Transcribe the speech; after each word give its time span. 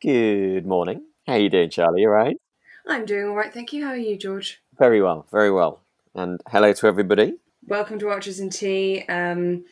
Good 0.00 0.64
morning. 0.64 1.06
How 1.26 1.32
are 1.32 1.38
you 1.40 1.50
doing, 1.50 1.70
Charlie? 1.70 2.02
You 2.02 2.08
all 2.08 2.14
right? 2.14 2.36
I'm 2.86 3.04
doing 3.04 3.26
all 3.26 3.34
right, 3.34 3.52
thank 3.52 3.72
you. 3.72 3.84
How 3.84 3.90
are 3.90 3.96
you, 3.96 4.16
George? 4.16 4.62
Very 4.78 5.02
well, 5.02 5.26
very 5.32 5.50
well. 5.50 5.80
And 6.14 6.40
hello 6.46 6.72
to 6.72 6.86
everybody. 6.86 7.38
Welcome 7.66 7.98
to 7.98 8.08
Archers 8.08 8.38
and 8.38 8.52
Tea. 8.52 9.02
Um, 9.08 9.64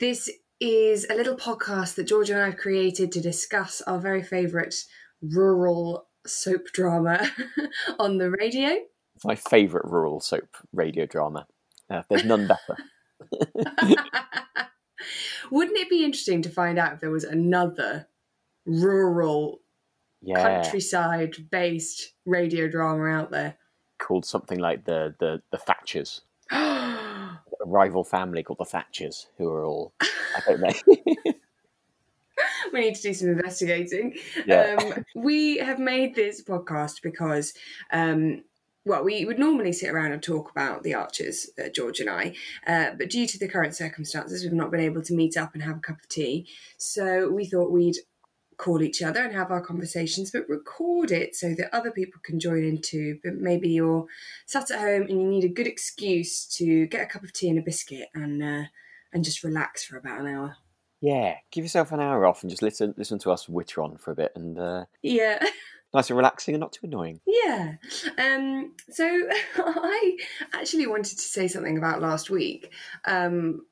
this 0.00 0.28
is 0.58 1.06
a 1.08 1.14
little 1.14 1.36
podcast 1.36 1.94
that 1.94 2.08
George 2.08 2.30
and 2.30 2.40
I 2.40 2.46
have 2.46 2.56
created 2.56 3.12
to 3.12 3.20
discuss 3.20 3.80
our 3.82 4.00
very 4.00 4.24
favourite 4.24 4.74
rural 5.22 6.08
soap 6.26 6.72
drama 6.72 7.30
on 8.00 8.18
the 8.18 8.28
radio. 8.28 8.70
It's 9.14 9.24
my 9.24 9.36
favourite 9.36 9.88
rural 9.88 10.18
soap 10.18 10.56
radio 10.72 11.06
drama. 11.06 11.46
Uh, 11.88 12.02
there's 12.10 12.24
none 12.24 12.48
better. 12.48 12.76
Wouldn't 15.52 15.78
it 15.78 15.88
be 15.88 16.04
interesting 16.04 16.42
to 16.42 16.50
find 16.50 16.76
out 16.76 16.94
if 16.94 17.00
there 17.00 17.12
was 17.12 17.22
another 17.22 18.08
rural 18.66 19.60
Yeah, 20.22 20.62
countryside 20.62 21.36
based 21.50 22.12
radio 22.26 22.68
drama 22.68 23.06
out 23.06 23.30
there? 23.30 23.56
called 23.98 24.24
something 24.24 24.58
like 24.58 24.84
the 24.84 25.14
the 25.20 25.42
the 25.50 25.58
Thatchers, 25.58 26.22
a 26.50 27.38
rival 27.66 28.02
family 28.04 28.42
called 28.42 28.58
the 28.58 28.64
Thatchers, 28.64 29.26
who 29.38 29.48
are 29.48 29.64
all 29.64 29.92
I 30.00 30.40
don't 30.46 30.60
know. 30.60 31.32
we 32.72 32.80
need 32.80 32.94
to 32.94 33.02
do 33.02 33.14
some 33.14 33.28
investigating. 33.28 34.16
Yeah. 34.46 34.76
Um, 34.78 35.04
we 35.14 35.58
have 35.58 35.78
made 35.78 36.14
this 36.14 36.42
podcast 36.42 37.02
because, 37.02 37.52
um, 37.92 38.44
well, 38.84 39.04
we 39.04 39.24
would 39.24 39.38
normally 39.38 39.72
sit 39.72 39.90
around 39.90 40.12
and 40.12 40.22
talk 40.22 40.50
about 40.50 40.82
the 40.82 40.94
Archers, 40.94 41.50
uh, 41.62 41.68
George 41.68 42.00
and 42.00 42.08
I, 42.08 42.34
uh, 42.66 42.92
but 42.96 43.10
due 43.10 43.26
to 43.26 43.38
the 43.38 43.48
current 43.48 43.76
circumstances, 43.76 44.42
we've 44.42 44.52
not 44.52 44.70
been 44.70 44.80
able 44.80 45.02
to 45.02 45.14
meet 45.14 45.36
up 45.36 45.52
and 45.54 45.62
have 45.62 45.76
a 45.76 45.80
cup 45.80 45.98
of 46.00 46.08
tea. 46.08 46.48
So 46.78 47.28
we 47.28 47.44
thought 47.46 47.70
we'd 47.70 47.96
call 48.60 48.82
each 48.82 49.02
other 49.02 49.20
and 49.20 49.34
have 49.34 49.50
our 49.50 49.62
conversations, 49.62 50.30
but 50.30 50.48
record 50.48 51.10
it 51.10 51.34
so 51.34 51.54
that 51.54 51.74
other 51.74 51.90
people 51.90 52.20
can 52.22 52.38
join 52.38 52.62
in 52.62 52.80
too. 52.82 53.18
But 53.24 53.36
maybe 53.36 53.70
you're 53.70 54.06
sat 54.46 54.70
at 54.70 54.78
home 54.78 55.02
and 55.02 55.20
you 55.22 55.26
need 55.26 55.44
a 55.44 55.48
good 55.48 55.66
excuse 55.66 56.44
to 56.56 56.86
get 56.86 57.02
a 57.02 57.06
cup 57.06 57.24
of 57.24 57.32
tea 57.32 57.48
and 57.48 57.58
a 57.58 57.62
biscuit 57.62 58.08
and 58.14 58.42
uh, 58.42 58.64
and 59.12 59.24
just 59.24 59.42
relax 59.42 59.84
for 59.84 59.96
about 59.96 60.20
an 60.20 60.26
hour. 60.26 60.56
yeah, 61.00 61.36
give 61.50 61.64
yourself 61.64 61.92
an 61.92 62.00
hour 62.00 62.26
off 62.26 62.42
and 62.42 62.50
just 62.50 62.62
listen 62.62 62.94
listen 62.98 63.18
to 63.20 63.30
us 63.32 63.48
witter 63.48 63.80
on 63.82 63.96
for 63.96 64.10
a 64.12 64.16
bit, 64.16 64.32
and 64.36 64.58
uh, 64.58 64.84
Yeah. 65.02 65.42
nice 65.94 66.08
and 66.10 66.16
relaxing 66.16 66.54
and 66.54 66.60
not 66.60 66.72
too 66.72 66.86
annoying. 66.86 67.20
Yeah. 67.26 67.74
Um, 68.18 68.74
so 68.90 69.04
I 69.56 70.16
actually 70.52 70.86
wanted 70.86 71.16
to 71.16 71.22
say 71.36 71.48
something 71.48 71.78
about 71.78 72.00
last 72.02 72.30
week, 72.30 72.72
um, 73.06 73.62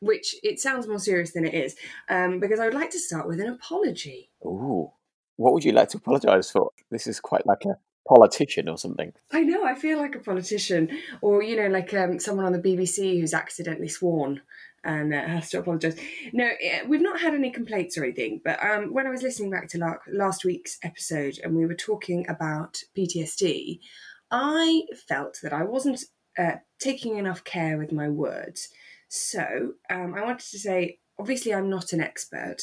which 0.00 0.34
it 0.42 0.60
sounds 0.60 0.86
more 0.86 0.98
serious 0.98 1.32
than 1.32 1.44
it 1.44 1.54
is, 1.54 1.76
um, 2.08 2.40
because 2.40 2.60
I 2.60 2.64
would 2.64 2.74
like 2.74 2.90
to 2.90 3.00
start 3.00 3.26
with 3.26 3.40
an 3.40 3.48
apology. 3.48 4.30
Ooh, 4.44 4.92
what 5.36 5.52
would 5.52 5.64
you 5.64 5.72
like 5.72 5.88
to 5.90 5.98
apologise 5.98 6.50
for? 6.50 6.70
This 6.90 7.06
is 7.06 7.20
quite 7.20 7.46
like 7.46 7.64
a 7.64 7.76
politician 8.08 8.68
or 8.68 8.78
something. 8.78 9.12
I 9.32 9.42
know 9.42 9.64
I 9.64 9.74
feel 9.74 9.98
like 9.98 10.14
a 10.14 10.20
politician, 10.20 10.90
or 11.20 11.42
you 11.42 11.56
know, 11.56 11.68
like 11.68 11.92
um, 11.94 12.18
someone 12.18 12.46
on 12.46 12.52
the 12.52 12.58
BBC 12.58 13.20
who's 13.20 13.34
accidentally 13.34 13.88
sworn 13.88 14.40
and 14.84 15.12
uh, 15.12 15.26
has 15.26 15.50
to 15.50 15.58
apologise. 15.58 15.96
No, 16.32 16.48
eh, 16.60 16.82
we've 16.86 17.00
not 17.00 17.20
had 17.20 17.34
any 17.34 17.50
complaints 17.50 17.98
or 17.98 18.04
anything. 18.04 18.40
But 18.44 18.62
um, 18.64 18.92
when 18.92 19.06
I 19.06 19.10
was 19.10 19.22
listening 19.22 19.50
back 19.50 19.68
to 19.70 19.78
la- 19.78 19.96
last 20.10 20.44
week's 20.44 20.78
episode 20.82 21.38
and 21.42 21.54
we 21.54 21.66
were 21.66 21.74
talking 21.74 22.26
about 22.28 22.82
PTSD, 22.96 23.80
I 24.30 24.82
felt 25.08 25.38
that 25.42 25.52
I 25.52 25.64
wasn't 25.64 26.04
uh, 26.38 26.56
taking 26.78 27.16
enough 27.16 27.44
care 27.44 27.78
with 27.78 27.92
my 27.92 28.08
words. 28.08 28.68
So 29.08 29.74
um, 29.90 30.14
I 30.14 30.22
wanted 30.22 30.46
to 30.50 30.58
say, 30.58 30.98
obviously, 31.18 31.54
I'm 31.54 31.70
not 31.70 31.92
an 31.92 32.00
expert. 32.00 32.62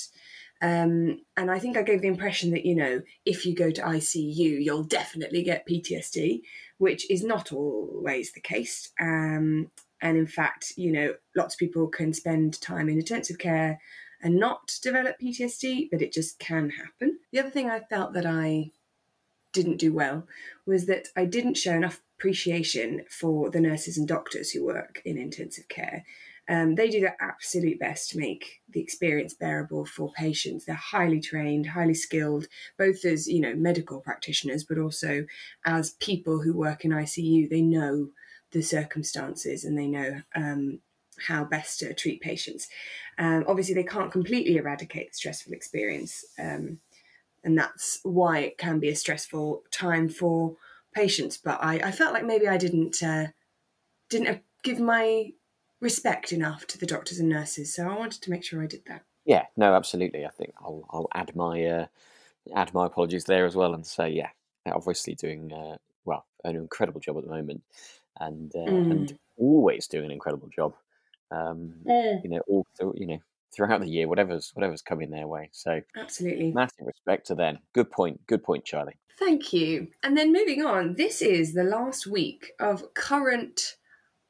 Um, 0.61 1.19
and 1.35 1.51
I 1.51 1.59
think 1.59 1.75
I 1.75 1.83
gave 1.83 2.01
the 2.01 2.07
impression 2.07 2.51
that, 2.51 2.65
you 2.65 2.75
know, 2.75 3.01
if 3.25 3.45
you 3.45 3.55
go 3.55 3.71
to 3.71 3.81
ICU, 3.81 4.63
you'll 4.63 4.83
definitely 4.83 5.43
get 5.43 5.67
PTSD, 5.67 6.41
which 6.77 7.09
is 7.11 7.23
not 7.23 7.51
always 7.51 8.31
the 8.31 8.41
case. 8.41 8.89
Um, 8.99 9.69
and 10.01 10.17
in 10.17 10.27
fact, 10.27 10.73
you 10.77 10.91
know, 10.91 11.15
lots 11.35 11.55
of 11.55 11.59
people 11.59 11.87
can 11.87 12.13
spend 12.13 12.61
time 12.61 12.89
in 12.89 12.99
intensive 12.99 13.37
care 13.37 13.79
and 14.21 14.39
not 14.39 14.71
develop 14.81 15.19
PTSD, 15.21 15.89
but 15.91 16.01
it 16.01 16.13
just 16.13 16.39
can 16.39 16.69
happen. 16.69 17.19
The 17.31 17.39
other 17.39 17.49
thing 17.49 17.69
I 17.69 17.81
felt 17.81 18.13
that 18.13 18.25
I 18.25 18.71
didn't 19.51 19.77
do 19.77 19.93
well 19.93 20.27
was 20.65 20.85
that 20.85 21.07
I 21.15 21.25
didn't 21.25 21.57
show 21.57 21.73
enough 21.73 22.01
appreciation 22.17 23.03
for 23.09 23.49
the 23.49 23.61
nurses 23.61 23.97
and 23.97 24.07
doctors 24.07 24.51
who 24.51 24.65
work 24.65 25.01
in 25.05 25.17
intensive 25.17 25.67
care. 25.67 26.05
Um, 26.47 26.75
they 26.75 26.89
do 26.89 26.99
their 26.99 27.17
absolute 27.19 27.79
best 27.79 28.11
to 28.11 28.19
make 28.19 28.61
the 28.69 28.79
experience 28.79 29.33
bearable 29.33 29.85
for 29.85 30.11
patients. 30.13 30.65
They're 30.65 30.75
highly 30.75 31.19
trained, 31.19 31.65
highly 31.65 31.95
skilled, 31.95 32.47
both 32.77 33.03
as 33.03 33.27
you 33.27 33.39
know 33.39 33.55
medical 33.55 33.99
practitioners, 33.99 34.63
but 34.63 34.77
also 34.77 35.25
as 35.65 35.91
people 35.91 36.41
who 36.41 36.53
work 36.53 36.85
in 36.85 36.91
ICU. 36.91 37.49
They 37.49 37.61
know 37.61 38.09
the 38.51 38.61
circumstances 38.61 39.65
and 39.65 39.77
they 39.77 39.87
know 39.87 40.21
um, 40.35 40.79
how 41.19 41.43
best 41.43 41.79
to 41.79 41.93
treat 41.93 42.21
patients. 42.21 42.67
Um, 43.17 43.43
obviously, 43.47 43.73
they 43.73 43.83
can't 43.83 44.11
completely 44.11 44.57
eradicate 44.57 45.11
the 45.11 45.15
stressful 45.15 45.53
experience, 45.53 46.23
um, 46.37 46.79
and 47.43 47.57
that's 47.57 47.99
why 48.03 48.39
it 48.39 48.57
can 48.57 48.79
be 48.79 48.89
a 48.89 48.95
stressful 48.95 49.63
time 49.71 50.09
for 50.09 50.57
patients. 50.93 51.37
But 51.37 51.63
I, 51.63 51.75
I 51.75 51.91
felt 51.91 52.13
like 52.13 52.25
maybe 52.25 52.47
I 52.47 52.57
didn't 52.57 53.01
uh, 53.01 53.27
didn't 54.09 54.27
uh, 54.27 54.39
give 54.63 54.79
my 54.79 55.31
respect 55.81 56.31
enough 56.31 56.65
to 56.67 56.77
the 56.77 56.85
doctors 56.85 57.19
and 57.19 57.29
nurses, 57.29 57.73
so 57.73 57.87
I 57.87 57.97
wanted 57.97 58.21
to 58.21 58.31
make 58.31 58.43
sure 58.43 58.61
I 58.61 58.67
did 58.67 58.83
that. 58.87 59.03
Yeah, 59.25 59.45
no, 59.57 59.73
absolutely. 59.73 60.25
I 60.25 60.29
think 60.29 60.53
I'll 60.59 60.85
I'll 60.89 61.09
add 61.13 61.35
my 61.35 61.65
uh, 61.65 61.85
add 62.55 62.73
my 62.73 62.85
apologies 62.85 63.25
there 63.25 63.45
as 63.45 63.55
well 63.55 63.73
and 63.73 63.85
say 63.85 64.09
yeah, 64.09 64.29
obviously 64.67 65.15
doing 65.15 65.51
uh, 65.51 65.77
well 66.05 66.25
an 66.43 66.55
incredible 66.55 67.01
job 67.01 67.17
at 67.17 67.23
the 67.23 67.31
moment, 67.31 67.63
and 68.19 68.55
uh, 68.55 68.59
and 68.59 69.17
always 69.37 69.87
doing 69.87 70.05
an 70.05 70.11
incredible 70.11 70.49
job. 70.49 70.75
Um, 71.31 71.73
you 71.85 72.29
know, 72.29 72.41
all 72.47 72.65
you 72.95 73.07
know 73.07 73.19
throughout 73.55 73.81
the 73.81 73.89
year, 73.89 74.07
whatever's 74.07 74.51
whatever's 74.53 74.81
coming 74.81 75.09
their 75.09 75.27
way. 75.27 75.49
So 75.51 75.81
Absolutely. 75.97 76.51
massive 76.51 76.85
respect 76.85 77.27
to 77.27 77.35
them. 77.35 77.59
Good 77.73 77.91
point. 77.91 78.25
Good 78.27 78.43
point, 78.43 78.65
Charlie. 78.65 78.97
Thank 79.17 79.53
you. 79.53 79.87
And 80.03 80.17
then 80.17 80.33
moving 80.33 80.65
on, 80.65 80.95
this 80.95 81.21
is 81.21 81.53
the 81.53 81.63
last 81.63 82.05
week 82.05 82.51
of 82.59 82.93
current 82.93 83.77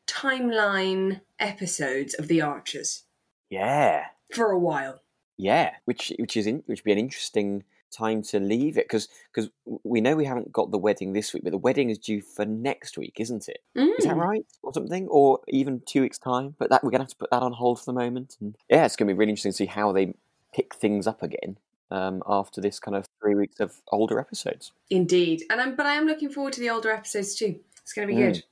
timeline 0.07 1.21
episodes 1.39 2.13
of 2.15 2.27
The 2.27 2.41
Archers 2.41 3.03
Yeah, 3.49 4.05
for 4.33 4.51
a 4.51 4.59
while. 4.59 5.01
yeah. 5.37 5.71
Which 5.85 6.11
which 6.19 6.37
is 6.37 6.47
in, 6.47 6.63
which 6.65 6.79
would 6.79 6.85
be 6.85 6.91
an 6.91 6.97
interesting 6.97 7.63
time 7.91 8.21
to 8.21 8.39
leave 8.39 8.77
it 8.77 8.85
because 8.85 9.07
because 9.33 9.49
we 9.83 10.01
know 10.01 10.15
we 10.15 10.25
haven't 10.25 10.51
got 10.51 10.71
the 10.71 10.77
wedding 10.77 11.13
this 11.13 11.33
week, 11.33 11.43
but 11.43 11.51
the 11.51 11.57
wedding 11.57 11.89
is 11.89 11.97
due 11.97 12.21
for 12.21 12.45
next 12.45 12.97
week, 12.97 13.15
isn't 13.19 13.47
it? 13.47 13.59
Is 13.75 14.05
that 14.05 14.15
Mm. 14.15 14.25
right, 14.25 14.45
or 14.63 14.73
something, 14.73 15.07
or 15.07 15.39
even 15.47 15.81
two 15.85 16.01
weeks' 16.01 16.17
time? 16.17 16.55
But 16.59 16.69
that 16.69 16.83
we're 16.83 16.89
gonna 16.91 17.03
have 17.03 17.09
to 17.11 17.15
put 17.15 17.29
that 17.31 17.43
on 17.43 17.53
hold 17.53 17.79
for 17.79 17.85
the 17.85 17.93
moment. 17.93 18.37
And 18.41 18.55
yeah, 18.69 18.85
it's 18.85 18.95
gonna 18.95 19.11
be 19.13 19.17
really 19.17 19.31
interesting 19.31 19.51
to 19.53 19.57
see 19.57 19.65
how 19.67 19.91
they 19.91 20.13
pick 20.53 20.75
things 20.75 21.05
up 21.07 21.21
again 21.23 21.57
um, 21.91 22.23
after 22.27 22.59
this 22.61 22.79
kind 22.79 22.95
of 22.97 23.05
three 23.21 23.35
weeks 23.35 23.59
of 23.59 23.81
older 23.91 24.19
episodes. 24.19 24.71
Indeed. 24.89 25.43
And 25.49 25.61
I'm 25.61 25.75
but 25.75 25.85
I 25.85 25.93
am 25.95 26.05
looking 26.05 26.29
forward 26.29 26.53
to 26.53 26.59
the 26.59 26.69
older 26.69 26.91
episodes 26.91 27.35
too. 27.35 27.59
It's 27.81 27.93
going 27.93 28.07
to 28.07 28.13
be 28.13 28.19
Mm. 28.19 28.33
good. 28.33 28.43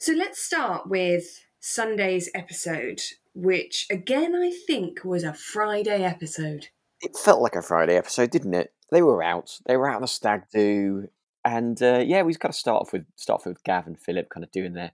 So 0.00 0.12
let's 0.12 0.40
start 0.40 0.88
with 0.88 1.44
Sunday's 1.58 2.30
episode, 2.32 3.00
which 3.34 3.84
again 3.90 4.32
I 4.36 4.52
think 4.52 5.04
was 5.04 5.24
a 5.24 5.34
Friday 5.34 6.04
episode. 6.04 6.68
It 7.00 7.16
felt 7.16 7.42
like 7.42 7.56
a 7.56 7.62
Friday 7.62 7.96
episode, 7.96 8.30
didn't 8.30 8.54
it? 8.54 8.72
They 8.92 9.02
were 9.02 9.24
out. 9.24 9.58
They 9.66 9.76
were 9.76 9.88
out 9.88 9.96
on 9.96 10.02
the 10.02 10.08
stag 10.08 10.42
do, 10.52 11.08
and 11.44 11.82
uh, 11.82 12.04
yeah, 12.06 12.22
we've 12.22 12.38
got 12.38 12.52
to 12.52 12.58
start 12.58 12.82
off 12.82 12.92
with 12.92 13.06
start 13.16 13.40
off 13.40 13.46
with 13.46 13.64
Gav 13.64 13.88
and 13.88 13.98
Philip 13.98 14.28
kind 14.30 14.44
of 14.44 14.52
doing 14.52 14.74
their. 14.74 14.92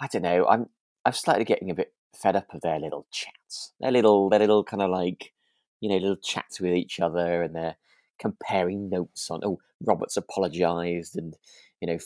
I 0.00 0.06
don't 0.06 0.22
know. 0.22 0.46
I'm 0.46 0.68
I'm 1.04 1.12
slightly 1.12 1.44
getting 1.44 1.68
a 1.68 1.74
bit 1.74 1.92
fed 2.14 2.36
up 2.36 2.54
of 2.54 2.60
their 2.60 2.78
little 2.78 3.06
chats. 3.10 3.72
Their 3.80 3.90
little 3.90 4.30
their 4.30 4.38
little 4.38 4.62
kind 4.62 4.82
of 4.82 4.90
like 4.90 5.32
you 5.80 5.88
know 5.88 5.96
little 5.96 6.16
chats 6.16 6.60
with 6.60 6.72
each 6.72 7.00
other, 7.00 7.42
and 7.42 7.52
they're 7.52 7.78
comparing 8.20 8.90
notes 8.90 9.28
on. 9.28 9.40
Oh, 9.44 9.58
Robert's 9.84 10.16
apologised, 10.16 11.16
and 11.16 11.34
you 11.80 11.88
know, 11.88 11.98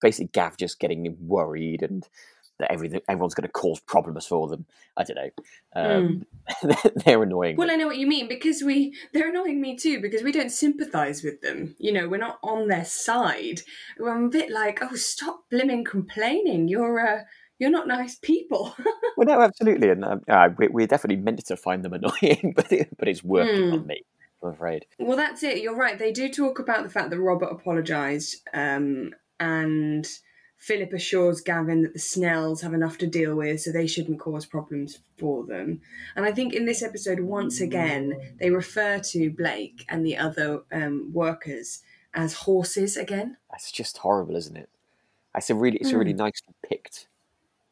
basically 0.00 0.30
Gav 0.32 0.56
just 0.56 0.78
getting 0.80 1.16
worried 1.20 1.82
and. 1.82 2.06
That 2.60 2.72
everything, 2.72 3.02
everyone's 3.08 3.34
going 3.34 3.46
to 3.46 3.52
cause 3.52 3.78
problems 3.78 4.26
for 4.26 4.48
them. 4.48 4.66
I 4.96 5.04
don't 5.04 5.14
know. 5.14 5.30
Um, 5.80 6.26
they're 7.04 7.22
annoying. 7.22 7.54
Well, 7.54 7.68
me. 7.68 7.74
I 7.74 7.76
know 7.76 7.86
what 7.86 7.98
you 7.98 8.08
mean 8.08 8.26
because 8.26 8.64
we 8.64 8.92
they're 9.12 9.28
annoying 9.28 9.60
me 9.60 9.76
too 9.76 10.00
because 10.02 10.24
we 10.24 10.32
don't 10.32 10.50
sympathise 10.50 11.22
with 11.22 11.40
them. 11.40 11.76
You 11.78 11.92
know, 11.92 12.08
we're 12.08 12.16
not 12.18 12.40
on 12.42 12.66
their 12.66 12.84
side. 12.84 13.60
I'm 14.04 14.24
a 14.24 14.28
bit 14.28 14.50
like, 14.50 14.80
oh, 14.82 14.96
stop 14.96 15.44
blimmin' 15.52 15.86
complaining. 15.86 16.66
You're 16.66 16.98
uh, 16.98 17.20
you're 17.60 17.70
not 17.70 17.86
nice 17.86 18.16
people. 18.16 18.74
Well, 19.16 19.26
no, 19.28 19.40
absolutely, 19.40 19.90
and 19.90 20.04
um, 20.04 20.20
uh, 20.28 20.48
we, 20.58 20.66
we're 20.66 20.86
definitely 20.88 21.22
meant 21.22 21.46
to 21.46 21.56
find 21.56 21.84
them 21.84 21.92
annoying, 22.02 22.54
but 22.56 22.72
it, 22.72 22.88
but 22.98 23.06
it's 23.06 23.22
working 23.22 23.68
Hmm. 23.68 23.74
on 23.74 23.86
me. 23.86 24.02
I'm 24.42 24.50
afraid. 24.50 24.86
well, 24.98 25.16
that's 25.16 25.44
it. 25.44 25.58
You're 25.62 25.76
right. 25.76 25.96
They 25.96 26.10
do 26.10 26.28
talk 26.28 26.58
about 26.58 26.82
the 26.82 26.88
fact 26.90 27.10
that 27.10 27.20
Robert 27.20 27.52
apologised, 27.52 28.36
um, 28.52 29.12
and 29.40 30.08
Philip 30.58 30.92
assures 30.92 31.40
Gavin 31.40 31.82
that 31.82 31.92
the 31.92 32.00
Snells 32.00 32.62
have 32.62 32.74
enough 32.74 32.98
to 32.98 33.06
deal 33.06 33.36
with, 33.36 33.60
so 33.60 33.70
they 33.70 33.86
shouldn't 33.86 34.18
cause 34.18 34.44
problems 34.44 34.98
for 35.16 35.46
them. 35.46 35.80
And 36.16 36.26
I 36.26 36.32
think 36.32 36.52
in 36.52 36.66
this 36.66 36.82
episode, 36.82 37.20
once 37.20 37.60
again, 37.60 38.34
they 38.40 38.50
refer 38.50 38.98
to 38.98 39.30
Blake 39.30 39.84
and 39.88 40.04
the 40.04 40.16
other 40.16 40.62
um, 40.72 41.12
workers 41.12 41.82
as 42.12 42.34
horses 42.34 42.96
again. 42.96 43.36
That's 43.50 43.70
just 43.70 43.98
horrible, 43.98 44.34
isn't 44.34 44.56
it? 44.56 44.68
It's 45.36 45.50
a 45.50 45.54
really, 45.54 45.78
it's 45.78 45.92
a 45.92 45.98
really 45.98 46.12
nicely 46.12 46.54
picked 46.68 47.06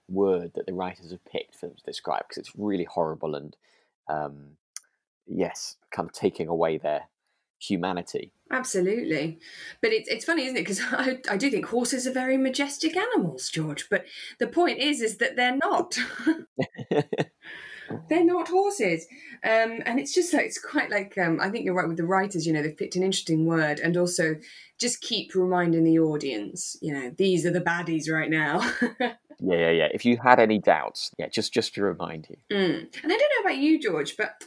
word 0.09 0.53
that 0.55 0.67
the 0.67 0.75
writers 0.75 1.11
have 1.11 1.25
picked 1.25 1.57
for 1.57 1.67
them 1.67 1.75
to 1.77 1.83
describe 1.83 2.29
because 2.29 2.39
it's 2.39 2.53
really 2.57 2.85
horrible 2.85 3.35
and, 3.35 3.57
um, 4.07 4.51
yes, 5.27 5.77
kind 5.91 6.09
of 6.09 6.13
taking 6.13 6.47
away 6.47 6.79
their 6.79 7.09
humanity. 7.59 8.31
Absolutely, 8.51 9.39
but 9.83 9.93
it's 9.93 10.09
it's 10.09 10.25
funny, 10.25 10.45
isn't 10.45 10.57
it? 10.57 10.61
Because 10.61 10.81
I, 10.93 11.19
I 11.31 11.37
do 11.37 11.51
think 11.51 11.67
horses 11.67 12.07
are 12.07 12.13
very 12.13 12.37
majestic 12.37 12.97
animals, 12.97 13.49
George. 13.49 13.89
But 13.91 14.07
the 14.39 14.47
point 14.47 14.79
is, 14.79 15.01
is 15.01 15.19
that 15.19 15.37
they're 15.37 15.57
not. 15.57 15.99
they're 18.09 18.25
not 18.25 18.49
horses, 18.49 19.07
um, 19.45 19.81
and 19.85 19.99
it's 19.99 20.15
just 20.15 20.33
like 20.33 20.47
it's 20.47 20.61
quite 20.61 20.91
like 20.91 21.17
um, 21.19 21.41
I 21.41 21.51
think 21.51 21.65
you're 21.65 21.75
right 21.75 21.89
with 21.89 21.97
the 21.97 22.05
writers. 22.05 22.47
You 22.47 22.53
know, 22.53 22.63
they've 22.63 22.77
picked 22.77 22.97
an 22.97 23.03
interesting 23.03 23.47
word, 23.47 23.81
and 23.81 23.97
also 23.97 24.37
just 24.79 25.01
keep 25.01 25.35
reminding 25.35 25.85
the 25.85 25.99
audience. 25.99 26.77
You 26.81 26.95
know, 26.95 27.11
these 27.17 27.45
are 27.47 27.53
the 27.53 27.61
baddies 27.61 28.11
right 28.11 28.31
now. 28.31 28.61
yeah, 29.01 29.15
yeah, 29.41 29.71
yeah. 29.71 29.89
If 29.93 30.05
you 30.05 30.19
had 30.23 30.39
any 30.39 30.59
doubts, 30.59 31.11
yeah, 31.19 31.29
just 31.29 31.53
just 31.53 31.75
to 31.75 31.83
remind 31.83 32.29
you. 32.31 32.37
Mm. 32.57 32.79
And 33.03 33.13
I 33.13 33.17
don't 33.17 33.19
know 33.19 33.51
about 33.51 33.59
you, 33.59 33.81
George, 33.81 34.17
but 34.17 34.41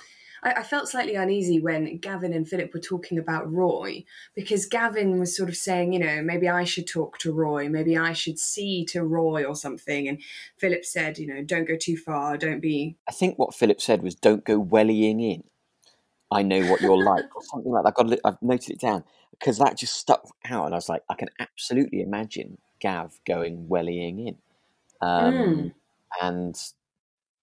I, 0.44 0.52
I, 0.54 0.64
felt 0.64 0.90
slightly 0.90 1.16
uneasy 1.16 1.60
when 1.60 1.98
Gavin 1.98 2.34
and 2.34 2.48
Philip 2.48 2.74
were 2.74 2.80
talking 2.80 3.18
about 3.18 3.52
Roy 3.52 4.04
because 4.36 4.66
Gavin 4.66 5.20
was 5.20 5.36
sort 5.36 5.50
of 5.50 5.56
saying, 5.56 5.94
you 5.94 6.00
know, 6.00 6.22
maybe 6.22 6.48
I 6.48 6.64
should 6.64 6.88
talk 6.88 7.18
to 7.20 7.34
Roy, 7.34 7.70
maybe 7.70 7.98
I 7.98 8.14
should 8.14 8.40
see 8.40 8.86
to 8.86 9.04
Roy 9.04 9.44
or 9.44 9.56
something. 9.56 10.08
And 10.08 10.22
Philip 10.58 10.86
said, 10.86 11.18
you 11.18 11.28
know, 11.28 11.44
don't 11.44 11.68
go 11.68 11.76
too 11.76 11.98
far, 11.98 12.38
don't 12.38 12.60
be. 12.60 12.98
I 13.08 13.12
think 13.12 13.38
what 13.38 13.54
Philip 13.54 13.82
said 13.82 14.04
was, 14.04 14.16
don't 14.16 14.44
go 14.46 14.60
wellying 14.60 15.20
in. 15.20 15.44
I 16.32 16.44
know 16.44 16.62
what 16.70 16.82
you're 16.82 17.04
like, 17.04 17.36
or 17.36 17.42
something 17.52 17.72
like 17.72 17.84
that. 17.84 17.94
I've, 17.98 18.10
got, 18.10 18.20
I've 18.24 18.42
noted 18.42 18.72
it 18.72 18.80
down 18.80 19.04
because 19.32 19.58
that 19.58 19.78
just 19.78 19.96
stuck 19.96 20.28
out, 20.46 20.66
and 20.66 20.74
I 20.76 20.78
was 20.78 20.90
like, 20.90 21.04
I 21.10 21.16
can 21.16 21.30
absolutely 21.40 22.02
imagine 22.02 22.58
Gav 22.80 23.20
going 23.26 23.68
wellying 23.68 24.28
in. 24.28 24.38
Um, 25.02 25.34
mm. 25.34 25.74
And 26.22 26.62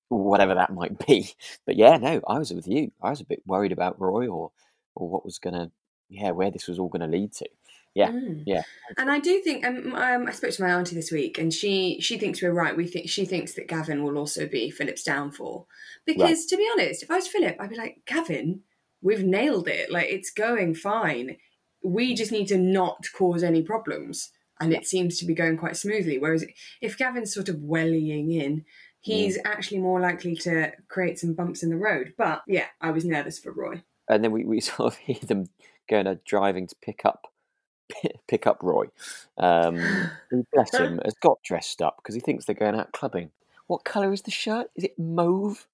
whatever 0.08 0.54
that 0.54 0.72
might 0.72 1.04
be. 1.06 1.30
But 1.66 1.76
yeah, 1.76 1.96
no, 1.96 2.20
I 2.26 2.38
was 2.38 2.52
with 2.52 2.68
you. 2.68 2.92
I 3.02 3.10
was 3.10 3.20
a 3.20 3.24
bit 3.24 3.42
worried 3.46 3.72
about 3.72 4.00
Roy 4.00 4.28
or 4.28 4.52
or 4.94 5.08
what 5.08 5.24
was 5.24 5.38
gonna, 5.38 5.70
yeah, 6.08 6.30
where 6.30 6.50
this 6.50 6.68
was 6.68 6.78
all 6.78 6.88
gonna 6.88 7.08
lead 7.08 7.32
to. 7.34 7.48
Yeah, 7.96 8.10
mm. 8.10 8.42
yeah. 8.44 8.62
And 8.98 9.10
I 9.10 9.18
do 9.18 9.40
think 9.40 9.64
um, 9.64 9.94
um, 9.94 10.26
I 10.28 10.32
spoke 10.32 10.50
to 10.50 10.62
my 10.62 10.70
auntie 10.70 10.94
this 10.94 11.10
week, 11.10 11.38
and 11.38 11.52
she 11.52 11.98
she 12.00 12.18
thinks 12.18 12.42
we're 12.42 12.52
right. 12.52 12.76
We 12.76 12.86
think 12.86 13.08
she 13.08 13.24
thinks 13.24 13.54
that 13.54 13.68
Gavin 13.68 14.04
will 14.04 14.18
also 14.18 14.46
be 14.46 14.70
Philip's 14.70 15.02
downfall. 15.02 15.66
Because 16.04 16.20
right. 16.20 16.48
to 16.50 16.56
be 16.58 16.68
honest, 16.74 17.02
if 17.02 17.10
I 17.10 17.14
was 17.14 17.26
Philip, 17.26 17.56
I'd 17.58 17.70
be 17.70 17.76
like, 17.76 18.02
Gavin, 18.06 18.60
we've 19.00 19.24
nailed 19.24 19.66
it. 19.66 19.90
Like 19.90 20.08
it's 20.08 20.30
going 20.30 20.74
fine. 20.74 21.38
We 21.82 22.14
just 22.14 22.32
need 22.32 22.48
to 22.48 22.58
not 22.58 23.06
cause 23.16 23.42
any 23.42 23.62
problems. 23.62 24.30
And 24.60 24.72
it 24.72 24.86
seems 24.86 25.18
to 25.18 25.26
be 25.26 25.34
going 25.34 25.56
quite 25.56 25.76
smoothly. 25.76 26.18
Whereas 26.18 26.44
if 26.80 26.96
Gavin's 26.98 27.32
sort 27.32 27.48
of 27.48 27.62
wellying 27.62 28.30
in, 28.32 28.64
he's 29.06 29.38
actually 29.44 29.78
more 29.78 30.00
likely 30.00 30.34
to 30.34 30.72
create 30.88 31.18
some 31.18 31.32
bumps 31.32 31.62
in 31.62 31.70
the 31.70 31.76
road. 31.76 32.12
But 32.18 32.42
yeah, 32.48 32.66
I 32.80 32.90
was 32.90 33.04
nervous 33.04 33.38
for 33.38 33.52
Roy. 33.52 33.82
And 34.08 34.24
then 34.24 34.32
we, 34.32 34.44
we 34.44 34.60
sort 34.72 34.92
of 34.92 34.96
hear 34.98 35.20
them 35.22 35.46
going 35.88 36.06
to 36.06 36.18
driving 36.24 36.66
to 36.66 36.76
pick 36.82 37.04
up 37.04 37.26
pick 38.28 38.46
up 38.46 38.62
Roy. 38.62 38.86
Um, 39.38 39.76
bless 40.52 40.76
him, 40.76 41.00
has 41.04 41.14
got 41.14 41.42
dressed 41.44 41.80
up 41.80 41.98
because 41.98 42.14
he 42.14 42.20
thinks 42.20 42.44
they're 42.44 42.54
going 42.54 42.74
out 42.74 42.92
clubbing. 42.92 43.30
What 43.68 43.84
colour 43.84 44.12
is 44.12 44.22
the 44.22 44.30
shirt? 44.30 44.70
Is 44.76 44.84
it 44.84 44.98
mauve? 44.98 45.66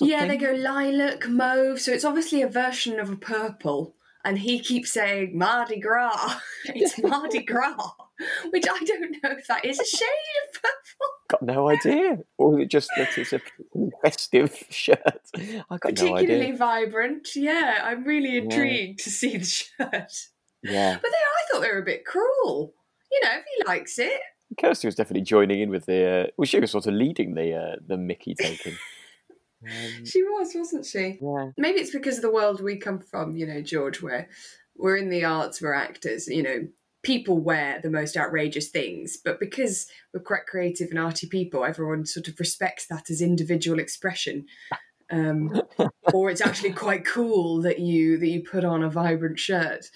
Yeah, 0.00 0.26
they 0.26 0.36
go 0.36 0.52
lilac, 0.52 1.28
mauve. 1.28 1.80
So 1.80 1.92
it's 1.92 2.04
obviously 2.04 2.42
a 2.42 2.48
version 2.48 3.00
of 3.00 3.10
a 3.10 3.16
purple. 3.16 3.94
And 4.24 4.38
he 4.38 4.58
keeps 4.60 4.92
saying 4.92 5.38
Mardi 5.38 5.80
Gras. 5.80 6.40
it's 6.66 6.98
Mardi 7.02 7.42
Gras, 7.42 7.92
which 8.50 8.64
I 8.68 8.78
don't 8.84 9.10
know 9.22 9.30
if 9.30 9.46
that 9.46 9.64
is 9.64 9.78
a 9.78 9.84
shade 9.84 10.36
of 10.48 10.62
purple 10.62 10.78
got 11.28 11.42
no 11.42 11.68
idea. 11.68 12.18
Or 12.38 12.58
is 12.58 12.64
it 12.64 12.70
just 12.70 12.90
that 12.96 13.16
it's 13.16 13.32
a 13.32 13.40
festive 14.02 14.64
shirt. 14.70 14.98
I 15.36 15.62
got 15.70 15.80
Particularly 15.94 16.52
no 16.52 16.56
vibrant. 16.56 17.28
Yeah, 17.36 17.80
I'm 17.84 18.04
really 18.04 18.38
intrigued 18.38 19.00
yeah. 19.00 19.04
to 19.04 19.10
see 19.10 19.36
the 19.36 19.44
shirt. 19.44 20.12
Yeah. 20.62 20.98
But 21.00 21.10
they, 21.10 21.16
I 21.16 21.52
thought 21.52 21.60
they 21.60 21.70
were 21.70 21.82
a 21.82 21.84
bit 21.84 22.04
cruel. 22.04 22.74
You 23.12 23.20
know, 23.22 23.30
if 23.32 23.44
he 23.56 23.64
likes 23.66 23.98
it. 23.98 24.20
Kirsty 24.58 24.88
was 24.88 24.94
definitely 24.94 25.22
joining 25.22 25.60
in 25.60 25.70
with 25.70 25.86
the. 25.86 26.06
Uh, 26.06 26.26
well, 26.36 26.46
she 26.46 26.58
was 26.58 26.70
sort 26.70 26.86
of 26.86 26.94
leading 26.94 27.34
the 27.34 27.54
uh, 27.54 27.76
the 27.86 27.96
Mickey 27.96 28.34
taking. 28.34 28.74
Um, 29.66 30.04
she 30.04 30.22
was, 30.22 30.52
wasn't 30.54 30.86
she? 30.86 31.18
Yeah. 31.20 31.50
Maybe 31.56 31.80
it's 31.80 31.92
because 31.92 32.16
of 32.16 32.22
the 32.22 32.30
world 32.30 32.62
we 32.62 32.76
come 32.76 33.00
from, 33.00 33.36
you 33.36 33.46
know, 33.46 33.60
George, 33.60 34.00
where 34.00 34.28
we're 34.76 34.96
in 34.96 35.10
the 35.10 35.24
arts, 35.24 35.60
we're 35.60 35.74
actors, 35.74 36.28
you 36.28 36.42
know, 36.42 36.68
people 37.02 37.38
wear 37.38 37.80
the 37.82 37.90
most 37.90 38.16
outrageous 38.16 38.68
things, 38.68 39.16
but 39.16 39.40
because 39.40 39.86
we're 40.12 40.20
quite 40.20 40.46
creative 40.46 40.90
and 40.90 40.98
arty 40.98 41.26
people, 41.26 41.64
everyone 41.64 42.06
sort 42.06 42.28
of 42.28 42.38
respects 42.38 42.86
that 42.86 43.10
as 43.10 43.20
individual 43.20 43.78
expression. 43.78 44.46
Um, 45.10 45.62
or 46.12 46.30
it's 46.30 46.40
actually 46.40 46.72
quite 46.72 47.06
cool 47.06 47.62
that 47.62 47.78
you 47.78 48.18
that 48.18 48.28
you 48.28 48.42
put 48.42 48.64
on 48.64 48.82
a 48.82 48.90
vibrant 48.90 49.38
shirt. 49.38 49.86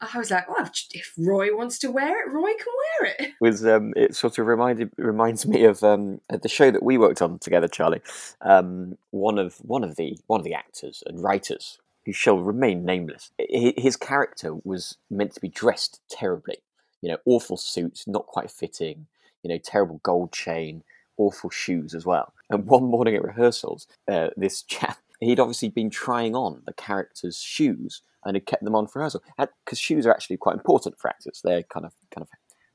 I 0.00 0.18
was 0.18 0.30
like, 0.32 0.46
oh, 0.48 0.68
if 0.92 1.12
Roy 1.16 1.56
wants 1.56 1.78
to 1.80 1.90
wear 1.90 2.26
it, 2.26 2.32
Roy 2.32 2.50
can 2.54 2.72
wear 3.00 3.14
it. 3.18 3.32
Was 3.40 3.64
um, 3.64 3.92
it 3.94 4.16
sort 4.16 4.38
of 4.38 4.46
reminded 4.46 4.90
reminds 4.96 5.46
me 5.46 5.64
of 5.64 5.84
um, 5.84 6.20
the 6.28 6.48
show 6.48 6.70
that 6.70 6.82
we 6.82 6.98
worked 6.98 7.22
on 7.22 7.38
together, 7.38 7.68
Charlie. 7.68 8.02
Um, 8.40 8.98
one 9.10 9.38
of 9.38 9.56
one 9.56 9.84
of 9.84 9.96
the 9.96 10.18
one 10.26 10.40
of 10.40 10.44
the 10.44 10.54
actors 10.54 11.02
and 11.06 11.22
writers 11.22 11.78
who 12.04 12.12
shall 12.12 12.38
remain 12.38 12.84
nameless. 12.84 13.30
His 13.38 13.96
character 13.96 14.54
was 14.64 14.96
meant 15.10 15.32
to 15.34 15.40
be 15.40 15.48
dressed 15.48 16.00
terribly. 16.08 16.58
You 17.00 17.10
know, 17.10 17.18
awful 17.24 17.56
suits, 17.56 18.06
not 18.06 18.26
quite 18.26 18.50
fitting. 18.50 19.06
You 19.42 19.48
know, 19.50 19.58
terrible 19.58 20.00
gold 20.02 20.32
chain, 20.32 20.84
awful 21.16 21.50
shoes 21.50 21.94
as 21.94 22.06
well. 22.06 22.32
And 22.50 22.66
one 22.66 22.84
morning 22.84 23.14
at 23.14 23.24
rehearsals, 23.24 23.86
uh, 24.08 24.28
this 24.36 24.62
chap 24.62 24.98
he'd 25.22 25.40
obviously 25.40 25.68
been 25.68 25.90
trying 25.90 26.34
on 26.34 26.62
the 26.66 26.72
character's 26.72 27.40
shoes 27.40 28.02
and 28.24 28.36
had 28.36 28.46
kept 28.46 28.64
them 28.64 28.74
on 28.74 28.86
for 28.86 28.98
rehearsal 28.98 29.22
because 29.64 29.78
shoes 29.78 30.06
are 30.06 30.10
actually 30.10 30.36
quite 30.36 30.54
important 30.54 30.98
for 30.98 31.08
actors. 31.08 31.40
They're 31.42 31.62
kind 31.62 31.86
of 31.86 31.92
kind 32.10 32.22
of 32.22 32.28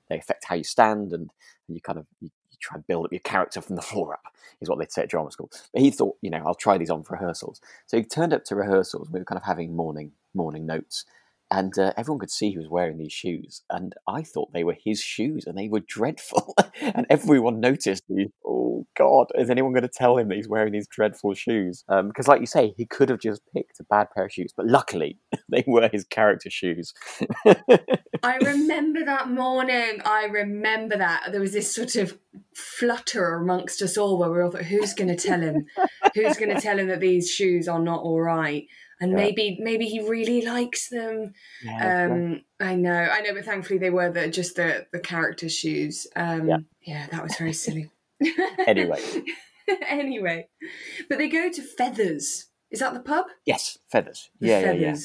they 0.10 0.18
affect 0.18 0.46
how 0.46 0.56
you 0.56 0.64
stand 0.64 1.12
and, 1.12 1.30
and 1.68 1.76
you 1.76 1.82
kind 1.82 2.00
of 2.00 2.06
you, 2.22 2.30
you, 2.58 2.68
try 2.68 2.76
and 2.76 2.88
build 2.88 3.06
up 3.06 3.12
your 3.12 3.20
character 3.20 3.62
from 3.62 3.76
the 3.76 3.82
floor 3.82 4.14
up 4.14 4.34
is 4.62 4.70
what 4.70 4.80
they'd 4.80 4.92
say 4.92 5.04
at 5.04 5.10
drama 5.10 5.32
school. 5.32 5.52
But 5.74 5.82
he 5.82 5.92
thought, 5.92 6.18
you 6.22 6.30
know, 6.30 6.44
I'll 6.46 6.56
try 6.56 6.78
these 6.78 6.90
on 6.90 7.04
for 7.04 7.14
rehearsals. 7.14 7.62
So 7.86 7.98
he 7.98 8.04
turned 8.04 8.34
up 8.34 8.44
to 8.46 8.56
rehearsals. 8.56 9.10
We 9.10 9.20
were 9.20 9.26
kind 9.26 9.38
of 9.38 9.46
having 9.46 9.76
morning 9.76 10.12
morning 10.34 10.66
notes, 10.66 11.06
and 11.52 11.78
uh, 11.78 11.94
everyone 11.98 12.20
could 12.20 12.32
see 12.32 12.52
he 12.52 12.58
was 12.58 12.70
wearing 12.70 12.98
these 12.98 13.14
shoes 13.14 13.64
and 13.70 13.94
i 14.08 14.22
thought 14.22 14.52
they 14.54 14.64
were 14.64 14.76
his 14.84 15.00
shoes 15.00 15.46
and 15.46 15.58
they 15.58 15.70
were 15.70 15.80
dreadful 15.80 16.54
and 16.82 17.06
everyone 17.10 17.60
noticed 17.60 18.04
these 18.10 18.28
oh 18.46 18.86
god 18.98 19.28
is 19.36 19.50
anyone 19.50 19.72
going 19.72 19.84
to 19.84 19.90
tell 19.90 20.18
him 20.18 20.28
that 20.28 20.36
he's 20.36 20.48
wearing 20.48 20.74
these 20.74 20.88
dreadful 20.88 21.34
shoes? 21.34 21.84
Because 21.88 22.28
um, 22.28 22.32
like 22.32 22.42
you 22.42 22.48
say 22.48 22.74
he 22.78 22.86
could 22.86 23.10
have 23.10 23.20
just 23.20 23.42
picked 23.54 23.80
a 23.80 23.84
bad 23.84 24.08
pair 24.14 24.26
of 24.26 24.32
shoes 24.32 24.54
but 24.56 24.66
luckily 24.66 25.18
they 25.50 25.64
were 25.68 25.90
his 25.92 26.06
character 26.06 26.50
shoes. 26.50 26.94
I 28.24 28.38
remember 28.42 29.06
that 29.06 29.30
morning 29.30 30.02
i 30.06 30.26
remember 30.26 30.98
that 30.98 31.30
there 31.32 31.42
was 31.42 31.54
this 31.54 31.74
sort 31.74 31.96
of 31.96 32.18
flutter 32.54 33.36
amongst 33.36 33.82
us 33.82 33.98
all 33.98 34.18
where 34.18 34.32
we 34.32 34.42
all 34.42 34.52
thought 34.52 34.64
who's 34.64 34.94
going 34.94 35.08
to 35.08 35.16
tell 35.16 35.40
him? 35.40 35.66
Who's 36.16 36.38
going 36.38 36.54
to 36.56 36.62
tell 36.62 36.80
him 36.80 36.88
that 36.88 37.00
these 37.00 37.30
shoes 37.30 37.68
are 37.68 37.80
not 37.80 38.02
all 38.02 38.22
right 38.22 38.68
and 39.00 39.12
yeah. 39.12 39.18
maybe 39.18 39.58
maybe 39.62 39.86
he 39.86 40.00
really 40.00 40.42
likes 40.42 40.90
them. 40.90 41.34
Yeah, 41.64 42.06
um, 42.06 42.42
I 42.60 42.76
know, 42.76 43.10
I 43.12 43.22
know, 43.22 43.34
but 43.34 43.46
thankfully 43.46 43.80
they 43.80 43.90
were 43.90 44.12
the 44.12 44.28
just 44.30 44.56
the 44.56 44.88
the 44.92 45.00
character 45.00 45.50
shoes. 45.50 46.08
Um, 46.16 46.48
yeah. 46.48 46.58
yeah, 46.82 47.08
that 47.12 47.24
was 47.24 47.36
very 47.38 47.54
silly. 47.54 47.90
anyway, 48.66 49.02
anyway, 49.88 50.48
but 51.10 51.18
they 51.18 51.30
go 51.30 51.50
to 51.50 51.62
Feathers. 51.62 52.48
Is 52.70 52.80
that 52.80 52.94
the 52.94 53.00
pub? 53.00 53.28
Yes, 53.46 53.78
Feathers. 53.88 54.30
The 54.40 54.48
yeah, 54.48 54.62
Feathers. 54.62 54.82
yeah, 54.82 54.88
yeah 54.90 54.96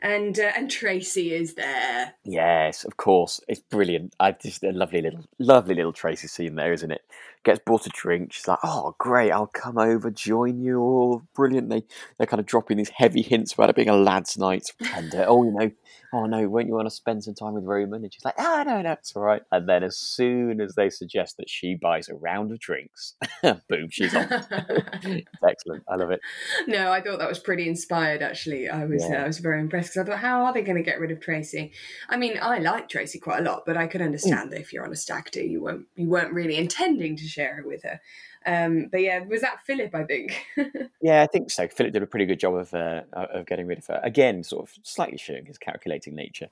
and 0.00 0.38
uh, 0.38 0.52
and 0.56 0.70
Tracy 0.70 1.34
is 1.34 1.54
there. 1.54 2.14
Yes, 2.24 2.84
of 2.84 2.96
course, 2.96 3.40
it's 3.48 3.60
brilliant. 3.60 4.14
I 4.20 4.32
just 4.32 4.62
a 4.62 4.70
lovely 4.70 5.02
little, 5.02 5.24
lovely 5.38 5.74
little 5.74 5.92
Tracy 5.92 6.28
scene 6.28 6.54
there, 6.54 6.72
isn't 6.72 6.90
it? 6.90 7.02
Gets 7.48 7.60
bought 7.64 7.86
a 7.86 7.90
drink. 7.90 8.32
She's 8.32 8.46
like, 8.46 8.58
"Oh, 8.62 8.94
great! 8.98 9.32
I'll 9.32 9.46
come 9.46 9.78
over, 9.78 10.10
join 10.10 10.60
you 10.60 10.80
all. 10.80 11.22
Brilliant!" 11.34 11.70
They 11.70 11.82
they're 12.18 12.26
kind 12.26 12.40
of 12.40 12.46
dropping 12.46 12.76
these 12.76 12.90
heavy 12.90 13.22
hints 13.22 13.54
about 13.54 13.70
it 13.70 13.76
being 13.76 13.88
a 13.88 13.96
lads' 13.96 14.36
night, 14.36 14.66
and 14.94 15.14
uh, 15.14 15.24
oh, 15.26 15.44
you 15.44 15.52
know, 15.52 15.70
oh 16.12 16.26
no, 16.26 16.48
won't 16.48 16.66
you 16.66 16.74
want 16.74 16.86
to 16.86 16.94
spend 16.94 17.24
some 17.24 17.34
time 17.34 17.54
with 17.54 17.64
Roman? 17.64 18.02
And 18.02 18.12
she's 18.12 18.24
like, 18.24 18.34
"Ah, 18.38 18.60
oh, 18.60 18.62
no, 18.64 18.82
no, 18.82 18.92
it's 18.92 19.16
all 19.16 19.22
right." 19.22 19.42
And 19.50 19.66
then 19.68 19.82
as 19.82 19.96
soon 19.96 20.60
as 20.60 20.74
they 20.74 20.90
suggest 20.90 21.38
that 21.38 21.48
she 21.48 21.74
buys 21.74 22.08
a 22.08 22.14
round 22.14 22.52
of 22.52 22.60
drinks, 22.60 23.14
boom, 23.42 23.88
she's 23.90 24.14
on. 24.14 24.26
it's 24.30 25.26
excellent. 25.46 25.84
I 25.88 25.96
love 25.96 26.10
it. 26.10 26.20
No, 26.66 26.92
I 26.92 27.00
thought 27.00 27.18
that 27.18 27.28
was 27.28 27.38
pretty 27.38 27.66
inspired. 27.66 28.22
Actually, 28.22 28.68
I 28.68 28.84
was 28.84 29.04
yeah. 29.08 29.22
uh, 29.22 29.24
I 29.24 29.26
was 29.26 29.38
very 29.38 29.60
impressed 29.60 29.94
because 29.94 30.06
I 30.06 30.10
thought, 30.10 30.20
how 30.20 30.44
are 30.44 30.52
they 30.52 30.62
going 30.62 30.76
to 30.76 30.82
get 30.82 31.00
rid 31.00 31.10
of 31.10 31.20
Tracy? 31.20 31.72
I 32.10 32.18
mean, 32.18 32.38
I 32.40 32.58
like 32.58 32.90
Tracy 32.90 33.18
quite 33.18 33.40
a 33.40 33.42
lot, 33.42 33.64
but 33.64 33.76
I 33.76 33.86
could 33.86 34.02
understand 34.02 34.48
mm. 34.48 34.50
that 34.52 34.60
if 34.60 34.72
you're 34.72 34.84
on 34.84 34.92
a 34.92 34.96
stag 34.96 35.30
do, 35.30 35.40
you 35.40 35.62
won't 35.62 35.86
you 35.96 36.08
weren't 36.08 36.32
really 36.32 36.56
intending 36.56 37.16
to 37.16 37.26
share 37.38 37.58
it 37.58 37.66
with 37.66 37.82
her. 37.84 38.00
Um, 38.46 38.88
but 38.90 39.02
yeah, 39.02 39.24
was 39.24 39.40
that 39.42 39.60
Philip? 39.66 39.94
I 39.94 40.04
think. 40.04 40.46
yeah, 41.02 41.22
I 41.22 41.26
think 41.26 41.50
so. 41.50 41.68
Philip 41.68 41.92
did 41.92 42.02
a 42.02 42.06
pretty 42.06 42.26
good 42.26 42.40
job 42.40 42.54
of 42.54 42.72
uh, 42.74 43.02
of 43.12 43.46
getting 43.46 43.66
rid 43.66 43.78
of 43.78 43.86
her. 43.86 44.00
Again, 44.02 44.42
sort 44.42 44.68
of 44.68 44.74
slightly 44.82 45.18
showing 45.18 45.46
his 45.46 45.58
calculating 45.58 46.14
nature, 46.14 46.48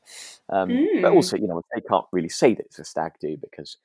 um, 0.49 0.69
mm. 0.69 1.02
but 1.02 1.12
also 1.12 1.37
you 1.37 1.47
know 1.47 1.62
they 1.75 1.81
can't 1.81 2.07
really 2.12 2.28
say 2.28 2.55
that 2.55 2.66
it's 2.66 2.78
a 2.78 2.85
stag 2.85 3.12
do 3.21 3.37
because 3.37 3.76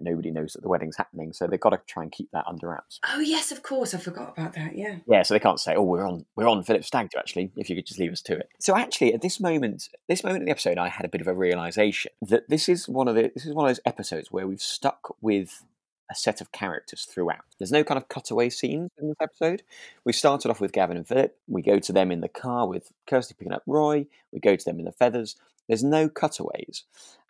nobody 0.00 0.30
knows 0.30 0.54
that 0.54 0.62
the 0.62 0.68
wedding's 0.68 0.96
happening, 0.96 1.32
so 1.32 1.46
they've 1.46 1.60
got 1.60 1.70
to 1.70 1.80
try 1.86 2.02
and 2.02 2.12
keep 2.12 2.30
that 2.32 2.44
under 2.46 2.68
wraps. 2.68 3.00
Oh 3.08 3.20
yes, 3.20 3.52
of 3.52 3.62
course, 3.62 3.94
I 3.94 3.98
forgot 3.98 4.34
about 4.36 4.54
that. 4.54 4.76
Yeah. 4.76 4.96
Yeah, 5.06 5.22
so 5.22 5.34
they 5.34 5.40
can't 5.40 5.60
say, 5.60 5.74
"Oh, 5.74 5.82
we're 5.82 6.06
on 6.06 6.26
we're 6.36 6.48
on 6.48 6.62
Philip's 6.62 6.88
stag 6.88 7.10
do." 7.10 7.18
Actually, 7.18 7.50
if 7.56 7.70
you 7.70 7.76
could 7.76 7.86
just 7.86 8.00
leave 8.00 8.12
us 8.12 8.22
to 8.22 8.36
it. 8.36 8.48
So 8.60 8.76
actually, 8.76 9.14
at 9.14 9.22
this 9.22 9.40
moment, 9.40 9.88
this 10.08 10.24
moment 10.24 10.42
in 10.42 10.46
the 10.46 10.50
episode, 10.50 10.78
I 10.78 10.88
had 10.88 11.06
a 11.06 11.08
bit 11.08 11.20
of 11.20 11.28
a 11.28 11.34
realization 11.34 12.12
that 12.22 12.48
this 12.48 12.68
is 12.68 12.88
one 12.88 13.08
of 13.08 13.14
the 13.14 13.30
this 13.34 13.46
is 13.46 13.54
one 13.54 13.64
of 13.64 13.70
those 13.70 13.80
episodes 13.86 14.30
where 14.30 14.46
we've 14.46 14.60
stuck 14.60 15.16
with 15.20 15.64
a 16.10 16.14
set 16.14 16.40
of 16.40 16.52
characters 16.52 17.04
throughout. 17.04 17.44
There's 17.58 17.72
no 17.72 17.84
kind 17.84 17.98
of 17.98 18.08
cutaway 18.08 18.50
scenes 18.50 18.90
in 18.98 19.08
this 19.08 19.16
episode. 19.20 19.62
We 20.04 20.12
started 20.12 20.50
off 20.50 20.60
with 20.60 20.72
Gavin 20.72 20.96
and 20.96 21.06
Philip. 21.06 21.36
We 21.48 21.62
go 21.62 21.78
to 21.78 21.92
them 21.92 22.10
in 22.12 22.20
the 22.20 22.28
car 22.28 22.66
with 22.68 22.92
Kirsty 23.06 23.34
picking 23.38 23.52
up 23.52 23.62
Roy. 23.66 24.06
We 24.32 24.40
go 24.40 24.56
to 24.56 24.64
them 24.64 24.78
in 24.78 24.84
the 24.84 24.92
feathers. 24.92 25.36
There's 25.66 25.84
no 25.84 26.08
cutaways. 26.08 26.84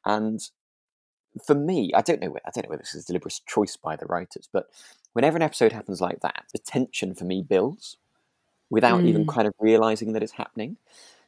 And 0.04 0.40
for 1.44 1.54
me, 1.54 1.92
I 1.94 2.02
don't 2.02 2.20
know. 2.20 2.36
I 2.44 2.50
don't 2.54 2.64
know 2.64 2.70
whether 2.70 2.82
this 2.82 2.94
is 2.94 3.04
a 3.04 3.06
deliberate 3.06 3.40
choice 3.46 3.76
by 3.76 3.96
the 3.96 4.06
writers, 4.06 4.48
but 4.52 4.70
whenever 5.12 5.36
an 5.36 5.42
episode 5.42 5.72
happens 5.72 6.00
like 6.00 6.20
that, 6.20 6.44
the 6.52 6.58
tension 6.58 7.14
for 7.14 7.24
me 7.24 7.42
builds 7.42 7.96
without 8.70 9.02
mm. 9.02 9.06
even 9.06 9.26
kind 9.26 9.46
of 9.46 9.54
realizing 9.58 10.12
that 10.12 10.22
it's 10.22 10.32
happening. 10.32 10.76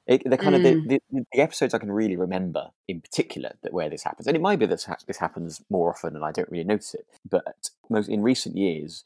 It, 0.06 0.22
the 0.24 0.38
kind 0.38 0.54
mm. 0.54 0.58
of 0.58 0.62
the, 0.88 1.00
the, 1.10 1.24
the, 1.32 1.40
episodes 1.40 1.74
I 1.74 1.78
can 1.78 1.90
really 1.90 2.16
remember 2.16 2.68
in 2.86 3.00
particular 3.00 3.54
that 3.62 3.72
where 3.72 3.90
this 3.90 4.04
happens, 4.04 4.28
and 4.28 4.36
it 4.36 4.40
might 4.40 4.60
be 4.60 4.66
that 4.66 4.86
this 5.06 5.18
happens 5.18 5.60
more 5.68 5.90
often 5.90 6.14
and 6.14 6.24
I 6.24 6.30
don't 6.30 6.50
really 6.50 6.64
notice 6.64 6.94
it. 6.94 7.06
But 7.28 7.70
most 7.90 8.08
in 8.08 8.22
recent 8.22 8.56
years, 8.56 9.02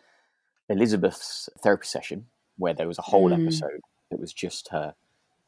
Elizabeth's 0.69 1.49
therapy 1.63 1.87
session 1.87 2.27
where 2.59 2.75
there 2.75 2.87
was 2.87 2.99
a 2.99 3.03
whole 3.03 3.31
mm. 3.31 3.43
episode 3.43 3.81
that 4.11 4.21
was 4.21 4.35
just 4.35 4.69
her, 4.69 4.95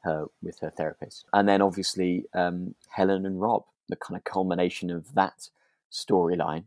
her 0.05 0.27
with 0.43 0.61
her 0.61 0.71
therapist, 0.71 1.27
and 1.35 1.47
then 1.47 1.61
obviously 1.61 2.25
um, 2.33 2.75
Helen 2.89 3.27
and 3.27 3.41
Rob, 3.41 3.65
the 3.91 3.97
kind 3.97 4.17
of 4.17 4.25
culmination 4.25 4.91
of 4.91 5.15
that 5.15 5.51
storyline, 5.93 6.65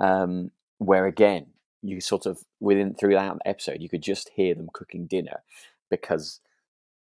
um, 0.00 0.50
where 0.78 1.06
again 1.06 1.46
you 1.80 2.00
sort 2.00 2.26
of 2.26 2.44
within 2.58 2.94
throughout 2.94 3.38
the 3.38 3.48
episode 3.48 3.80
you 3.80 3.88
could 3.88 4.02
just 4.02 4.30
hear 4.30 4.54
them 4.54 4.68
cooking 4.72 5.06
dinner 5.06 5.42
because 5.90 6.40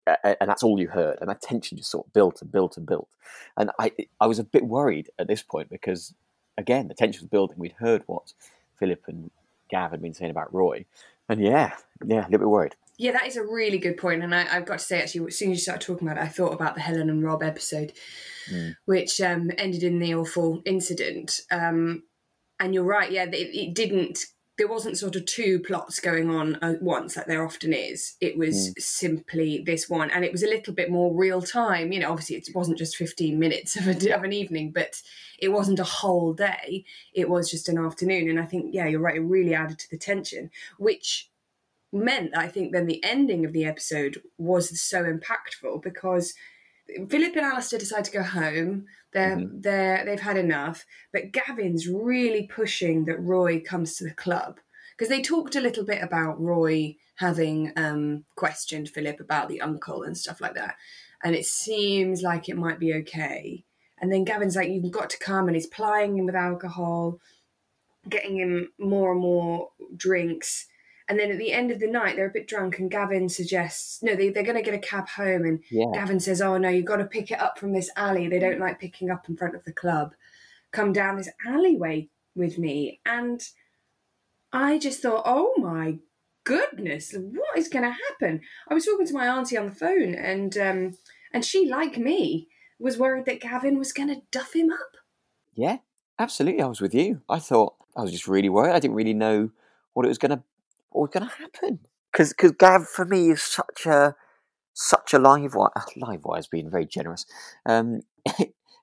and 0.06 0.48
that's 0.48 0.62
all 0.62 0.78
you 0.78 0.88
heard. 0.88 1.18
And 1.20 1.30
that 1.30 1.42
tension 1.42 1.78
just 1.78 1.90
sort 1.90 2.06
of 2.06 2.12
built 2.12 2.42
and 2.42 2.50
built 2.50 2.76
and 2.76 2.86
built. 2.86 3.08
And 3.56 3.70
I, 3.78 3.92
I 4.20 4.26
was 4.26 4.38
a 4.38 4.44
bit 4.44 4.64
worried 4.64 5.10
at 5.18 5.28
this 5.28 5.42
point 5.42 5.70
because, 5.70 6.14
again, 6.58 6.88
the 6.88 6.94
tension 6.94 7.22
was 7.22 7.30
building. 7.30 7.58
We'd 7.58 7.72
heard 7.72 8.02
what 8.06 8.32
Philip 8.78 9.02
and 9.06 9.30
Gav 9.70 9.92
had 9.92 10.02
been 10.02 10.14
saying 10.14 10.30
about 10.30 10.52
Roy, 10.52 10.84
and 11.28 11.40
yeah, 11.40 11.72
yeah, 12.06 12.22
a 12.22 12.28
little 12.28 12.38
bit 12.38 12.48
worried. 12.48 12.74
Yeah, 12.96 13.12
that 13.12 13.26
is 13.26 13.36
a 13.36 13.42
really 13.42 13.78
good 13.78 13.96
point, 13.96 14.22
and 14.22 14.34
I, 14.34 14.42
have 14.42 14.66
got 14.66 14.78
to 14.78 14.84
say, 14.84 15.02
actually, 15.02 15.26
as 15.26 15.38
soon 15.38 15.50
as 15.50 15.58
you 15.58 15.62
started 15.62 15.84
talking 15.84 16.06
about 16.06 16.20
it, 16.20 16.24
I 16.24 16.28
thought 16.28 16.52
about 16.52 16.76
the 16.76 16.80
Helen 16.80 17.10
and 17.10 17.24
Rob 17.24 17.42
episode, 17.42 17.92
mm. 18.52 18.76
which 18.84 19.20
um, 19.20 19.50
ended 19.58 19.82
in 19.82 19.98
the 19.98 20.14
awful 20.14 20.62
incident. 20.64 21.40
Um, 21.50 22.04
and 22.60 22.72
you're 22.72 22.84
right, 22.84 23.10
yeah, 23.10 23.24
it, 23.24 23.34
it 23.34 23.74
didn't 23.74 24.20
there 24.56 24.68
wasn't 24.68 24.96
sort 24.96 25.16
of 25.16 25.26
two 25.26 25.58
plots 25.60 25.98
going 25.98 26.30
on 26.30 26.56
at 26.62 26.80
once 26.80 27.16
like 27.16 27.26
there 27.26 27.44
often 27.44 27.72
is 27.72 28.16
it 28.20 28.36
was 28.36 28.70
mm. 28.70 28.80
simply 28.80 29.62
this 29.66 29.88
one 29.88 30.10
and 30.10 30.24
it 30.24 30.32
was 30.32 30.42
a 30.42 30.48
little 30.48 30.72
bit 30.72 30.90
more 30.90 31.14
real 31.14 31.42
time 31.42 31.92
you 31.92 31.98
know 31.98 32.10
obviously 32.10 32.36
it 32.36 32.48
wasn't 32.54 32.78
just 32.78 32.96
15 32.96 33.38
minutes 33.38 33.76
of, 33.76 33.88
a, 33.88 34.14
of 34.14 34.22
an 34.22 34.32
evening 34.32 34.70
but 34.70 35.02
it 35.38 35.48
wasn't 35.48 35.78
a 35.78 35.84
whole 35.84 36.32
day 36.32 36.84
it 37.12 37.28
was 37.28 37.50
just 37.50 37.68
an 37.68 37.78
afternoon 37.78 38.28
and 38.28 38.40
i 38.40 38.46
think 38.46 38.72
yeah 38.72 38.86
you're 38.86 39.00
right 39.00 39.16
it 39.16 39.20
really 39.20 39.54
added 39.54 39.78
to 39.78 39.90
the 39.90 39.98
tension 39.98 40.50
which 40.78 41.30
meant 41.92 42.36
i 42.36 42.46
think 42.46 42.72
then 42.72 42.86
the 42.86 43.02
ending 43.04 43.44
of 43.44 43.52
the 43.52 43.64
episode 43.64 44.22
was 44.38 44.80
so 44.80 45.04
impactful 45.04 45.82
because 45.82 46.34
Philip 47.08 47.34
and 47.36 47.46
Alistair 47.46 47.78
decide 47.78 48.04
to 48.04 48.12
go 48.12 48.22
home. 48.22 48.86
They're 49.14 49.36
mm-hmm. 49.36 49.60
they're 49.60 50.04
they've 50.04 50.20
had 50.20 50.36
enough. 50.36 50.84
But 51.12 51.32
Gavin's 51.32 51.88
really 51.88 52.46
pushing 52.46 53.06
that 53.06 53.20
Roy 53.20 53.60
comes 53.60 53.96
to 53.96 54.04
the 54.04 54.14
club 54.14 54.58
because 54.96 55.08
they 55.08 55.22
talked 55.22 55.56
a 55.56 55.60
little 55.60 55.84
bit 55.84 56.02
about 56.02 56.40
Roy 56.40 56.96
having 57.16 57.72
um, 57.76 58.24
questioned 58.36 58.90
Philip 58.90 59.20
about 59.20 59.48
the 59.48 59.60
uncle 59.60 60.02
and 60.02 60.18
stuff 60.18 60.40
like 60.40 60.54
that, 60.54 60.74
and 61.22 61.34
it 61.34 61.46
seems 61.46 62.22
like 62.22 62.48
it 62.48 62.56
might 62.58 62.80
be 62.80 62.92
okay. 62.94 63.64
And 63.98 64.12
then 64.12 64.24
Gavin's 64.24 64.56
like, 64.56 64.68
"You've 64.68 64.90
got 64.90 65.10
to 65.10 65.18
come," 65.18 65.46
and 65.46 65.54
he's 65.54 65.68
plying 65.68 66.18
him 66.18 66.26
with 66.26 66.34
alcohol, 66.34 67.20
getting 68.08 68.36
him 68.36 68.72
more 68.78 69.12
and 69.12 69.20
more 69.20 69.70
drinks 69.96 70.66
and 71.08 71.18
then 71.18 71.30
at 71.30 71.38
the 71.38 71.52
end 71.52 71.70
of 71.70 71.80
the 71.80 71.86
night, 71.86 72.16
they're 72.16 72.28
a 72.28 72.32
bit 72.32 72.48
drunk, 72.48 72.78
and 72.78 72.90
Gavin 72.90 73.28
suggests, 73.28 74.02
no, 74.02 74.14
they, 74.14 74.30
they're 74.30 74.42
going 74.42 74.56
to 74.56 74.62
get 74.62 74.74
a 74.74 74.78
cab 74.78 75.08
home. 75.08 75.44
And 75.44 75.62
yeah. 75.70 75.86
Gavin 75.92 76.18
says, 76.18 76.40
oh, 76.40 76.56
no, 76.56 76.70
you've 76.70 76.86
got 76.86 76.96
to 76.96 77.04
pick 77.04 77.30
it 77.30 77.40
up 77.40 77.58
from 77.58 77.72
this 77.72 77.90
alley. 77.96 78.28
They 78.28 78.38
don't 78.38 78.60
like 78.60 78.80
picking 78.80 79.10
up 79.10 79.28
in 79.28 79.36
front 79.36 79.54
of 79.54 79.64
the 79.64 79.72
club. 79.72 80.14
Come 80.72 80.92
down 80.92 81.16
this 81.16 81.28
alleyway 81.46 82.08
with 82.34 82.58
me. 82.58 83.00
And 83.04 83.46
I 84.52 84.78
just 84.78 85.02
thought, 85.02 85.24
oh 85.26 85.52
my 85.58 85.98
goodness, 86.44 87.14
what 87.14 87.58
is 87.58 87.68
going 87.68 87.84
to 87.84 87.96
happen? 88.08 88.40
I 88.68 88.74
was 88.74 88.86
talking 88.86 89.06
to 89.06 89.14
my 89.14 89.26
auntie 89.26 89.58
on 89.58 89.66
the 89.66 89.74
phone, 89.74 90.14
and 90.14 90.56
um, 90.56 90.98
and 91.32 91.44
she, 91.44 91.68
like 91.68 91.98
me, 91.98 92.48
was 92.78 92.98
worried 92.98 93.26
that 93.26 93.40
Gavin 93.40 93.78
was 93.78 93.92
going 93.92 94.08
to 94.08 94.22
duff 94.30 94.54
him 94.54 94.70
up. 94.70 94.96
Yeah, 95.54 95.78
absolutely. 96.18 96.62
I 96.62 96.66
was 96.66 96.80
with 96.80 96.94
you. 96.94 97.20
I 97.28 97.40
thought 97.40 97.74
I 97.96 98.02
was 98.02 98.12
just 98.12 98.28
really 98.28 98.48
worried. 98.48 98.72
I 98.72 98.78
didn't 98.78 98.96
really 98.96 99.14
know 99.14 99.50
what 99.92 100.06
it 100.06 100.08
was 100.08 100.18
going 100.18 100.30
to 100.30 100.42
was 101.02 101.10
going 101.12 101.28
to 101.28 101.34
happen? 101.34 101.80
Because 102.12 102.30
because 102.30 102.52
Gav 102.52 102.88
for 102.88 103.04
me 103.04 103.30
is 103.30 103.42
such 103.42 103.86
a 103.86 104.14
such 104.72 105.14
a 105.14 105.18
live 105.18 105.54
wire. 105.54 105.70
Live 105.96 106.24
wire 106.24 106.38
has 106.38 106.46
been 106.46 106.70
very 106.70 106.86
generous. 106.86 107.26
Um, 107.66 108.02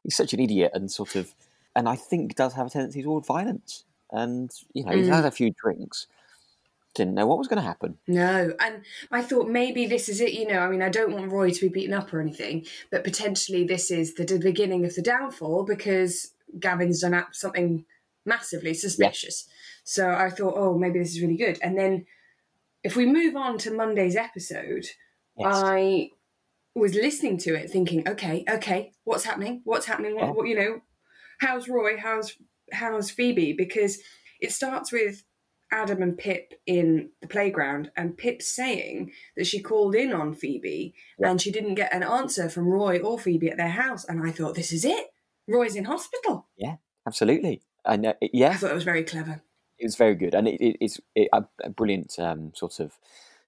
he's 0.04 0.16
such 0.16 0.34
an 0.34 0.40
idiot 0.40 0.72
and 0.74 0.92
sort 0.92 1.16
of, 1.16 1.34
and 1.76 1.88
I 1.88 1.96
think 1.96 2.36
does 2.36 2.54
have 2.54 2.68
a 2.68 2.70
tendency 2.70 3.04
toward 3.04 3.26
violence. 3.26 3.86
And 4.12 4.52
you 4.74 4.84
know, 4.84 4.92
mm. 4.92 4.98
he's 4.98 5.08
had 5.08 5.26
a 5.26 5.32
few 5.32 5.54
drinks. 5.62 6.08
Didn't 6.94 7.16
know 7.16 7.26
what 7.26 7.38
was 7.38 7.48
going 7.48 7.62
to 7.62 7.68
happen. 7.68 7.98
No, 8.06 8.54
and 8.60 8.82
I 9.12 9.22
thought 9.22 9.48
maybe 9.48 9.86
this 9.86 10.10
is 10.10 10.20
it. 10.20 10.34
You 10.34 10.46
know, 10.48 10.60
I 10.60 10.70
mean, 10.70 10.82
I 10.82 10.90
don't 10.90 11.14
want 11.14 11.32
Roy 11.32 11.52
to 11.52 11.62
be 11.62 11.70
beaten 11.70 11.94
up 11.94 12.14
or 12.14 12.20
anything, 12.20 12.66
but 12.90 13.06
potentially 13.06 13.64
this 13.64 13.90
is 13.90 14.16
the, 14.16 14.26
the 14.26 14.40
beginning 14.40 14.84
of 14.84 14.96
the 14.96 15.02
downfall 15.02 15.64
because 15.64 16.34
Gavin's 16.60 17.00
done 17.00 17.26
something 17.32 17.86
massively 18.26 18.74
suspicious. 18.74 19.48
Yeah. 19.48 19.54
So 19.84 20.10
I 20.10 20.30
thought, 20.30 20.54
oh, 20.56 20.78
maybe 20.78 21.00
this 21.00 21.12
is 21.12 21.22
really 21.22 21.38
good. 21.38 21.60
And 21.62 21.78
then 21.78 22.06
if 22.84 22.96
we 22.96 23.06
move 23.06 23.36
on 23.36 23.58
to 23.60 23.72
Monday's 23.72 24.16
episode, 24.16 24.86
yes. 25.38 25.48
I 25.48 26.10
was 26.76 26.94
listening 26.96 27.38
to 27.40 27.56
it 27.56 27.70
thinking, 27.70 28.08
okay, 28.08 28.46
okay, 28.50 28.92
what's 29.04 29.26
happening? 29.26 29.62
What's 29.64 29.86
happening? 29.86 30.16
What, 30.16 30.36
what, 30.36 30.48
you 30.48 30.56
know, 30.56 30.82
how's 31.40 31.68
Roy? 31.68 31.98
How's 31.98 32.34
how's 32.72 33.12
Phoebe? 33.12 33.54
Because 33.54 34.00
it 34.40 34.52
starts 34.52 34.92
with 34.92 35.24
Adam 35.72 36.02
and 36.02 36.18
Pip 36.18 36.54
in 36.66 37.10
the 37.22 37.28
playground, 37.28 37.92
and 37.96 38.18
Pip 38.18 38.42
saying 38.42 39.12
that 39.36 39.48
she 39.48 39.62
called 39.62 39.96
in 39.96 40.14
on 40.14 40.34
Phoebe 40.34 40.94
yeah. 41.20 41.30
and 41.30 41.42
she 41.42 41.52
didn't 41.52 41.76
get 41.76 41.94
an 41.94 42.04
answer 42.04 42.50
from 42.50 42.68
Roy 42.68 43.00
or 43.00 43.20
Phoebe 43.20 43.50
at 43.50 43.58
their 43.58 43.70
house. 43.70 44.06
And 44.06 44.26
I 44.26 44.32
thought, 44.32 44.56
this 44.56 44.72
is 44.72 44.86
it. 44.86 45.08
Roy's 45.48 45.76
in 45.76 45.86
hospital. 45.86 46.48
Yeah, 46.58 46.76
absolutely. 47.08 47.62
And 47.86 48.06
uh, 48.06 48.14
yeah, 48.22 48.50
I 48.50 48.56
thought 48.56 48.72
it 48.72 48.76
was 48.76 48.84
very 48.84 49.04
clever 49.04 49.42
it 49.82 49.86
was 49.86 49.96
very 49.96 50.16
good, 50.16 50.36
and 50.36 50.48
it, 50.48 50.62
it, 50.62 50.78
it's 50.80 51.00
it, 51.16 51.28
a, 51.34 51.44
a, 51.64 51.70
brilliant 51.70 52.18
um, 52.20 52.52
sort 52.56 52.80
of 52.80 52.94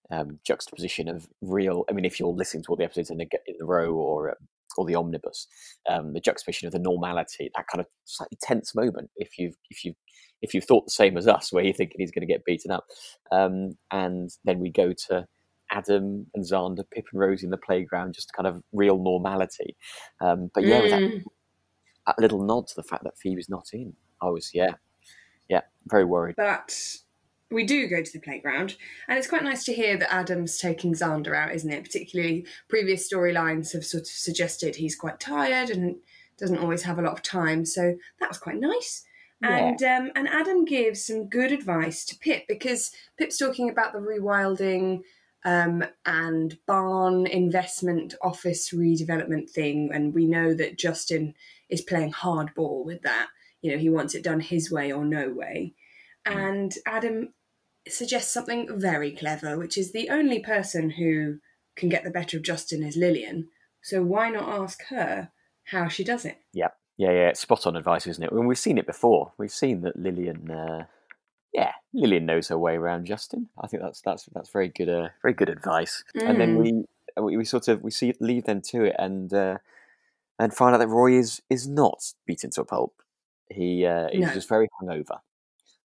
um, 0.09 0.39
juxtaposition 0.43 1.07
of 1.07 1.27
real. 1.41 1.85
I 1.89 1.93
mean, 1.93 2.05
if 2.05 2.19
you're 2.19 2.33
listening 2.33 2.63
to 2.63 2.69
all 2.69 2.75
the 2.75 2.83
episodes 2.83 3.11
in 3.11 3.17
the, 3.17 3.27
in 3.45 3.55
the 3.59 3.65
row 3.65 3.93
or 3.93 4.31
um, 4.31 4.47
or 4.75 4.85
the 4.85 4.95
omnibus, 4.95 5.47
um, 5.87 6.13
the 6.13 6.19
juxtaposition 6.19 6.65
of 6.67 6.73
the 6.73 6.79
normality, 6.79 7.51
that 7.55 7.67
kind 7.67 7.79
of 7.79 7.87
slightly 8.05 8.37
tense 8.41 8.73
moment. 8.73 9.11
If 9.15 9.37
you've 9.37 9.55
if 9.69 9.85
you 9.85 9.93
if 10.41 10.53
you've 10.53 10.65
thought 10.65 10.85
the 10.85 10.91
same 10.91 11.17
as 11.17 11.27
us, 11.27 11.53
where 11.53 11.63
you're 11.63 11.73
thinking 11.73 11.97
he's 11.99 12.11
going 12.11 12.27
to 12.27 12.33
get 12.33 12.45
beaten 12.45 12.71
up, 12.71 12.85
um, 13.31 13.77
and 13.91 14.31
then 14.43 14.59
we 14.59 14.71
go 14.71 14.91
to 15.07 15.27
Adam 15.71 16.25
and 16.33 16.43
Xander, 16.43 16.83
Pip 16.91 17.05
and 17.11 17.21
Rosie 17.21 17.45
in 17.45 17.51
the 17.51 17.57
playground, 17.57 18.15
just 18.15 18.33
kind 18.33 18.47
of 18.47 18.63
real 18.73 18.97
normality. 18.97 19.75
Um, 20.19 20.49
but 20.53 20.63
yeah, 20.63 20.79
mm. 20.79 20.83
with 20.83 20.91
that, 20.91 21.23
that, 22.07 22.19
little 22.19 22.43
nod 22.43 22.67
to 22.67 22.75
the 22.75 22.83
fact 22.83 23.03
that 23.03 23.17
Phoebe's 23.17 23.49
not 23.49 23.67
in, 23.71 23.93
I 24.21 24.29
was 24.29 24.51
yeah, 24.53 24.73
Yeah, 25.50 25.62
very 25.85 26.05
worried. 26.05 26.35
But 26.38 26.75
we 27.51 27.63
do 27.63 27.88
go 27.88 28.01
to 28.01 28.12
the 28.12 28.19
playground, 28.19 28.75
and 29.07 29.17
it's 29.17 29.27
quite 29.27 29.43
nice 29.43 29.63
to 29.65 29.73
hear 29.73 29.97
that 29.97 30.13
Adam's 30.13 30.57
taking 30.57 30.93
Xander 30.93 31.35
out, 31.35 31.53
isn't 31.53 31.71
it? 31.71 31.83
Particularly, 31.83 32.45
previous 32.67 33.12
storylines 33.12 33.73
have 33.73 33.85
sort 33.85 34.03
of 34.03 34.07
suggested 34.07 34.75
he's 34.75 34.95
quite 34.95 35.19
tired 35.19 35.69
and 35.69 35.97
doesn't 36.38 36.57
always 36.57 36.83
have 36.83 37.00
a 37.00 37.01
lot 37.01 37.13
of 37.13 37.21
time, 37.21 37.65
so 37.65 37.95
that 38.19 38.29
was 38.29 38.38
quite 38.38 38.59
nice. 38.59 39.05
Yeah. 39.41 39.57
And 39.57 39.83
um, 39.83 40.12
and 40.15 40.27
Adam 40.27 40.65
gives 40.65 41.05
some 41.05 41.27
good 41.27 41.51
advice 41.51 42.05
to 42.05 42.17
Pip 42.17 42.45
because 42.47 42.91
Pip's 43.17 43.38
talking 43.38 43.69
about 43.69 43.93
the 43.93 44.00
rewilding 44.00 45.01
um, 45.45 45.83
and 46.05 46.57
barn 46.65 47.27
investment 47.27 48.15
office 48.21 48.71
redevelopment 48.71 49.50
thing, 49.50 49.89
and 49.93 50.13
we 50.13 50.25
know 50.25 50.53
that 50.53 50.77
Justin 50.77 51.35
is 51.69 51.81
playing 51.81 52.13
hardball 52.13 52.85
with 52.85 53.01
that. 53.01 53.27
You 53.63 53.72
know, 53.72 53.79
he 53.79 53.89
wants 53.89 54.13
it 54.13 54.24
done 54.24 54.41
his 54.41 54.70
way 54.70 54.91
or 54.91 55.03
no 55.03 55.29
way. 55.32 55.74
And 56.25 56.74
Adam 56.86 57.34
suggests 57.88 58.32
something 58.32 58.79
very 58.79 59.12
clever, 59.12 59.58
which 59.58 59.77
is 59.77 59.91
the 59.91 60.10
only 60.10 60.39
person 60.39 60.91
who 60.91 61.39
can 61.75 61.89
get 61.89 62.03
the 62.03 62.12
better 62.12 62.38
of 62.38 62.43
Justin 62.43 62.84
is 62.84 62.96
Lilian. 62.96 63.50
So 63.82 64.03
why 64.03 64.29
not 64.29 64.48
ask 64.48 64.84
her 64.89 65.32
how 65.72 65.88
she 65.88 66.03
does 66.03 66.24
it? 66.24 66.38
Yeah, 66.53 66.70
yeah, 66.98 67.12
yeah. 67.12 67.27
It's 67.29 67.41
spot 67.41 67.65
on 67.65 67.75
advice, 67.75 68.08
isn't 68.08 68.24
it? 68.24 68.32
When 68.32 68.48
we've 68.48 68.58
seen 68.58 68.77
it 68.77 68.86
before, 68.86 69.34
we've 69.38 69.51
seen 69.51 69.82
that 69.82 69.98
Lilian, 69.98 70.50
uh, 70.50 70.86
yeah, 71.53 71.72
Lilian 71.93 72.25
knows 72.25 72.48
her 72.48 72.58
way 72.58 72.75
around 72.75 73.05
Justin. 73.05 73.50
I 73.62 73.67
think 73.67 73.84
that's 73.84 74.01
that's 74.01 74.29
that's 74.34 74.50
very 74.50 74.70
good, 74.70 74.89
uh, 74.89 75.10
very 75.22 75.34
good 75.34 75.50
advice. 75.50 76.03
And 76.25 76.39
then 76.39 76.55
Mm. 76.55 76.58
we 76.58 76.86
we 77.22 77.38
we 77.38 77.46
sort 77.46 77.67
of 77.67 77.82
we 77.84 77.91
see 77.91 78.13
leave 78.22 78.46
them 78.46 78.62
to 78.62 78.86
it 78.86 78.96
and 78.98 79.34
uh, 79.34 79.58
and 80.39 80.53
find 80.53 80.74
out 80.74 80.79
that 80.79 80.88
Roy 80.88 81.13
is 81.17 81.41
is 81.50 81.67
not 81.67 82.13
beaten 82.25 82.50
to 82.51 82.62
a 82.62 82.65
pulp. 82.65 83.02
He 83.53 83.86
uh, 83.86 84.10
he's 84.12 84.22
No. 84.22 84.33
just 84.33 84.50
very 84.50 84.67
hungover. 84.81 85.19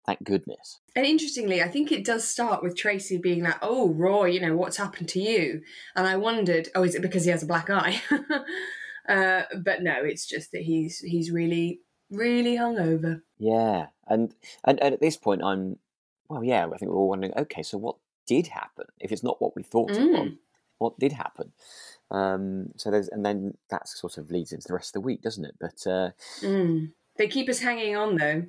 Thank 0.06 0.22
goodness. 0.22 0.80
And 0.94 1.04
interestingly, 1.04 1.60
I 1.62 1.68
think 1.68 1.90
it 1.90 2.04
does 2.04 2.22
start 2.26 2.62
with 2.62 2.76
Tracy 2.76 3.18
being 3.18 3.42
like, 3.42 3.56
"Oh, 3.60 3.88
Roy, 3.92 4.26
you 4.26 4.40
know 4.40 4.56
what's 4.56 4.76
happened 4.76 5.08
to 5.10 5.20
you?" 5.20 5.62
And 5.96 6.06
I 6.06 6.16
wondered, 6.16 6.68
oh, 6.76 6.84
is 6.84 6.94
it 6.94 7.02
because 7.02 7.24
he 7.24 7.30
has 7.32 7.42
a 7.42 7.46
black 7.46 7.68
eye? 7.70 8.00
uh, 9.08 9.42
but 9.64 9.82
no, 9.82 10.04
it's 10.04 10.26
just 10.26 10.52
that 10.52 10.62
he's 10.62 11.00
he's 11.00 11.30
really 11.30 11.80
really 12.10 12.56
hungover. 12.56 13.22
Yeah, 13.38 13.86
and, 14.06 14.32
and 14.64 14.80
and 14.80 14.94
at 14.94 15.00
this 15.00 15.16
point, 15.16 15.42
I'm 15.42 15.78
well. 16.28 16.44
Yeah, 16.44 16.66
I 16.72 16.76
think 16.78 16.90
we're 16.90 16.96
all 16.98 17.08
wondering. 17.08 17.32
Okay, 17.36 17.62
so 17.62 17.76
what 17.78 17.96
did 18.26 18.46
happen? 18.48 18.86
If 19.00 19.12
it's 19.12 19.22
not 19.24 19.40
what 19.40 19.56
we 19.56 19.62
thought 19.62 19.90
it 19.90 20.10
was, 20.10 20.28
Mm. 20.28 20.38
what 20.78 20.98
did 20.98 21.12
happen? 21.12 21.52
Um, 22.10 22.68
so 22.76 22.90
there's, 22.90 23.08
and 23.08 23.24
then 23.26 23.56
that 23.70 23.88
sort 23.88 24.18
of 24.18 24.30
leads 24.30 24.52
into 24.52 24.68
the 24.68 24.74
rest 24.74 24.90
of 24.90 24.94
the 25.02 25.06
week, 25.06 25.22
doesn't 25.22 25.44
it? 25.44 25.56
But 25.60 25.84
uh, 25.86 26.10
Mm. 26.42 26.92
They 27.18 27.28
keep 27.28 27.48
us 27.48 27.60
hanging 27.60 27.96
on 27.96 28.16
though. 28.16 28.44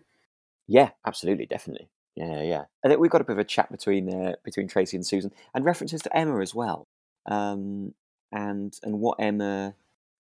yeah, 0.67 0.89
absolutely, 1.05 1.45
definitely. 1.45 1.89
Yeah, 2.15 2.41
yeah. 2.41 2.63
I 2.83 2.87
think 2.87 2.99
we've 2.99 3.11
got 3.11 3.21
a 3.21 3.25
bit 3.25 3.33
of 3.33 3.39
a 3.39 3.43
chat 3.43 3.71
between 3.71 4.13
uh, 4.13 4.33
between 4.43 4.67
Tracy 4.67 4.97
and 4.97 5.05
Susan, 5.05 5.31
and 5.53 5.63
references 5.63 6.01
to 6.01 6.17
Emma 6.17 6.39
as 6.39 6.55
well, 6.55 6.87
um, 7.27 7.93
and 8.31 8.77
and 8.83 8.99
what 8.99 9.19
Emma 9.19 9.75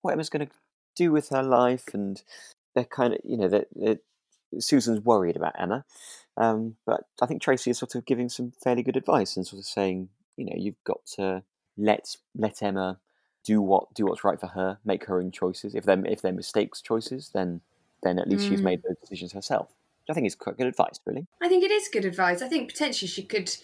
what 0.02 0.12
Emma's 0.12 0.28
going 0.28 0.46
to 0.46 0.52
do 0.94 1.10
with 1.10 1.30
her 1.30 1.42
life, 1.42 1.94
and 1.94 2.22
they're 2.74 2.84
kind 2.84 3.14
of 3.14 3.20
you 3.24 3.38
know 3.38 3.48
that 3.48 3.68
that 3.76 4.00
Susan's 4.58 5.00
worried 5.00 5.36
about 5.36 5.54
Emma, 5.58 5.84
um, 6.36 6.76
but 6.84 7.04
I 7.22 7.26
think 7.26 7.40
Tracy 7.40 7.70
is 7.70 7.78
sort 7.78 7.94
of 7.94 8.04
giving 8.04 8.28
some 8.28 8.52
fairly 8.62 8.82
good 8.82 8.96
advice 8.96 9.36
and 9.36 9.46
sort 9.46 9.60
of 9.60 9.66
saying 9.66 10.10
you 10.36 10.44
know 10.44 10.54
you've 10.56 10.84
got 10.84 11.06
to 11.16 11.42
let 11.78 12.16
let 12.36 12.62
Emma 12.62 12.98
do 13.44 13.62
what 13.62 13.94
do 13.94 14.04
what's 14.04 14.24
right 14.24 14.38
for 14.38 14.48
her, 14.48 14.78
make 14.84 15.06
her 15.06 15.18
own 15.20 15.30
choices. 15.30 15.74
If 15.74 15.84
they're 15.84 16.04
if 16.04 16.20
they're 16.20 16.32
mistakes 16.32 16.82
choices, 16.82 17.30
then 17.32 17.62
then 18.02 18.18
at 18.18 18.28
least 18.28 18.48
she's 18.48 18.60
Mm. 18.60 18.64
made 18.64 18.82
those 18.82 18.96
decisions 19.00 19.32
herself. 19.32 19.70
I 20.10 20.14
think 20.14 20.26
it's 20.26 20.34
quite 20.34 20.56
good 20.56 20.66
advice, 20.66 20.98
really. 21.04 21.26
I 21.42 21.48
think 21.48 21.62
it 21.64 21.70
is 21.70 21.88
good 21.88 22.04
advice. 22.06 22.40
I 22.40 22.48
think 22.48 22.70
potentially 22.70 23.08
she 23.08 23.22
could, 23.24 23.54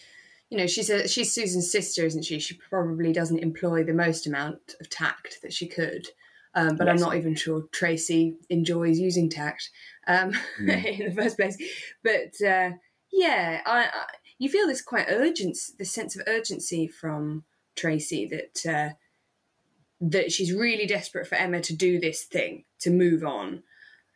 you 0.50 0.59
know, 0.59 0.67
she's 0.67 0.91
a 0.91 1.09
she's 1.09 1.33
Susan's 1.33 1.71
sister, 1.73 2.05
isn't 2.05 2.25
she? 2.25 2.38
She 2.38 2.55
probably 2.55 3.12
doesn't 3.12 3.38
employ 3.38 3.83
the 3.85 3.95
most 3.95 4.26
amount 4.26 4.75
of 4.81 4.91
tact 4.91 5.38
that 5.43 5.53
she 5.55 5.67
could. 5.67 6.09
Um, 6.57 6.76
but 6.76 6.88
I'm 6.88 6.99
not 6.99 7.17
even 7.17 7.35
sure 7.35 7.64
Tracy 7.73 8.37
enjoys 8.49 9.00
using 9.00 9.29
tact 9.29 9.71
um, 10.07 10.33
Mm. 10.61 10.85
in 11.00 11.09
the 11.14 11.23
first 11.23 11.37
place. 11.37 11.57
But 12.03 12.35
uh, 12.47 12.73
yeah, 13.11 13.62
I, 13.67 13.85
I 13.87 14.05
you 14.38 14.49
feel 14.50 14.67
this 14.67 14.83
quite 14.83 15.07
urgent, 15.09 15.57
this 15.79 15.91
sense 15.93 16.14
of 16.14 16.23
urgency 16.29 16.87
from 16.87 17.45
Tracy 17.75 18.26
that 18.26 18.67
uh, 18.71 18.95
that 20.00 20.31
she's 20.31 20.53
really 20.53 20.87
desperate 20.87 21.26
for 21.26 21.37
Emma 21.37 21.61
to 21.62 21.75
do 21.75 21.99
this 21.99 22.25
thing, 22.25 22.64
to 22.81 22.91
move 22.91 23.25
on, 23.25 23.62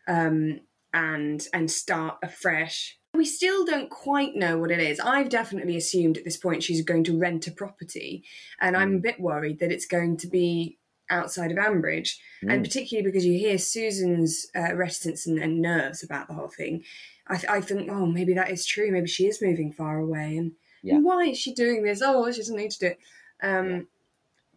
um, 0.08 0.60
and 0.92 1.46
and 1.52 1.70
start 1.70 2.16
afresh. 2.22 2.98
We 3.14 3.24
still 3.24 3.64
don't 3.64 3.90
quite 3.90 4.36
know 4.36 4.58
what 4.58 4.70
it 4.70 4.80
is. 4.80 5.00
I've 5.00 5.28
definitely 5.28 5.76
assumed 5.76 6.18
at 6.18 6.24
this 6.24 6.36
point 6.36 6.62
she's 6.62 6.82
going 6.84 7.04
to 7.04 7.18
rent 7.18 7.46
a 7.46 7.52
property, 7.52 8.24
and 8.60 8.76
I'm 8.76 8.96
a 8.96 9.00
bit 9.00 9.20
worried 9.20 9.60
that 9.60 9.72
it's 9.72 9.86
going 9.86 10.16
to 10.18 10.26
be 10.26 10.78
outside 11.10 11.50
of 11.50 11.56
Ambridge, 11.56 12.16
and 12.42 12.60
Mm. 12.60 12.64
particularly 12.64 13.06
because 13.08 13.24
you 13.24 13.38
hear 13.38 13.56
Susan's 13.58 14.46
uh, 14.54 14.74
reticence 14.74 15.26
and, 15.26 15.38
and 15.38 15.62
nerves 15.62 16.02
about 16.02 16.28
the 16.28 16.34
whole 16.34 16.48
thing. 16.50 16.84
I, 17.26 17.36
th- 17.36 17.50
I 17.50 17.60
think, 17.62 17.90
oh, 17.90 18.04
maybe 18.06 18.34
that 18.34 18.50
is 18.50 18.66
true. 18.66 18.90
Maybe 18.92 19.06
she 19.08 19.26
is 19.26 19.40
moving 19.42 19.72
far 19.72 19.98
away, 19.98 20.36
and 20.36 20.52
Yeah. 20.82 20.98
why 20.98 21.24
is 21.28 21.38
she 21.38 21.54
doing 21.54 21.82
this? 21.82 22.02
Oh, 22.04 22.30
she 22.30 22.38
doesn't 22.40 22.56
need 22.56 22.72
to 22.72 22.78
do 22.78 22.86
it. 22.88 22.98
Um, 23.42 23.70
Yeah. 23.70 23.80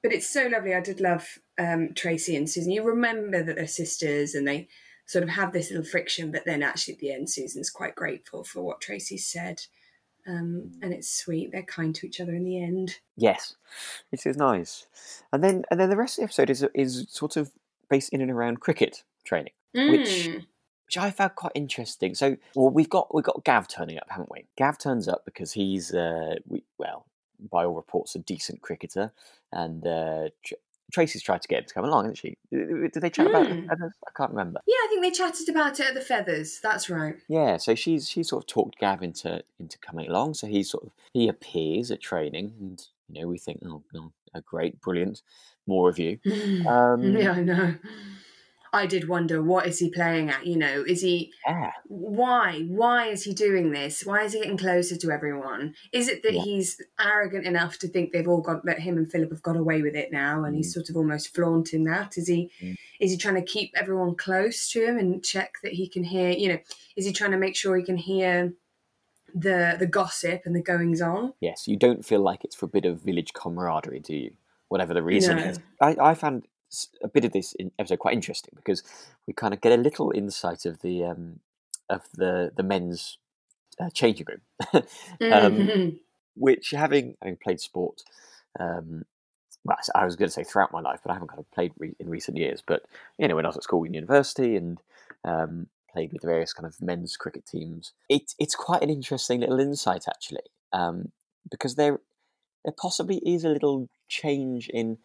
But 0.04 0.14
it's 0.14 0.28
so 0.28 0.48
lovely. 0.48 0.74
I 0.74 0.82
did 0.82 1.00
love 1.00 1.40
um, 1.60 1.94
Tracy 1.94 2.36
and 2.36 2.50
Susan. 2.50 2.72
You 2.72 2.84
remember 2.84 3.44
that 3.44 3.56
they're 3.56 3.68
sisters, 3.68 4.34
and 4.36 4.46
they 4.48 4.68
sort 5.12 5.24
of 5.24 5.30
have 5.30 5.52
this 5.52 5.70
little 5.70 5.86
friction, 5.86 6.32
but 6.32 6.46
then 6.46 6.64
actually 6.64 6.94
at 6.94 7.00
the 7.00 7.12
end, 7.12 7.30
Susan's 7.30 7.70
quite 7.70 7.96
grateful 7.96 8.44
for 8.44 8.62
what 8.62 8.80
Tracy 8.80 9.18
said. 9.18 9.62
Um, 10.28 10.72
and 10.82 10.94
it's 10.94 11.10
sweet. 11.10 11.52
They're 11.52 11.64
kind 11.64 11.94
to 11.96 12.06
each 12.08 12.22
other 12.22 12.34
in 12.34 12.44
the 12.46 12.62
end. 12.64 13.00
Yes, 13.18 13.56
it 14.12 14.26
is 14.26 14.38
nice. 14.38 14.88
And 15.34 15.44
then 15.44 15.64
and 15.72 15.80
then 15.80 15.90
the 15.90 15.98
rest 15.98 16.18
of 16.18 16.22
the 16.22 16.26
episode 16.26 16.50
is 16.50 16.66
is 16.76 17.08
sort 17.10 17.36
of 17.38 17.52
based 17.90 18.14
in 18.14 18.22
and 18.22 18.32
around 18.32 18.60
cricket 18.62 19.04
training, 19.26 19.54
which 19.74 20.28
Mm. 20.28 20.46
which 20.86 20.98
I 20.98 21.10
found 21.12 21.36
quite 21.36 21.54
interesting. 21.56 22.14
So, 22.16 22.38
well, 22.56 22.70
we've 22.70 22.90
got 22.90 23.14
we've 23.14 23.26
got 23.26 23.44
Gav 23.44 23.68
turning 23.68 23.98
up, 23.98 24.08
haven't 24.10 24.32
we? 24.32 24.46
Gav 24.58 24.78
turns 24.78 25.08
up 25.08 25.26
because 25.26 25.54
he's 25.54 25.94
uh, 25.94 26.36
we, 26.48 26.64
well, 26.78 27.06
by 27.52 27.66
all 27.66 27.74
reports, 27.74 28.14
a 28.16 28.20
decent 28.20 28.62
cricketer, 28.62 29.12
and 29.52 29.86
uh, 29.88 30.30
Tracy's 30.92 31.22
tried 31.24 31.42
to 31.42 31.48
get 31.48 31.60
him 31.60 31.66
to 31.66 31.74
come 31.74 31.86
along, 31.86 32.06
hasn't 32.06 32.18
she? 32.18 32.38
Did 32.52 32.94
they 32.94 33.10
chat 33.10 33.28
about 33.28 33.48
the 33.50 33.56
Mm. 33.56 33.68
feathers? 33.68 33.94
I 34.08 34.12
can't 34.16 34.32
remember. 34.32 34.62
Yeah, 34.68 34.76
I 34.76 34.88
think 34.90 35.02
they 35.02 35.12
chatted 35.12 35.50
about 35.50 35.80
it 35.80 35.88
at 35.88 35.94
the 35.94 36.02
Feathers. 36.02 36.60
That's 36.62 36.90
right. 36.90 37.16
Yeah, 37.28 37.58
so 37.58 37.76
she's 37.76 38.10
she 38.10 38.24
sort 38.24 38.44
of 38.44 38.48
talked 38.48 38.78
Gav 38.80 39.02
into 39.04 39.44
into 39.60 39.78
coming 39.80 40.08
along. 40.10 40.34
So 40.36 40.48
he 40.48 40.64
sort 40.64 40.84
of 40.86 40.92
he 41.14 41.28
appears 41.28 41.92
at 41.92 42.02
training, 42.02 42.54
and 42.60 42.86
you 43.10 43.22
know 43.22 43.28
we 43.28 43.38
think, 43.38 43.62
oh, 43.66 43.82
oh, 43.96 44.12
oh 44.36 44.42
great, 44.42 44.80
brilliant, 44.82 45.22
more 45.68 45.90
of 45.90 45.98
you. 46.00 46.20
Um, 46.68 47.16
yeah, 47.18 47.32
I 47.32 47.42
know. 47.42 47.76
I 48.74 48.86
did 48.86 49.10
wonder 49.10 49.44
what 49.44 49.68
is 49.68 49.80
he 49.80 49.90
playing 49.90 50.30
at? 50.30 50.46
You 50.48 50.58
know, 50.58 50.84
is 50.88 51.02
he 51.02 51.34
yeah, 51.48 51.72
why 51.88 52.62
why 52.70 53.08
is 53.08 53.24
he 53.24 53.34
doing 53.34 53.72
this 53.72 54.06
why 54.06 54.24
is 54.24 54.34
he 54.34 54.40
getting 54.40 54.58
closer 54.58 54.96
to 54.96 55.12
everyone 55.12 55.76
is 55.92 56.08
it 56.08 56.24
that 56.24 56.34
Yeah. 56.34 56.42
he's 56.44 56.82
arrogant 57.00 57.46
enough 57.46 57.78
to 57.80 57.88
think 57.90 58.12
they've 58.14 58.28
all 58.28 58.42
got 58.42 58.64
that 58.66 58.80
him 58.80 58.98
and 58.98 59.12
philip 59.12 59.30
have 59.32 59.42
got 59.42 59.58
away 59.58 59.82
with 59.82 59.96
it 59.96 60.12
now 60.12 60.44
and 60.46 60.56
he's 60.56 60.74
sort 60.74 60.90
of 60.90 60.96
almost 60.96 61.36
flaunting 61.36 61.84
that 61.84 62.18
is 62.18 62.28
he 62.28 62.50
Mm. 62.62 62.76
is 63.02 63.12
he 63.12 63.18
trying 63.18 63.36
to 63.36 63.42
keep 63.42 63.72
everyone 63.76 64.16
close 64.16 64.70
to 64.72 64.86
him 64.86 64.98
and 64.98 65.22
check 65.24 65.56
that 65.64 65.74
he 65.74 65.90
can 65.90 66.04
hear 66.06 66.30
you 66.30 66.48
know 66.50 66.60
is 66.96 67.06
he 67.06 67.12
trying 67.12 67.32
to 67.32 67.38
make 67.38 67.56
sure 67.58 67.76
he 67.76 67.84
can 67.84 67.98
hear 67.98 68.54
the 69.34 69.76
the 69.80 69.88
gossip 69.88 70.44
and 70.46 70.56
the 70.56 70.62
goings 70.62 71.02
on 71.02 71.34
yes, 71.40 71.68
you 71.68 71.78
don't 71.78 72.06
feel 72.06 72.22
like 72.22 72.44
it's 72.44 72.56
for 72.56 72.66
a 72.66 72.70
bit 72.70 72.86
of 72.86 73.02
village 73.02 73.32
camaraderie, 73.34 74.00
do 74.00 74.16
you? 74.16 74.32
Whatever 74.70 74.94
the 74.94 75.04
reason 75.04 75.38
No. 75.38 75.44
is. 75.44 75.60
I, 75.82 75.96
I 76.00 76.14
found 76.14 76.46
a 77.04 77.08
bit 77.08 77.26
of 77.26 77.32
this 77.32 77.54
in 77.54 77.72
episode 77.80 78.00
quite 78.00 78.14
interesting 78.14 78.54
because 78.56 78.84
we 79.28 79.34
kind 79.34 79.54
of 79.54 79.62
get 79.62 79.72
a 79.78 79.82
little 79.82 80.12
insight 80.12 80.66
of 80.66 80.82
the 80.82 81.04
um, 81.06 81.40
of 81.90 82.02
the 82.16 82.52
the 82.56 82.64
men's 82.64 83.18
uh, 83.80 83.90
changing 83.90 84.28
room, 84.28 84.42
um, 84.74 84.84
Mhm. 85.22 86.00
which 86.36 86.72
having 86.72 87.16
having 87.22 87.38
played 87.38 87.60
sport. 87.60 88.02
Um, 88.60 89.06
well, 89.64 89.78
I 89.94 90.06
was 90.06 90.16
going 90.16 90.28
to 90.28 90.34
say 90.34 90.44
throughout 90.44 90.72
my 90.72 90.82
life, 90.82 91.02
but 91.04 91.12
I 91.12 91.14
haven't 91.14 91.28
kind 91.28 91.40
of 91.40 91.52
played 91.52 91.72
re- 91.78 91.96
in 92.00 92.10
recent 92.10 92.38
years. 92.38 92.64
But 92.66 92.84
you 93.18 93.28
know, 93.28 93.36
when 93.36 93.46
I 93.46 93.50
was 93.50 93.58
at 93.58 93.64
school 93.64 93.84
and 93.84 93.94
university, 93.94 94.56
and 94.56 94.82
um, 95.24 95.68
played 95.92 96.12
with 96.12 96.22
the 96.22 96.28
various 96.28 96.54
kind 96.54 96.66
of 96.66 96.82
men's 96.82 97.16
cricket 97.18 97.46
teams, 97.46 97.92
it, 98.10 98.34
it's 98.40 98.56
quite 98.56 98.82
an 98.82 98.90
interesting 98.90 99.42
little 99.42 99.60
insight 99.60 100.06
actually, 100.08 100.50
um, 100.74 101.12
because 101.50 101.76
there 101.76 102.00
there 102.64 102.74
possibly 102.80 103.18
is 103.18 103.44
a 103.44 103.50
little 103.50 103.90
change 104.08 104.70
in. 104.70 104.98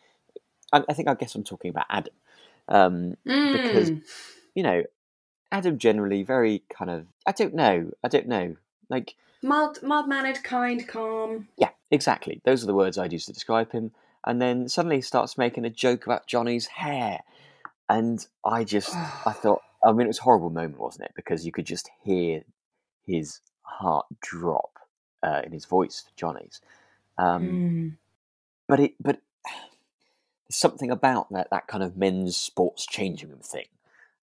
I, 0.72 0.82
I 0.88 0.92
think 0.94 1.08
I 1.08 1.14
guess 1.14 1.34
I'm 1.34 1.44
talking 1.44 1.70
about 1.70 1.86
Adam, 1.90 2.14
um, 2.68 3.16
because 3.52 3.90
Mm. 3.90 4.02
you 4.54 4.62
know, 4.62 4.84
Adam 5.52 5.78
generally 5.78 6.22
very 6.22 6.62
kind 6.68 6.90
of 6.90 7.06
I 7.26 7.32
don't 7.32 7.54
know, 7.54 7.92
I 8.04 8.08
don't 8.08 8.26
know, 8.28 8.56
like 8.88 9.14
mild 9.42 9.82
mild 9.82 10.08
mannered 10.08 10.42
kind 10.42 10.86
calm 10.88 11.48
Yeah, 11.56 11.70
exactly. 11.90 12.40
Those 12.44 12.62
are 12.62 12.66
the 12.66 12.74
words 12.74 12.98
I'd 12.98 13.12
use 13.12 13.26
to 13.26 13.32
describe 13.32 13.72
him. 13.72 13.92
And 14.26 14.42
then 14.42 14.68
suddenly 14.68 14.96
he 14.96 15.02
starts 15.02 15.38
making 15.38 15.64
a 15.64 15.70
joke 15.70 16.04
about 16.06 16.26
Johnny's 16.26 16.66
hair. 16.66 17.20
And 17.88 18.26
I 18.44 18.64
just, 18.64 18.92
I 19.24 19.32
thought, 19.42 19.62
I 19.84 19.92
mean, 19.92 20.06
it 20.06 20.08
was 20.08 20.18
a 20.18 20.22
horrible 20.22 20.50
moment, 20.50 20.80
wasn't 20.80 21.04
it? 21.04 21.12
Because 21.14 21.46
you 21.46 21.52
could 21.52 21.66
just 21.66 21.88
hear 22.02 22.42
his 23.06 23.38
heart 23.62 24.06
drop 24.20 24.78
uh, 25.22 25.42
in 25.44 25.52
his 25.52 25.64
voice 25.64 26.02
for 26.04 26.10
Johnny's. 26.16 26.60
Um, 27.18 27.42
Mm. 27.42 27.92
but 28.68 28.80
it 28.80 28.94
but 29.00 29.20
there's 30.48 30.56
something 30.56 30.90
about 30.90 31.30
that 31.30 31.50
that 31.50 31.66
kind 31.66 31.82
of 31.82 31.96
men's 31.96 32.36
sports 32.36 32.86
changing 32.86 33.30
room 33.30 33.40
thing 33.40 33.66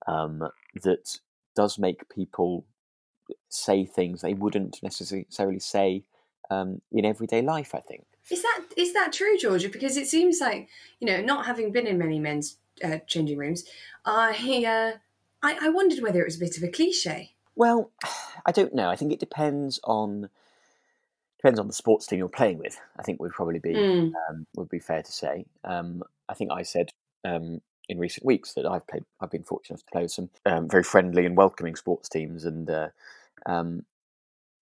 um, 0.07 0.49
that 0.81 1.19
does 1.55 1.77
make 1.77 2.09
people 2.09 2.65
say 3.49 3.85
things 3.85 4.21
they 4.21 4.33
wouldn't 4.33 4.81
necessarily 4.81 5.59
say 5.59 6.03
um, 6.49 6.81
in 6.91 7.05
everyday 7.05 7.41
life. 7.41 7.73
I 7.73 7.79
think. 7.79 8.05
Is 8.29 8.41
that 8.41 8.61
is 8.77 8.93
that 8.93 9.13
true, 9.13 9.37
Georgia? 9.37 9.69
Because 9.69 9.97
it 9.97 10.07
seems 10.07 10.39
like 10.39 10.69
you 10.99 11.07
know, 11.07 11.21
not 11.21 11.45
having 11.45 11.71
been 11.71 11.87
in 11.87 11.97
many 11.97 12.19
men's 12.19 12.57
uh, 12.83 12.97
changing 13.07 13.37
rooms, 13.37 13.65
I 14.05 14.31
uh, 14.65 14.97
I, 15.45 15.67
I 15.67 15.69
wondered 15.69 16.01
whether 16.01 16.21
it 16.21 16.25
was 16.25 16.37
a 16.37 16.39
bit 16.39 16.57
of 16.57 16.63
a 16.63 16.69
cliche. 16.69 17.33
Well, 17.55 17.91
I 18.45 18.51
don't 18.51 18.73
know. 18.73 18.89
I 18.89 18.95
think 18.95 19.11
it 19.11 19.19
depends 19.19 19.79
on 19.83 20.29
depends 21.43 21.59
on 21.59 21.67
the 21.67 21.73
sports 21.73 22.07
team 22.07 22.19
you're 22.19 22.29
playing 22.29 22.57
with. 22.57 22.79
I 22.97 23.03
think 23.03 23.19
would 23.19 23.33
probably 23.33 23.59
be 23.59 23.75
Mm. 23.75 24.13
um, 24.29 24.47
would 24.55 24.69
be 24.69 24.79
fair 24.79 25.03
to 25.03 25.11
say. 25.11 25.45
Um, 25.65 26.01
I 26.29 26.33
think 26.33 26.51
I 26.51 26.61
said 26.63 26.89
um, 27.25 27.61
in 27.89 27.99
recent 27.99 28.25
weeks 28.25 28.53
that 28.53 28.65
I've 28.65 28.87
played. 28.87 29.03
I've 29.19 29.31
been 29.31 29.43
fortunate 29.43 29.75
enough 29.75 29.85
to 29.85 29.91
play 29.91 30.01
with 30.03 30.11
some 30.11 30.29
um, 30.45 30.69
very 30.69 30.83
friendly 30.83 31.25
and 31.25 31.35
welcoming 31.35 31.75
sports 31.75 32.07
teams, 32.07 32.45
and 32.45 32.69
uh, 32.69 32.89
um, 33.45 33.85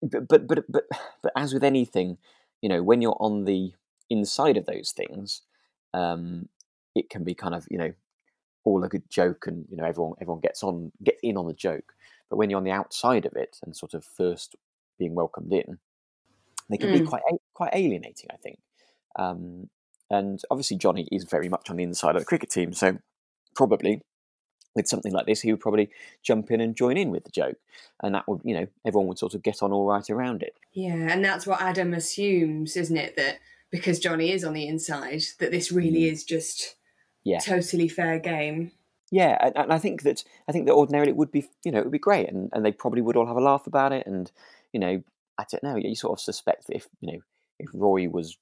but, 0.02 0.26
but 0.26 0.46
but 0.48 0.64
but 0.68 0.84
but 1.22 1.32
as 1.36 1.54
with 1.54 1.62
anything, 1.64 2.18
you 2.60 2.68
know, 2.68 2.82
when 2.82 3.00
you're 3.00 3.16
on 3.20 3.44
the 3.44 3.72
inside 4.10 4.56
of 4.56 4.66
those 4.66 4.92
things, 4.92 5.42
um, 5.92 6.48
it 6.96 7.08
can 7.08 7.22
be 7.22 7.34
kind 7.34 7.54
of 7.54 7.68
you 7.70 7.78
know 7.78 7.92
all 8.64 8.82
a 8.82 8.88
good 8.88 9.08
joke, 9.08 9.46
and 9.46 9.66
you 9.70 9.76
know 9.76 9.84
everyone 9.84 10.14
everyone 10.20 10.40
gets 10.40 10.64
on 10.64 10.90
gets 11.04 11.20
in 11.22 11.36
on 11.36 11.46
the 11.46 11.52
joke. 11.54 11.94
But 12.30 12.38
when 12.38 12.50
you're 12.50 12.58
on 12.58 12.64
the 12.64 12.72
outside 12.72 13.26
of 13.26 13.34
it 13.36 13.58
and 13.62 13.76
sort 13.76 13.94
of 13.94 14.04
first 14.04 14.56
being 14.98 15.14
welcomed 15.14 15.52
in, 15.52 15.78
they 16.70 16.76
can 16.78 16.92
be 16.92 17.00
Mm. 17.00 17.06
quite 17.06 17.22
quite 17.52 17.74
alienating. 17.74 18.28
I 18.32 18.36
think. 18.36 18.58
Um, 19.16 19.70
and 20.10 20.40
obviously, 20.50 20.76
Johnny 20.76 21.08
is 21.10 21.24
very 21.24 21.48
much 21.48 21.70
on 21.70 21.76
the 21.76 21.82
inside 21.82 22.16
of 22.16 22.22
the 22.22 22.26
cricket 22.26 22.50
team, 22.50 22.72
so 22.72 22.98
probably 23.54 24.02
with 24.76 24.88
something 24.88 25.12
like 25.12 25.26
this, 25.26 25.40
he 25.40 25.52
would 25.52 25.60
probably 25.60 25.88
jump 26.24 26.50
in 26.50 26.60
and 26.60 26.74
join 26.76 26.96
in 26.96 27.10
with 27.10 27.24
the 27.24 27.30
joke, 27.30 27.56
and 28.02 28.14
that 28.14 28.26
would, 28.26 28.40
you 28.44 28.54
know, 28.54 28.66
everyone 28.84 29.06
would 29.06 29.18
sort 29.18 29.34
of 29.34 29.42
get 29.42 29.62
on 29.62 29.72
all 29.72 29.86
right 29.86 30.10
around 30.10 30.42
it. 30.42 30.56
Yeah, 30.72 30.94
and 31.12 31.24
that's 31.24 31.46
what 31.46 31.60
Adam 31.60 31.94
assumes, 31.94 32.76
isn't 32.76 32.96
it? 32.96 33.14
That 33.16 33.38
because 33.70 34.00
Johnny 34.00 34.32
is 34.32 34.44
on 34.44 34.52
the 34.52 34.66
inside, 34.66 35.22
that 35.38 35.52
this 35.52 35.70
really 35.70 36.00
Mm. 36.02 36.12
is 36.12 36.24
just 36.24 36.74
Yeah. 37.22 37.38
totally 37.38 37.88
fair 37.88 38.18
game. 38.18 38.72
Yeah, 39.12 39.38
and, 39.40 39.56
and 39.56 39.72
I 39.72 39.78
think 39.78 40.02
that 40.02 40.24
I 40.48 40.52
think 40.52 40.66
that 40.66 40.74
ordinarily 40.74 41.10
it 41.10 41.16
would 41.16 41.30
be, 41.30 41.48
you 41.64 41.70
know, 41.70 41.78
it 41.78 41.84
would 41.84 41.92
be 41.92 41.98
great, 41.98 42.28
and, 42.28 42.50
and 42.52 42.64
they 42.64 42.72
probably 42.72 43.00
would 43.00 43.16
all 43.16 43.26
have 43.26 43.36
a 43.36 43.40
laugh 43.40 43.66
about 43.68 43.92
it, 43.92 44.06
and 44.08 44.30
you 44.72 44.80
know, 44.80 45.02
I 45.38 45.44
don't 45.50 45.62
know, 45.64 45.76
you 45.76 45.94
sort 45.96 46.18
of 46.18 46.22
suspect 46.22 46.66
that 46.68 46.76
if 46.76 46.88
you 47.00 47.12
know 47.12 47.20
if 47.58 47.68
Roy 47.74 48.08
was 48.08 48.36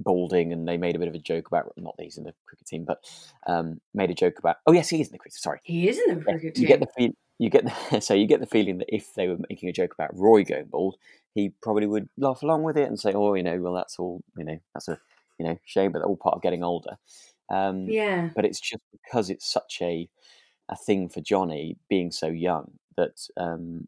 balding 0.00 0.52
and 0.52 0.66
they 0.68 0.76
made 0.76 0.96
a 0.96 0.98
bit 0.98 1.08
of 1.08 1.14
a 1.14 1.18
joke 1.18 1.48
about 1.48 1.72
not 1.76 1.96
that 1.96 2.04
he's 2.04 2.18
in 2.18 2.24
the 2.24 2.34
cricket 2.46 2.66
team, 2.66 2.84
but 2.84 3.04
um, 3.46 3.80
made 3.94 4.10
a 4.10 4.14
joke 4.14 4.38
about 4.38 4.56
oh 4.66 4.72
yes 4.72 4.88
he 4.90 5.00
is 5.00 5.08
in 5.08 5.12
the 5.12 5.18
cricket 5.18 5.38
sorry 5.40 5.60
He 5.62 5.88
is 5.88 5.98
in 5.98 6.18
the 6.18 6.24
cricket 6.24 6.54
you 6.54 6.62
team. 6.62 6.68
get 6.68 6.80
the 6.80 6.86
feel 6.86 7.10
you 7.38 7.50
get 7.50 7.64
the, 7.64 8.00
so 8.00 8.14
you 8.14 8.26
get 8.26 8.40
the 8.40 8.46
feeling 8.46 8.78
that 8.78 8.94
if 8.94 9.14
they 9.14 9.28
were 9.28 9.38
making 9.48 9.68
a 9.68 9.72
joke 9.72 9.94
about 9.94 10.16
Roy 10.16 10.44
going 10.44 10.66
bald, 10.66 10.96
he 11.34 11.50
probably 11.62 11.86
would 11.86 12.08
laugh 12.16 12.42
along 12.42 12.62
with 12.62 12.76
it 12.76 12.88
and 12.88 12.98
say, 12.98 13.12
"Oh, 13.12 13.34
you 13.34 13.42
know, 13.42 13.60
well, 13.60 13.74
that's 13.74 13.98
all, 13.98 14.22
you 14.36 14.44
know, 14.44 14.58
that's 14.74 14.88
a, 14.88 14.98
you 15.38 15.44
know, 15.46 15.58
shame, 15.64 15.92
but 15.92 16.02
all 16.02 16.16
part 16.16 16.36
of 16.36 16.42
getting 16.42 16.62
older." 16.62 16.96
Um, 17.50 17.86
yeah, 17.90 18.30
But 18.34 18.44
it's 18.44 18.60
just 18.60 18.82
because 18.92 19.30
it's 19.30 19.46
such 19.46 19.78
a 19.82 20.08
a 20.68 20.76
thing 20.76 21.08
for 21.08 21.20
Johnny 21.20 21.76
being 21.88 22.10
so 22.10 22.28
young 22.28 22.78
that 22.96 23.28
um, 23.36 23.86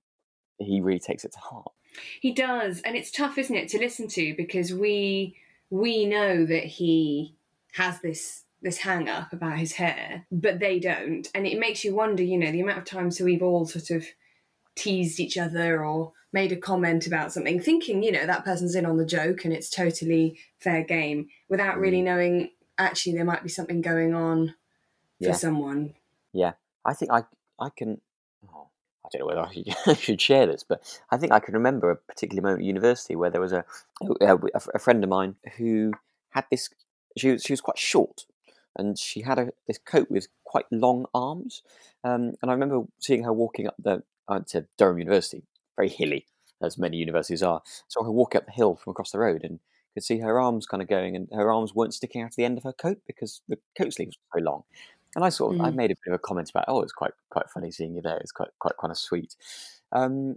he 0.58 0.80
really 0.80 1.00
takes 1.00 1.24
it 1.24 1.32
to 1.32 1.38
heart. 1.40 1.72
He 2.20 2.32
does, 2.32 2.80
and 2.82 2.96
it's 2.96 3.10
tough, 3.10 3.38
isn't 3.38 3.54
it, 3.56 3.68
to 3.70 3.78
listen 3.78 4.08
to 4.08 4.34
because 4.36 4.72
we 4.72 5.36
we 5.70 6.06
know 6.06 6.44
that 6.46 6.64
he 6.64 7.34
has 7.74 8.00
this 8.00 8.44
this 8.62 8.78
hang 8.78 9.08
up 9.08 9.32
about 9.32 9.58
his 9.58 9.72
hair, 9.72 10.26
but 10.32 10.58
they 10.58 10.78
don't, 10.78 11.28
and 11.34 11.46
it 11.46 11.58
makes 11.58 11.84
you 11.84 11.94
wonder, 11.94 12.22
you 12.22 12.38
know, 12.38 12.50
the 12.50 12.60
amount 12.60 12.78
of 12.78 12.84
times 12.84 13.20
we've 13.20 13.42
all 13.42 13.66
sort 13.66 13.90
of 13.90 14.06
teased 14.74 15.20
each 15.20 15.36
other 15.38 15.84
or 15.84 16.12
made 16.32 16.52
a 16.52 16.56
comment 16.56 17.06
about 17.06 17.32
something, 17.32 17.60
thinking, 17.60 18.02
you 18.02 18.12
know, 18.12 18.26
that 18.26 18.44
person's 18.44 18.74
in 18.74 18.84
on 18.84 18.96
the 18.96 19.06
joke 19.06 19.44
and 19.44 19.54
it's 19.54 19.70
totally 19.70 20.38
fair 20.58 20.82
game, 20.82 21.28
without 21.48 21.78
really 21.78 22.00
mm. 22.00 22.04
knowing 22.04 22.50
actually 22.78 23.14
there 23.14 23.24
might 23.24 23.42
be 23.42 23.48
something 23.48 23.80
going 23.80 24.14
on 24.14 24.48
for 25.22 25.28
Yeah. 25.28 25.32
someone. 25.32 25.94
Yeah, 26.32 26.52
I 26.84 26.92
think 26.94 27.10
I 27.10 27.24
I 27.58 27.70
can. 27.74 28.00
I 29.06 29.08
don't 29.12 29.20
know 29.20 29.26
whether 29.26 29.40
I 29.40 29.94
should, 29.94 30.16
I 30.16 30.16
share 30.16 30.46
this, 30.46 30.64
but 30.68 30.82
I 31.10 31.16
think 31.16 31.32
I 31.32 31.38
can 31.38 31.54
remember 31.54 31.90
a 31.90 31.96
particular 31.96 32.42
moment 32.42 32.60
at 32.60 32.66
university 32.66 33.14
where 33.14 33.30
there 33.30 33.40
was 33.40 33.52
a 33.52 33.64
a, 34.20 34.36
a 34.74 34.78
friend 34.78 35.02
of 35.04 35.10
mine 35.10 35.36
who 35.56 35.92
had 36.30 36.44
this. 36.50 36.68
She 37.16 37.32
was 37.32 37.42
she 37.42 37.52
was 37.52 37.60
quite 37.60 37.78
short, 37.78 38.26
and 38.76 38.98
she 38.98 39.22
had 39.22 39.38
a 39.38 39.48
this 39.66 39.78
coat 39.78 40.10
with 40.10 40.28
quite 40.44 40.66
long 40.70 41.06
arms. 41.14 41.62
Um, 42.04 42.34
and 42.42 42.50
I 42.50 42.52
remember 42.52 42.82
seeing 42.98 43.24
her 43.24 43.32
walking 43.32 43.66
up 43.66 43.76
the 43.78 44.02
uh, 44.28 44.40
to 44.48 44.66
Durham 44.76 44.98
University, 44.98 45.44
very 45.76 45.88
hilly 45.88 46.26
as 46.62 46.78
many 46.78 46.96
universities 46.96 47.42
are. 47.42 47.62
So 47.88 48.02
her 48.02 48.10
walk 48.10 48.34
up 48.34 48.46
the 48.46 48.52
hill 48.52 48.76
from 48.76 48.92
across 48.92 49.10
the 49.10 49.18
road 49.18 49.44
and 49.44 49.60
could 49.94 50.04
see 50.04 50.18
her 50.18 50.38
arms 50.38 50.66
kind 50.66 50.82
of 50.82 50.88
going, 50.88 51.16
and 51.16 51.28
her 51.32 51.50
arms 51.50 51.74
weren't 51.74 51.94
sticking 51.94 52.22
out 52.22 52.30
of 52.30 52.36
the 52.36 52.44
end 52.44 52.58
of 52.58 52.64
her 52.64 52.72
coat 52.72 52.98
because 53.06 53.40
the 53.48 53.56
coat 53.78 53.94
sleeves 53.94 54.16
were 54.16 54.40
so 54.40 54.44
long. 54.44 54.62
And 55.16 55.24
I 55.24 55.30
sort 55.30 55.56
of 55.56 55.66
I 55.66 55.70
Mm. 55.70 55.76
made 55.76 55.92
a 55.92 55.96
bit 56.04 56.12
of 56.12 56.14
a 56.14 56.20
comment 56.20 56.50
about, 56.50 56.66
oh, 56.68 56.82
it's 56.82 56.92
quite 56.92 57.14
quite 57.30 57.50
funny 57.50 57.72
seeing 57.72 57.96
you 57.96 58.02
there. 58.02 58.18
It's 58.18 58.32
quite 58.32 58.50
quite 58.60 58.76
kind 58.80 58.92
of 58.92 58.98
sweet. 58.98 59.36
Um, 59.92 60.36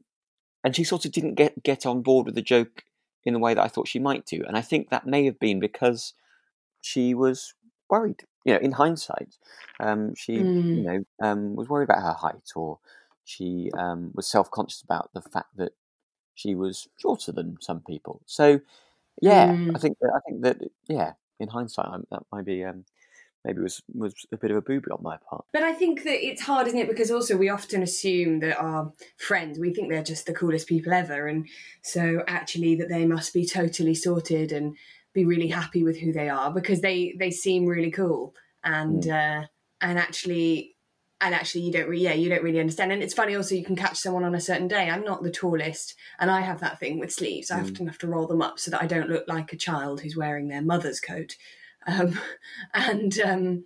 and 0.64 0.76
she 0.76 0.84
sort 0.84 1.06
of 1.06 1.12
didn't 1.14 1.36
get 1.36 1.64
get 1.64 1.86
on 1.86 2.02
board 2.04 2.26
with 2.28 2.36
the 2.36 2.42
joke 2.44 2.84
in 3.26 3.34
the 3.34 3.40
way 3.40 3.54
that 3.54 3.64
I 3.64 3.70
thought 3.70 3.88
she 3.88 4.00
might 4.00 4.26
do. 4.26 4.44
And 4.48 4.58
I 4.58 4.62
think 4.62 4.90
that 4.90 5.08
may 5.08 5.26
have 5.26 5.40
been 5.40 5.60
because 5.60 6.14
she 6.82 7.14
was 7.14 7.54
worried. 7.90 8.24
You 8.46 8.54
know, 8.54 8.60
in 8.60 8.74
hindsight, 8.74 9.38
um, 9.80 10.16
she 10.16 10.50
you 10.74 10.84
Mm. 10.84 10.84
know 10.84 11.04
um, 11.22 11.56
was 11.56 11.70
worried 11.70 11.86
about 11.90 12.04
her 12.04 12.14
height, 12.14 12.52
or 12.56 12.80
she 13.26 13.72
um, 13.78 14.12
was 14.16 14.28
self 14.28 14.50
conscious 14.52 14.82
about 14.82 15.12
the 15.14 15.22
fact 15.22 15.56
that 15.58 15.74
she 16.36 16.56
was 16.56 16.88
shorter 16.98 17.32
than 17.32 17.58
some 17.62 17.82
people. 17.82 18.22
So, 18.26 18.62
yeah, 19.22 19.54
Mm. 19.56 19.76
I 19.76 19.80
think 19.80 19.98
that, 20.02 20.14
I 20.16 20.20
think 20.30 20.44
that 20.44 20.58
yeah, 20.88 21.14
in 21.40 21.50
hindsight, 21.50 21.88
that 22.12 22.24
might 22.32 22.46
be 22.46 22.64
um, 22.66 22.86
maybe 23.46 23.62
was 23.62 23.82
was 23.94 24.14
a 24.32 24.38
bit 24.38 24.52
of 24.52 24.58
a 24.58 24.62
booby 24.62 24.92
on 24.92 25.02
my 25.02 25.18
part. 25.30 25.46
But 25.54 25.64
I 25.64 25.74
think 25.74 26.04
that 26.04 26.26
it's 26.26 26.42
hard, 26.42 26.68
isn't 26.68 26.80
it? 26.80 26.90
Because 26.90 27.12
also 27.12 27.38
we 27.38 27.50
often 27.50 27.82
assume 27.82 28.40
that 28.40 28.58
our 28.60 28.92
friends, 29.18 29.60
we 29.60 29.74
think 29.74 29.90
they're 29.90 30.04
just 30.04 30.26
the 30.26 30.34
coolest 30.34 30.68
people 30.68 30.94
ever. 30.94 31.28
And 31.28 31.48
so 31.82 32.24
actually 32.28 32.76
that 32.76 32.90
they 32.90 33.06
must 33.06 33.34
be 33.34 33.46
totally 33.46 33.96
sorted 33.96 34.52
and 34.52 34.76
be 35.14 35.26
really 35.26 35.48
happy 35.48 35.84
with 35.84 35.98
who 36.00 36.12
they 36.12 36.30
are 36.30 36.52
because 36.52 36.82
they, 36.82 37.16
they 37.18 37.32
seem 37.32 37.66
really 37.66 37.92
cool. 37.92 38.36
And, 38.64 39.08
uh, 39.08 39.44
and 39.82 39.98
actually, 39.98 40.76
and 41.22 41.34
actually 41.34 41.62
you 41.62 41.72
don't 41.72 41.90
really, 41.90 42.04
yeah, 42.04 42.14
you 42.14 42.30
don't 42.30 42.44
really 42.44 42.60
understand. 42.60 42.92
And 42.92 43.02
it's 43.02 43.14
funny 43.14 43.36
also, 43.36 43.56
you 43.56 43.64
can 43.66 43.76
catch 43.76 43.98
someone 43.98 44.24
on 44.24 44.36
a 44.36 44.40
certain 44.42 44.68
day. 44.68 44.90
I'm 44.90 45.04
not 45.04 45.24
the 45.24 45.32
tallest 45.32 45.96
and 46.20 46.30
I 46.30 46.42
have 46.42 46.60
that 46.60 46.80
thing 46.80 47.00
with 47.00 47.12
sleeves. 47.12 47.50
I 47.52 47.60
Mm. 47.60 47.64
often 47.64 47.88
have 47.88 47.98
to 48.00 48.08
roll 48.08 48.28
them 48.28 48.42
up 48.42 48.60
so 48.60 48.70
that 48.72 48.82
I 48.84 48.86
don't 48.86 49.10
look 49.10 49.28
like 49.28 49.52
a 49.52 49.58
child 49.58 50.02
who's 50.02 50.16
wearing 50.16 50.48
their 50.50 50.62
mother's 50.62 51.00
coat. 51.00 51.36
Um, 51.90 52.20
and, 52.74 53.20
um, 53.20 53.66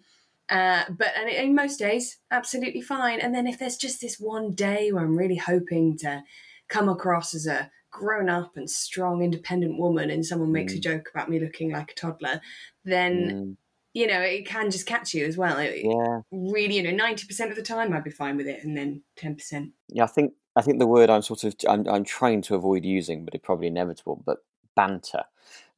uh, 0.49 0.83
but 0.89 1.07
and 1.17 1.29
in 1.29 1.55
most 1.55 1.77
days, 1.79 2.17
absolutely 2.31 2.81
fine. 2.81 3.19
And 3.19 3.33
then 3.33 3.47
if 3.47 3.59
there's 3.59 3.77
just 3.77 4.01
this 4.01 4.19
one 4.19 4.53
day 4.53 4.91
where 4.91 5.03
I'm 5.03 5.17
really 5.17 5.38
hoping 5.38 5.97
to 5.99 6.23
come 6.67 6.89
across 6.89 7.33
as 7.33 7.47
a 7.47 7.71
grown 7.91 8.29
up 8.29 8.57
and 8.57 8.69
strong, 8.69 9.21
independent 9.23 9.77
woman, 9.77 10.09
and 10.09 10.25
someone 10.25 10.51
makes 10.51 10.73
a 10.73 10.79
Mm. 10.79 10.83
joke 10.83 11.09
about 11.13 11.29
me 11.29 11.39
looking 11.39 11.71
like 11.71 11.91
a 11.91 11.95
toddler, 11.95 12.41
then 12.83 13.31
Mm, 13.33 13.57
you 13.93 14.07
know 14.07 14.19
it 14.21 14.45
can 14.45 14.71
just 14.71 14.86
catch 14.86 15.13
you 15.13 15.25
as 15.25 15.38
well. 15.38 15.57
It, 15.59 15.75
yeah, 15.83 16.21
Really, 16.31 16.77
you 16.77 16.83
know, 16.83 16.91
ninety 16.91 17.27
percent 17.27 17.51
of 17.51 17.57
the 17.57 17.63
time 17.63 17.93
I'd 17.93 18.03
be 18.03 18.09
fine 18.09 18.38
with 18.38 18.47
it, 18.47 18.63
and 18.63 18.75
then 18.75 19.03
ten 19.15 19.36
percent. 19.36 19.71
yeah. 19.89 20.03
I 20.03 20.07
think 20.07 20.33
I 20.55 20.62
think 20.62 20.79
the 20.79 20.88
word 20.88 21.09
I'm 21.09 21.21
sort 21.21 21.43
of 21.43 21.55
I'm 21.69 21.88
I'm 21.88 22.03
trying 22.03 22.41
to 22.43 22.55
avoid 22.55 22.83
using, 22.86 23.23
but 23.23 23.36
it's 23.36 23.45
probably 23.45 23.67
inevitable. 23.67 24.21
But 24.25 24.39
banter 24.75 25.23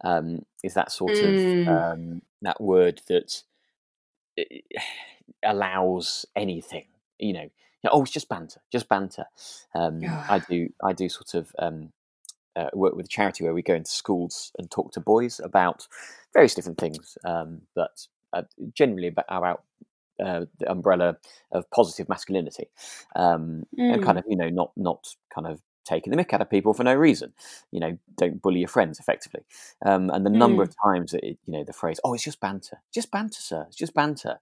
um, 0.03 0.45
is 0.63 0.73
that 0.75 0.91
sort 0.91 1.21
Mm. 1.21 1.29
of 1.29 1.41
um, 1.65 2.21
that 2.41 2.59
word 2.61 3.01
that 3.07 3.43
eh, 4.37 4.43
allows 5.43 6.25
anything. 6.35 6.85
You 7.19 7.33
know, 7.33 7.49
oh, 7.91 8.03
it's 8.03 8.11
just 8.11 8.29
banter, 8.29 8.61
just 8.71 8.89
banter. 8.89 9.25
Um, 9.73 10.17
I 10.29 10.39
do 10.39 10.69
I 10.83 10.93
do 10.93 11.09
sort 11.09 11.33
of 11.35 11.55
um, 11.59 11.93
uh, 12.55 12.69
work 12.73 12.95
with 12.95 13.05
a 13.07 13.09
charity 13.09 13.43
where 13.43 13.53
we 13.53 13.63
go 13.63 13.75
into 13.75 13.91
schools 13.91 14.51
and 14.59 14.71
talk 14.71 14.91
to 14.93 14.99
boys 15.01 15.39
about 15.41 15.87
various 16.33 16.55
different 16.55 16.79
things, 16.79 17.17
um, 17.25 17.61
but 17.75 18.07
uh, 18.33 18.43
generally 18.73 19.07
about, 19.09 19.25
about 19.29 19.63
uh, 20.23 20.45
the 20.59 20.71
umbrella 20.71 21.17
of 21.51 21.69
positive 21.71 22.09
masculinity, 22.09 22.69
um, 23.15 23.65
and 23.89 24.01
kind 24.01 24.17
of 24.19 24.25
you 24.27 24.37
know 24.37 24.49
not 24.49 24.71
not 24.77 25.07
kind 25.33 25.47
of 25.47 25.61
taking 25.85 26.11
the 26.11 26.17
mick 26.21 26.33
out 26.33 26.41
of 26.41 26.49
people 26.49 26.73
for 26.73 26.83
no 26.83 26.93
reason. 26.95 27.33
You 27.71 27.79
know, 27.79 27.97
don't 28.17 28.41
bully 28.41 28.59
your 28.59 28.67
friends 28.69 28.99
effectively. 28.99 29.45
Um, 29.85 30.09
and 30.09 30.25
the 30.25 30.29
number 30.31 30.63
of 30.63 30.73
times 30.83 31.11
that 31.11 31.23
it, 31.23 31.37
you 31.45 31.53
know 31.53 31.63
the 31.63 31.73
phrase, 31.73 31.99
"Oh, 32.03 32.13
it's 32.13 32.23
just 32.23 32.39
banter, 32.41 32.81
just 32.93 33.11
banter, 33.11 33.41
sir, 33.41 33.65
it's 33.67 33.77
just 33.77 33.93
banter," 33.93 34.39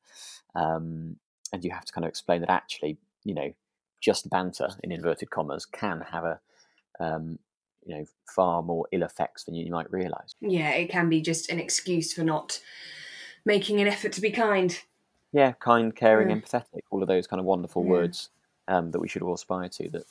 um, 0.55 1.17
and 1.51 1.63
you 1.63 1.71
have 1.71 1.85
to 1.85 1.93
kind 1.93 2.05
of 2.05 2.09
explain 2.09 2.41
that 2.41 2.49
actually, 2.51 2.97
you 3.23 3.33
know, 3.35 3.53
just 4.01 4.29
banter 4.29 4.69
in 4.83 4.91
inverted 4.91 5.29
commas 5.29 5.65
can 5.65 6.01
have 6.01 6.25
a 6.25 6.39
um, 6.99 7.39
you 7.85 7.95
know, 7.97 8.05
far 8.35 8.61
more 8.63 8.87
ill 8.91 9.03
effects 9.03 9.43
than 9.45 9.55
you 9.55 9.71
might 9.71 9.91
realise. 9.91 10.33
Yeah, 10.41 10.71
it 10.71 10.89
can 10.89 11.09
be 11.09 11.21
just 11.21 11.49
an 11.49 11.59
excuse 11.59 12.13
for 12.13 12.23
not 12.23 12.61
making 13.45 13.81
an 13.81 13.87
effort 13.87 14.13
to 14.13 14.21
be 14.21 14.31
kind. 14.31 14.81
Yeah, 15.31 15.53
kind, 15.53 15.95
caring, 15.95 16.29
Yeah. 16.29 16.39
empathetic, 16.39 16.81
all 16.91 17.01
of 17.01 17.07
those 17.07 17.27
kind 17.27 17.39
of 17.39 17.45
wonderful 17.45 17.83
Yeah. 17.83 17.85
words 17.85 18.29
um, 18.67 18.91
that 18.91 18.99
we 18.99 19.07
should 19.07 19.21
all 19.23 19.33
aspire 19.33 19.67
to. 19.69 19.89
That 19.89 20.05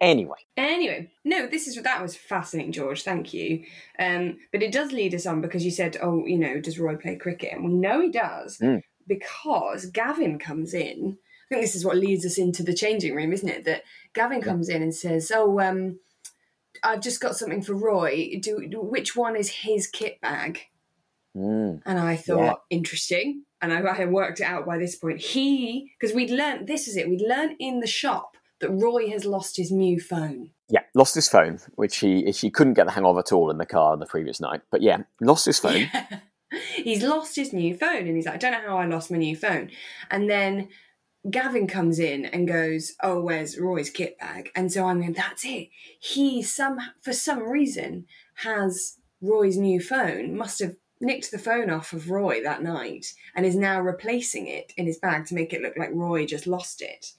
anyway, 0.00 0.36
Anyway, 0.56 1.10
no, 1.24 1.46
this 1.46 1.66
is 1.66 1.80
that 1.82 2.02
was 2.02 2.16
fascinating, 2.16 2.72
George. 2.72 3.02
Thank 3.02 3.32
you. 3.34 3.64
Um, 3.98 4.38
but 4.52 4.62
it 4.62 4.72
does 4.72 4.92
lead 4.92 5.14
us 5.14 5.26
on 5.26 5.40
because 5.40 5.64
you 5.64 5.70
said, 5.70 5.96
"Oh, 6.02 6.24
you 6.26 6.38
know, 6.38 6.60
does 6.60 6.78
Roy 6.78 6.96
play 6.96 7.16
cricket?" 7.16 7.52
And 7.52 7.64
we 7.64 7.72
know 7.74 8.00
he 8.00 8.10
does 8.10 8.58
Mm. 8.58 8.82
because 9.06 9.86
Gavin 9.86 10.38
comes 10.38 10.74
in. 10.74 11.18
I 11.18 11.54
think 11.54 11.62
this 11.62 11.74
is 11.76 11.84
what 11.84 11.96
leads 11.96 12.26
us 12.26 12.38
into 12.38 12.62
the 12.62 12.74
changing 12.74 13.14
room, 13.14 13.32
isn't 13.32 13.48
it? 13.48 13.64
That 13.64 13.82
Gavin 14.14 14.38
Yeah. 14.38 14.44
comes 14.44 14.68
in 14.68 14.82
and 14.82 14.94
says, 14.94 15.30
"Oh, 15.34 15.60
um, 15.60 16.00
I've 16.82 17.00
just 17.02 17.20
got 17.20 17.36
something 17.36 17.62
for 17.62 17.74
Roy. 17.74 18.38
Do, 18.40 18.66
do 18.68 18.80
which 18.80 19.14
one 19.16 19.36
is 19.36 19.48
his 19.50 19.86
kit 19.86 20.20
bag?" 20.20 20.60
Mm, 21.36 21.82
And 21.84 21.98
I 21.98 22.16
thought, 22.16 22.62
interesting. 22.70 23.44
And 23.60 23.72
I, 23.72 23.82
I 23.82 23.94
had 23.94 24.10
worked 24.10 24.40
it 24.40 24.44
out 24.44 24.64
by 24.66 24.78
this 24.78 24.96
point. 24.96 25.20
He, 25.20 25.92
because 25.98 26.14
we'd 26.14 26.30
learnt, 26.30 26.66
this 26.66 26.88
is 26.88 26.96
it, 26.96 27.08
we'd 27.10 27.20
learnt 27.20 27.56
in 27.58 27.80
the 27.80 27.86
shop 27.86 28.36
that 28.60 28.70
Roy 28.70 29.08
has 29.10 29.24
lost 29.24 29.56
his 29.56 29.70
new 29.70 30.00
phone. 30.00 30.50
yeah, 30.68 30.80
lost 30.94 31.14
his 31.14 31.28
phone, 31.28 31.58
which 31.74 31.98
he 31.98 32.30
he 32.30 32.50
couldn't 32.50 32.74
get 32.74 32.86
the 32.86 32.92
hang 32.92 33.04
of 33.04 33.18
at 33.18 33.32
all 33.32 33.50
in 33.50 33.58
the 33.58 33.66
car 33.66 33.96
the 33.96 34.06
previous 34.06 34.40
night. 34.40 34.62
But 34.70 34.82
yeah, 34.82 34.98
lost 35.20 35.46
his 35.46 35.58
phone. 35.58 35.88
he's 36.74 37.02
lost 37.02 37.36
his 37.36 37.52
new 37.52 37.76
phone 37.76 38.06
and 38.06 38.16
he's 38.16 38.26
like, 38.26 38.36
I 38.36 38.38
don't 38.38 38.52
know 38.52 38.70
how 38.70 38.78
I 38.78 38.86
lost 38.86 39.10
my 39.10 39.18
new 39.18 39.36
phone. 39.36 39.70
And 40.10 40.30
then 40.30 40.68
Gavin 41.30 41.66
comes 41.66 41.98
in 41.98 42.24
and 42.26 42.46
goes, 42.46 42.94
Oh, 43.02 43.20
where's 43.20 43.58
Roy's 43.58 43.90
kit 43.90 44.18
bag? 44.18 44.50
And 44.54 44.72
so 44.72 44.86
I'm 44.86 45.00
going, 45.00 45.12
That's 45.12 45.44
it. 45.44 45.68
He 45.98 46.42
some 46.42 46.78
for 47.02 47.12
some 47.12 47.42
reason 47.42 48.06
has 48.36 48.98
Roy's 49.20 49.56
new 49.56 49.80
phone, 49.80 50.36
must 50.36 50.60
have 50.60 50.76
nicked 51.00 51.30
the 51.30 51.38
phone 51.38 51.68
off 51.70 51.92
of 51.92 52.10
Roy 52.10 52.42
that 52.42 52.62
night 52.62 53.06
and 53.34 53.44
is 53.44 53.56
now 53.56 53.80
replacing 53.80 54.46
it 54.46 54.72
in 54.76 54.86
his 54.86 54.98
bag 54.98 55.26
to 55.26 55.34
make 55.34 55.52
it 55.52 55.62
look 55.62 55.76
like 55.76 55.90
Roy 55.92 56.26
just 56.26 56.46
lost 56.46 56.80
it. 56.80 57.12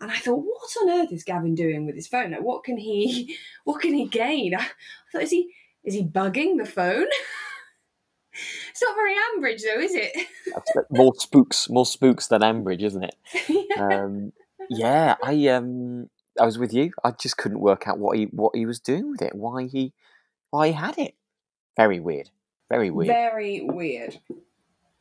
And 0.00 0.10
I 0.10 0.16
thought, 0.16 0.44
what 0.44 0.76
on 0.82 1.00
earth 1.00 1.12
is 1.12 1.24
Gavin 1.24 1.54
doing 1.54 1.86
with 1.86 1.94
his 1.94 2.08
phone? 2.08 2.32
Like, 2.32 2.42
what 2.42 2.64
can 2.64 2.78
he, 2.78 3.36
what 3.64 3.80
can 3.80 3.94
he 3.94 4.06
gain? 4.06 4.54
I 4.58 4.66
thought, 5.12 5.22
is 5.22 5.30
he, 5.30 5.52
is 5.84 5.94
he 5.94 6.04
bugging 6.04 6.58
the 6.58 6.66
phone? 6.66 7.06
it's 8.70 8.82
not 8.82 8.94
very 8.94 9.14
Ambridge, 9.14 9.62
though, 9.62 9.80
is 9.80 9.94
it? 9.94 10.26
More 10.90 11.14
spooks, 11.16 11.68
more 11.68 11.86
spooks 11.86 12.28
than 12.28 12.42
Ambridge, 12.42 12.82
isn't 12.82 13.04
it? 13.04 13.14
yeah. 13.48 14.04
Um, 14.04 14.32
yeah, 14.70 15.16
I 15.22 15.48
um, 15.48 16.08
I 16.40 16.44
was 16.44 16.56
with 16.56 16.72
you. 16.72 16.92
I 17.02 17.10
just 17.10 17.36
couldn't 17.36 17.60
work 17.60 17.88
out 17.88 17.98
what 17.98 18.16
he 18.16 18.24
what 18.26 18.54
he 18.54 18.66
was 18.66 18.78
doing 18.78 19.10
with 19.10 19.20
it. 19.20 19.34
Why 19.34 19.64
he 19.64 19.92
why 20.50 20.68
he 20.68 20.72
had 20.72 20.96
it. 20.96 21.14
Very 21.76 21.98
weird. 21.98 22.30
Very 22.68 22.90
weird. 22.90 23.08
Very 23.08 23.60
weird. 23.62 24.18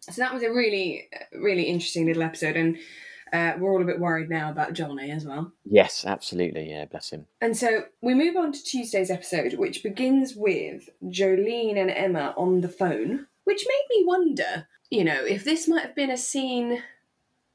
So 0.02 0.22
that 0.22 0.34
was 0.34 0.42
a 0.42 0.50
really, 0.50 1.08
really 1.34 1.64
interesting 1.64 2.08
little 2.08 2.24
episode, 2.24 2.56
and 2.56 2.78
uh, 3.34 3.54
we're 3.58 3.72
all 3.72 3.82
a 3.82 3.86
bit 3.86 4.00
worried 4.00 4.30
now 4.30 4.50
about 4.50 4.74
Johnny 4.74 5.12
as 5.12 5.26
well. 5.26 5.52
yes, 5.66 6.06
absolutely. 6.06 6.70
Yeah, 6.70 6.86
bless 6.86 7.12
him. 7.12 7.28
And 7.42 7.56
so 7.56 7.86
we 8.02 8.14
move 8.14 8.36
on 8.36 8.52
to 8.52 8.64
Tuesday's 8.64 9.12
episode, 9.12 9.54
which 9.54 9.84
begins 9.84 10.36
with 10.36 10.90
Jolene 11.06 11.78
and 11.78 11.92
Emma 11.92 12.34
on 12.38 12.62
the 12.62 12.70
phone, 12.70 13.28
which 13.44 13.66
made 13.68 13.98
me 13.98 14.06
wonder, 14.06 14.68
you 14.90 15.04
know, 15.04 15.24
if 15.24 15.44
this 15.44 15.68
might 15.68 15.84
have 15.84 15.96
been 15.96 16.12
a 16.12 16.18
scene 16.18 16.84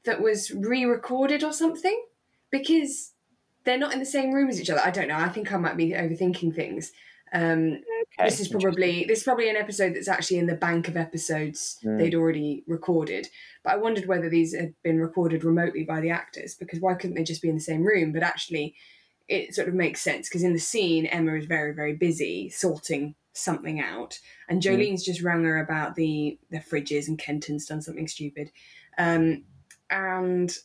that 0.05 0.21
was 0.21 0.51
re 0.51 0.85
recorded 0.85 1.43
or 1.43 1.53
something, 1.53 2.03
because 2.51 3.13
they're 3.63 3.77
not 3.77 3.93
in 3.93 3.99
the 3.99 4.05
same 4.05 4.31
room 4.31 4.49
as 4.49 4.61
each 4.61 4.69
other. 4.69 4.81
I 4.83 4.91
don't 4.91 5.07
know. 5.07 5.17
I 5.17 5.29
think 5.29 5.51
I 5.51 5.57
might 5.57 5.77
be 5.77 5.89
overthinking 5.89 6.55
things. 6.55 6.91
Um, 7.35 7.81
Okay, 8.17 8.29
this 8.29 8.39
is 8.39 8.47
probably 8.47 9.03
this 9.05 9.19
is 9.19 9.23
probably 9.25 9.49
an 9.49 9.57
episode 9.57 9.93
that's 9.95 10.07
actually 10.07 10.37
in 10.37 10.45
the 10.47 10.55
bank 10.55 10.87
of 10.87 10.95
episodes 10.95 11.77
Mm. 11.83 11.97
they'd 11.97 12.15
already 12.15 12.63
recorded. 12.67 13.27
But 13.63 13.73
I 13.73 13.77
wondered 13.77 14.05
whether 14.05 14.29
these 14.29 14.55
had 14.55 14.73
been 14.83 14.99
recorded 14.99 15.43
remotely 15.43 15.83
by 15.83 15.99
the 16.01 16.11
actors 16.11 16.55
because 16.55 16.79
why 16.79 16.93
couldn't 16.93 17.15
they 17.17 17.23
just 17.23 17.41
be 17.41 17.49
in 17.49 17.55
the 17.55 17.61
same 17.61 17.83
room? 17.83 18.13
But 18.13 18.23
actually, 18.23 18.75
it 19.27 19.53
sort 19.55 19.67
of 19.67 19.73
makes 19.73 20.01
sense 20.01 20.29
because 20.29 20.43
in 20.43 20.53
the 20.53 20.59
scene, 20.59 21.05
Emma 21.07 21.33
is 21.35 21.45
very 21.45 21.73
very 21.73 21.93
busy 21.93 22.49
sorting 22.49 23.15
something 23.33 23.81
out, 23.81 24.17
and 24.47 24.61
Mm. 24.61 24.65
Jolene's 24.65 25.03
just 25.03 25.21
rang 25.21 25.43
her 25.43 25.59
about 25.59 25.95
the 25.95 26.39
the 26.51 26.59
fridges, 26.59 27.07
and 27.09 27.19
Kenton's 27.19 27.65
done 27.65 27.81
something 27.81 28.07
stupid, 28.07 28.49
um, 28.97 29.43
and. 29.89 30.55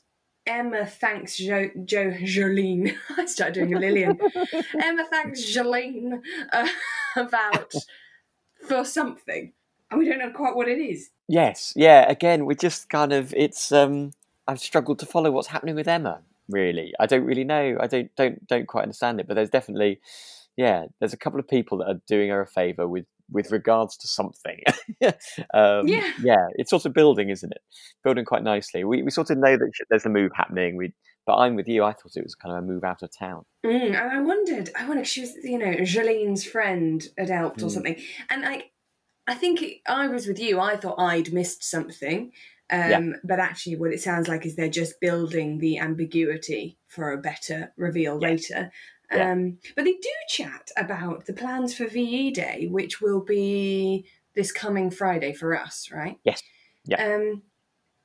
Emma 0.46 0.87
thanks 0.87 1.37
jo- 1.37 1.70
jo- 1.85 2.12
Jolene. 2.12 2.94
I 3.16 3.26
started 3.26 3.55
doing 3.55 3.74
a 3.74 3.79
Lilian. 3.79 4.18
Emma 4.83 5.05
thanks 5.11 5.42
Jolene 5.55 6.20
uh, 6.53 6.68
about 7.16 7.72
for 8.66 8.85
something, 8.85 9.53
and 9.90 9.98
we 9.98 10.09
don't 10.09 10.18
know 10.18 10.31
quite 10.31 10.57
what 10.57 10.68
it 10.68 10.79
is. 10.79 11.11
Yes, 11.29 11.72
yeah. 11.76 12.09
Again, 12.11 12.46
we 12.46 12.55
just 12.55 12.88
kind 12.88 13.12
of 13.12 13.33
it's. 13.37 13.72
um 13.72 14.12
I've 14.48 14.61
struggled 14.61 14.98
to 14.98 15.07
follow 15.07 15.31
what's 15.31 15.48
happening 15.48 15.76
with 15.76 15.87
Emma. 15.87 16.22
Really, 16.48 16.92
I 16.98 17.07
don't 17.07 17.24
really 17.24 17.44
know. 17.44 17.76
I 17.79 17.87
don't 17.87 18.14
don't 18.16 18.46
don't 18.48 18.66
quite 18.66 18.83
understand 18.83 19.20
it. 19.20 19.29
But 19.29 19.35
there's 19.35 19.50
definitely, 19.50 20.00
yeah. 20.57 20.87
There's 20.98 21.12
a 21.12 21.18
couple 21.18 21.38
of 21.38 21.46
people 21.46 21.79
that 21.79 21.88
are 21.88 22.00
doing 22.09 22.31
her 22.31 22.40
a 22.40 22.46
favour 22.46 22.88
with 22.88 23.07
with 23.31 23.51
regards 23.51 23.97
to 23.99 24.09
something. 24.09 24.61
um, 25.55 25.87
Yeah. 25.87 26.12
yeah. 26.23 26.47
It's 26.55 26.71
sort 26.71 26.87
of 26.87 26.93
building, 26.93 27.31
isn't 27.31 27.53
it? 27.53 27.61
Building 28.05 28.25
quite 28.25 28.43
nicely. 28.43 28.85
We 28.85 29.03
we 29.03 29.11
sort 29.11 29.31
of 29.31 29.38
know 29.38 29.57
that 29.57 29.73
there's 29.88 30.07
a 30.07 30.11
move 30.11 30.33
happening. 30.35 30.77
We, 30.77 30.93
but 31.27 31.37
I'm 31.37 31.55
with 31.55 31.69
you. 31.69 31.85
I 31.85 31.93
thought 31.93 32.16
it 32.16 32.25
was 32.25 32.35
kind 32.35 32.57
of 32.57 32.62
a 32.62 32.66
move 32.66 32.83
out 32.85 33.03
of 33.03 33.11
town. 33.16 33.45
Mm, 33.64 33.87
and 33.88 33.97
I 33.97 34.21
wondered, 34.21 34.71
I 34.77 34.87
wonder 34.88 35.03
if 35.03 35.09
she 35.09 35.21
was, 35.21 35.35
you 35.43 35.59
know, 35.59 35.75
Jolene's 35.83 36.45
friend 36.45 37.03
had 37.19 37.29
helped 37.29 37.62
or 37.62 37.66
Mm. 37.66 37.71
something. 37.71 37.97
And 38.31 38.43
like, 38.43 38.73
I 39.27 39.35
think 39.35 39.62
it, 39.62 39.79
I 39.87 40.09
was 40.09 40.27
with 40.27 40.38
you. 40.40 40.59
I 40.61 40.77
thought 40.77 40.99
I'd 40.99 41.33
missed 41.33 41.62
something. 41.62 42.33
Um, 42.73 42.90
Yeah. 42.90 43.01
But 43.23 43.38
actually, 43.38 43.77
what 43.77 43.93
it 43.93 44.01
sounds 44.01 44.29
like 44.29 44.47
is 44.47 44.57
they're 44.57 44.69
just 44.69 45.01
building 45.01 45.59
the 45.59 45.79
ambiguity 45.79 46.79
for 46.88 47.12
a 47.12 47.19
better 47.19 47.73
reveal 47.77 48.19
Yeah. 48.21 48.29
later. 48.29 48.73
Yeah. 49.12 49.33
Um, 49.33 49.59
but 49.75 49.85
they 49.85 49.92
do 49.92 50.09
chat 50.29 50.70
about 50.77 51.27
the 51.27 51.33
plans 51.33 51.75
for 51.75 51.87
VE 51.88 52.31
Day, 52.31 52.68
which 52.70 53.01
will 53.01 53.20
be 53.20 54.07
this 54.35 54.53
coming 54.53 54.90
Friday 54.90 55.33
for 55.33 55.57
us, 55.57 55.90
right? 55.92 56.18
Yes. 56.25 56.42
Yeah. 56.85 57.14
Um, 57.14 57.42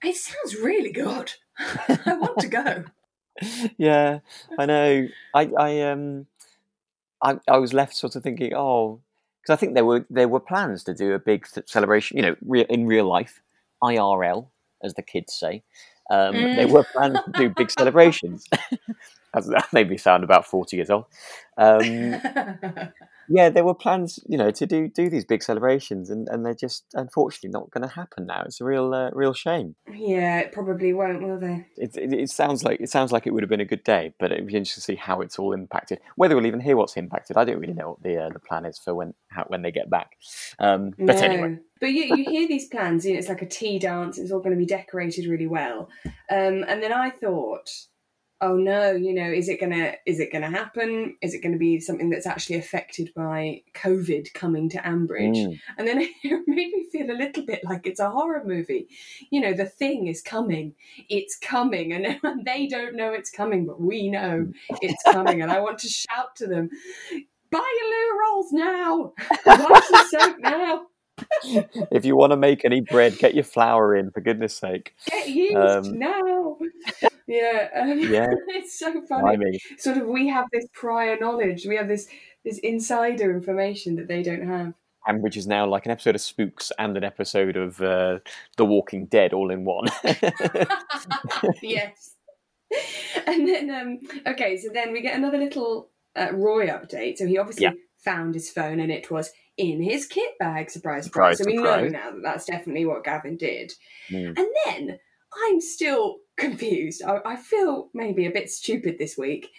it 0.03 0.15
sounds 0.15 0.55
really 0.55 0.91
good. 0.91 1.33
I 1.59 2.17
want 2.19 2.39
to 2.39 2.47
go. 2.47 2.83
yeah, 3.77 4.19
I 4.57 4.65
know. 4.65 5.07
I, 5.33 5.49
I 5.57 5.81
um, 5.81 6.25
I, 7.21 7.37
I 7.47 7.57
was 7.57 7.73
left 7.73 7.95
sort 7.95 8.15
of 8.15 8.23
thinking, 8.23 8.53
oh, 8.55 9.01
because 9.41 9.53
I 9.53 9.59
think 9.59 9.73
there 9.75 9.85
were 9.85 10.05
there 10.09 10.27
were 10.27 10.39
plans 10.39 10.83
to 10.85 10.93
do 10.93 11.13
a 11.13 11.19
big 11.19 11.45
celebration, 11.67 12.17
you 12.17 12.23
know, 12.23 12.35
re- 12.45 12.65
in 12.69 12.87
real 12.87 13.07
life, 13.07 13.41
IRL, 13.83 14.47
as 14.83 14.93
the 14.95 15.01
kids 15.03 15.33
say. 15.33 15.63
Um, 16.11 16.33
There 16.35 16.67
Mm. 16.67 16.71
were 16.71 16.83
plans 16.83 17.19
to 17.25 17.31
do 17.35 17.49
big 17.49 17.71
celebrations. 17.71 18.45
As- 19.35 19.47
that 19.47 19.71
made 19.73 19.89
me 19.89 19.97
sound 19.97 20.23
about 20.23 20.45
forty 20.45 20.77
years 20.77 20.89
old. 20.89 21.05
Um, 21.57 21.85
yeah, 23.29 23.49
there 23.49 23.63
were 23.63 23.73
plans, 23.73 24.19
you 24.27 24.37
know, 24.37 24.51
to 24.51 24.65
do 24.65 24.87
do 24.87 25.09
these 25.09 25.25
big 25.25 25.43
celebrations, 25.43 26.09
and, 26.09 26.27
and 26.29 26.45
they're 26.45 26.53
just 26.53 26.85
unfortunately 26.93 27.49
not 27.49 27.71
going 27.71 27.87
to 27.87 27.93
happen 27.93 28.25
now. 28.25 28.43
It's 28.45 28.61
a 28.61 28.65
real 28.65 28.93
uh, 28.93 29.11
real 29.11 29.33
shame. 29.33 29.75
yeah, 29.91 30.39
it 30.39 30.51
probably 30.51 30.93
won't, 30.93 31.21
will 31.21 31.39
they? 31.39 31.65
It, 31.77 31.95
it, 31.95 32.13
it 32.13 32.29
sounds 32.29 32.63
like 32.63 32.79
it 32.81 32.89
sounds 32.89 33.11
like 33.11 33.25
it 33.25 33.31
would 33.33 33.43
have 33.43 33.49
been 33.49 33.61
a 33.61 33.65
good 33.65 33.83
day, 33.83 34.13
but 34.19 34.31
it'd 34.31 34.47
be 34.47 34.55
interesting 34.55 34.81
to 34.81 34.85
see 34.85 34.95
how 34.95 35.21
it's 35.21 35.39
all 35.39 35.53
impacted. 35.53 35.99
Whether 36.15 36.35
we'll 36.35 36.45
even 36.45 36.59
hear 36.59 36.77
what's 36.77 36.97
impacted, 36.97 37.37
I 37.37 37.45
don't 37.45 37.59
really 37.59 37.73
know 37.73 37.91
what 37.91 38.03
the 38.03 38.25
uh, 38.25 38.29
the 38.29 38.39
plan 38.39 38.65
is 38.65 38.77
for 38.77 38.93
when 38.93 39.13
how, 39.29 39.45
when 39.47 39.61
they 39.61 39.71
get 39.71 39.89
back. 39.89 40.17
Um, 40.59 40.93
but 40.97 41.17
anyway, 41.17 41.59
But 41.79 41.91
you, 41.91 42.15
you 42.15 42.29
hear 42.29 42.47
these 42.47 42.67
plans, 42.67 43.05
you 43.05 43.13
know, 43.13 43.19
it's 43.19 43.29
like 43.29 43.41
a 43.41 43.47
tea 43.47 43.79
dance, 43.79 44.17
it's 44.17 44.31
all 44.31 44.39
going 44.39 44.55
to 44.55 44.59
be 44.59 44.65
decorated 44.65 45.27
really 45.27 45.47
well. 45.47 45.89
Um, 46.29 46.63
and 46.67 46.81
then 46.81 46.93
I 46.93 47.09
thought, 47.09 47.69
oh 48.41 48.55
no, 48.57 48.91
you 48.91 49.13
know, 49.13 49.29
is 49.31 49.49
it 49.49 49.59
gonna 49.59 49.93
is 50.05 50.19
it 50.19 50.31
gonna 50.31 50.49
happen? 50.49 51.15
Is 51.21 51.33
it 51.33 51.41
gonna 51.41 51.57
be 51.57 51.79
something 51.79 52.09
that's 52.09 52.27
actually 52.27 52.57
affected 52.57 53.11
by 53.15 53.61
COVID 53.73 54.33
coming 54.33 54.69
to 54.69 54.77
Ambridge? 54.79 55.35
Mm, 55.47 55.59
And 55.77 55.87
then 55.87 56.01
it 56.23 56.43
made 56.47 56.71
me 56.73 56.87
feel 56.91 57.09
a 57.11 57.17
little 57.17 57.45
bit 57.45 57.63
like 57.63 57.87
it's 57.87 57.99
a 57.99 58.09
horror 58.09 58.43
movie. 58.45 58.87
You 59.31 59.41
know, 59.41 59.53
the 59.53 59.65
thing 59.65 60.07
is 60.07 60.21
coming. 60.21 60.73
It's 61.09 61.37
coming. 61.37 61.93
And, 62.23 62.45
they 62.45 62.67
don't 62.67 62.95
know 62.95 63.13
it's 63.13 63.29
coming, 63.31 63.65
but 63.65 63.79
we 63.81 64.09
know 64.09 64.51
it's 64.81 65.01
coming. 65.03 65.41
And 65.41 65.51
I 65.51 65.59
want 65.59 65.79
to 65.79 65.87
shout 65.87 66.35
to 66.37 66.47
them, 66.47 66.69
buy 67.51 67.73
your 67.79 67.89
loo 67.89 68.19
rolls 68.21 68.51
now. 68.51 69.13
Buy 69.45 69.81
some 69.87 70.07
soap 70.09 70.35
now. 70.39 70.85
if 71.91 72.05
you 72.05 72.15
want 72.15 72.31
to 72.31 72.37
make 72.37 72.65
any 72.65 72.81
bread, 72.81 73.17
get 73.17 73.33
your 73.33 73.43
flour 73.43 73.95
in 73.95 74.11
for 74.11 74.21
goodness 74.21 74.55
sake. 74.55 74.93
Get 75.09 75.29
used 75.29 75.55
Um, 75.55 75.99
now. 75.99 76.57
Yeah. 77.27 77.69
Um, 77.75 77.99
Yeah. 77.99 78.27
it's 78.49 78.77
so 78.77 79.01
funny. 79.07 79.33
I 79.33 79.37
mean, 79.37 79.57
Sort 79.77 79.97
of 79.97 80.07
we 80.07 80.27
have 80.29 80.45
this 80.53 80.65
prior 80.73 81.17
knowledge. 81.19 81.65
We 81.65 81.75
have 81.77 81.87
this 81.87 82.07
this 82.43 82.59
insider 82.59 83.31
information 83.35 83.95
that 83.95 84.07
they 84.07 84.21
don't 84.23 84.47
have. 84.47 84.73
And 85.07 85.21
which 85.21 85.37
is 85.37 85.45
now 85.47 85.67
like 85.67 85.85
an 85.85 85.91
episode 85.91 86.15
of 86.15 86.21
Spooks 86.21 86.71
and 86.79 86.97
an 86.97 87.03
episode 87.03 87.55
of 87.57 87.79
uh, 87.81 88.19
The 88.57 88.65
Walking 88.65 89.05
Dead 89.05 89.33
all 89.33 89.51
in 89.51 89.63
one. 89.65 89.85
yes. 91.61 92.13
And 93.27 93.47
then, 93.47 93.69
um, 93.71 93.99
okay, 94.27 94.57
so 94.57 94.69
then 94.73 94.91
we 94.91 95.01
get 95.01 95.15
another 95.15 95.37
little 95.37 95.89
uh, 96.15 96.29
Roy 96.33 96.67
update. 96.67 97.17
So 97.17 97.25
he 97.25 97.37
obviously 97.37 97.63
Yeah. 97.65 97.71
found 97.99 98.33
his 98.33 98.49
phone 98.51 98.79
and 98.79 98.91
it 98.91 99.09
was 99.09 99.31
in 99.57 99.81
his 99.81 100.05
kit 100.05 100.31
bag. 100.39 100.69
Surprise, 100.69 101.05
Surprise, 101.05 101.37
surprise. 101.37 101.37
so 101.37 101.45
we 101.45 101.57
surprise. 101.57 101.91
know 101.91 101.97
now 101.99 102.11
that 102.11 102.21
that's 102.23 102.45
definitely 102.45 102.85
what 102.85 103.03
Gavin 103.03 103.37
did. 103.37 103.71
Mm. 104.11 104.37
And 104.37 104.47
then 104.65 104.99
I'm 105.47 105.61
still 105.61 106.17
confused. 106.37 107.01
I, 107.03 107.19
I 107.25 107.35
feel 107.35 107.89
maybe 107.93 108.25
a 108.25 108.31
bit 108.31 108.49
stupid 108.49 108.97
this 108.97 109.17
week. 109.17 109.51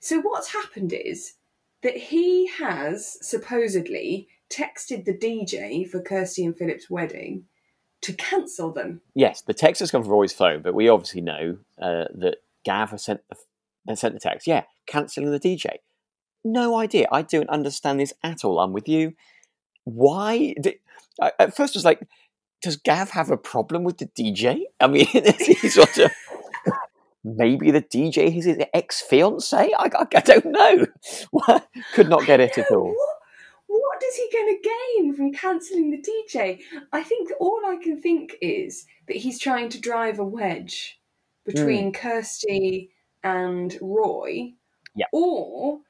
So 0.00 0.20
what's 0.20 0.52
happened 0.52 0.92
is 0.92 1.34
that 1.82 1.96
he 1.96 2.48
has 2.48 3.18
supposedly 3.26 4.28
texted 4.50 5.04
the 5.04 5.14
DJ 5.16 5.88
for 5.88 6.00
Kirsty 6.00 6.44
and 6.44 6.56
Philip's 6.56 6.90
wedding 6.90 7.44
to 8.02 8.12
cancel 8.12 8.72
them. 8.72 9.00
Yes, 9.14 9.42
the 9.42 9.54
text 9.54 9.80
has 9.80 9.90
come 9.90 10.02
from 10.02 10.12
Roy's 10.12 10.32
phone, 10.32 10.60
but 10.62 10.74
we 10.74 10.88
obviously 10.88 11.20
know 11.20 11.58
uh, 11.80 12.04
that 12.14 12.38
Gav 12.64 12.90
has 12.90 13.04
sent 13.04 13.20
the, 13.86 13.96
sent 13.96 14.14
the 14.14 14.20
text. 14.20 14.46
Yeah, 14.46 14.64
cancelling 14.86 15.30
the 15.30 15.40
DJ. 15.40 15.76
No 16.44 16.76
idea. 16.76 17.06
I 17.12 17.22
don't 17.22 17.48
understand 17.48 18.00
this 18.00 18.12
at 18.24 18.44
all. 18.44 18.58
I'm 18.58 18.72
with 18.72 18.88
you. 18.88 19.14
Why? 19.84 20.54
Did, 20.60 20.74
I- 21.20 21.32
at 21.38 21.56
first, 21.56 21.76
I 21.76 21.78
was 21.78 21.84
like, 21.84 22.02
does 22.62 22.76
Gav 22.76 23.10
have 23.10 23.30
a 23.30 23.36
problem 23.36 23.84
with 23.84 23.98
the 23.98 24.06
DJ? 24.06 24.62
I 24.80 24.86
mean, 24.86 25.06
sort 25.68 25.98
of. 25.98 26.12
Maybe 27.24 27.70
the 27.70 27.82
DJ 27.82 28.36
is 28.36 28.46
his 28.46 28.58
ex 28.74 29.00
fiance? 29.00 29.56
I, 29.56 29.70
I, 29.78 30.06
I 30.16 30.20
don't 30.20 30.46
know. 30.46 30.86
Could 31.94 32.08
not 32.08 32.26
get 32.26 32.40
it 32.40 32.58
at 32.58 32.70
all. 32.72 32.88
What, 32.88 33.18
what 33.66 34.02
is 34.02 34.16
he 34.16 34.28
going 34.32 34.56
to 34.56 34.68
gain 34.68 35.14
from 35.14 35.32
cancelling 35.32 35.90
the 35.90 36.02
DJ? 36.02 36.60
I 36.92 37.02
think 37.04 37.30
all 37.38 37.60
I 37.64 37.76
can 37.76 38.00
think 38.00 38.34
is 38.40 38.86
that 39.06 39.18
he's 39.18 39.38
trying 39.38 39.68
to 39.70 39.80
drive 39.80 40.18
a 40.18 40.24
wedge 40.24 41.00
between 41.46 41.92
Kirsty 41.92 42.90
and 43.22 43.76
Roy. 43.80 44.54
Yeah. 44.96 45.06
Or 45.12 45.80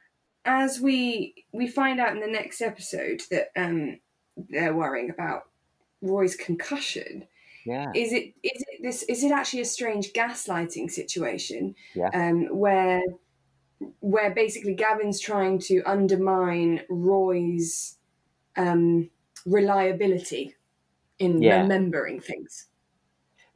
as 0.45 0.81
we 0.81 1.47
we 1.53 1.67
find 1.67 1.99
out 1.99 2.15
in 2.15 2.21
the 2.21 2.27
next 2.27 2.61
episode 2.61 3.23
that 3.31 3.49
um, 3.57 4.01
they're 4.37 4.75
worrying 4.75 5.11
about 5.11 5.45
Roy's 6.03 6.37
concussion. 6.37 7.27
Yeah. 7.65 7.93
Is 7.95 8.13
it 8.13 8.35
is 8.43 8.65
it 8.69 8.83
this 8.83 9.03
is 9.05 9.23
it 9.23 9.31
actually 9.33 9.61
a 9.61 9.65
strange 9.65 10.13
gaslighting 10.13 10.91
situation? 10.91 11.75
Yeah. 11.95 12.11
Um, 12.13 12.47
where 12.47 13.03
where 14.01 14.35
basically 14.35 14.75
Gavin's 14.75 15.21
trying 15.21 15.59
to 15.61 15.83
undermine 15.85 16.83
Roy's 16.89 17.99
um, 18.57 19.11
reliability 19.47 20.57
in 21.19 21.41
Yeah. 21.43 21.63
remembering 21.63 22.21
things. 22.21 22.69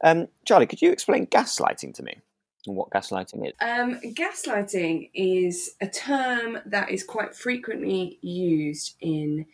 Um, 0.03 0.27
Charlie, 0.45 0.67
could 0.67 0.81
you 0.81 0.91
explain 0.91 1.27
gaslighting 1.27 1.93
to 1.95 2.03
me 2.03 2.17
and 2.65 2.75
what 2.75 2.89
gaslighting 2.91 3.47
is? 3.47 3.53
Um, 3.61 3.99
gaslighting 4.13 5.09
is 5.13 5.75
a 5.81 5.87
term 5.87 6.59
that 6.65 6.91
is 6.91 7.03
quite 7.03 7.35
frequently 7.35 8.19
used 8.21 8.95
in 9.01 9.45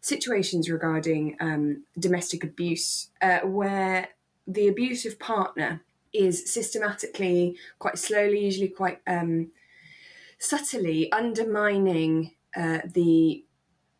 situations 0.00 0.70
regarding 0.70 1.36
um, 1.40 1.84
domestic 1.98 2.44
abuse, 2.44 3.08
uh, 3.20 3.40
where 3.40 4.08
the 4.46 4.68
abusive 4.68 5.18
partner 5.18 5.82
is 6.12 6.52
systematically, 6.52 7.56
quite 7.78 7.98
slowly, 7.98 8.44
usually 8.44 8.68
quite 8.68 9.00
um, 9.06 9.50
subtly 10.38 11.10
undermining 11.12 12.34
uh, 12.56 12.78
the 12.84 13.44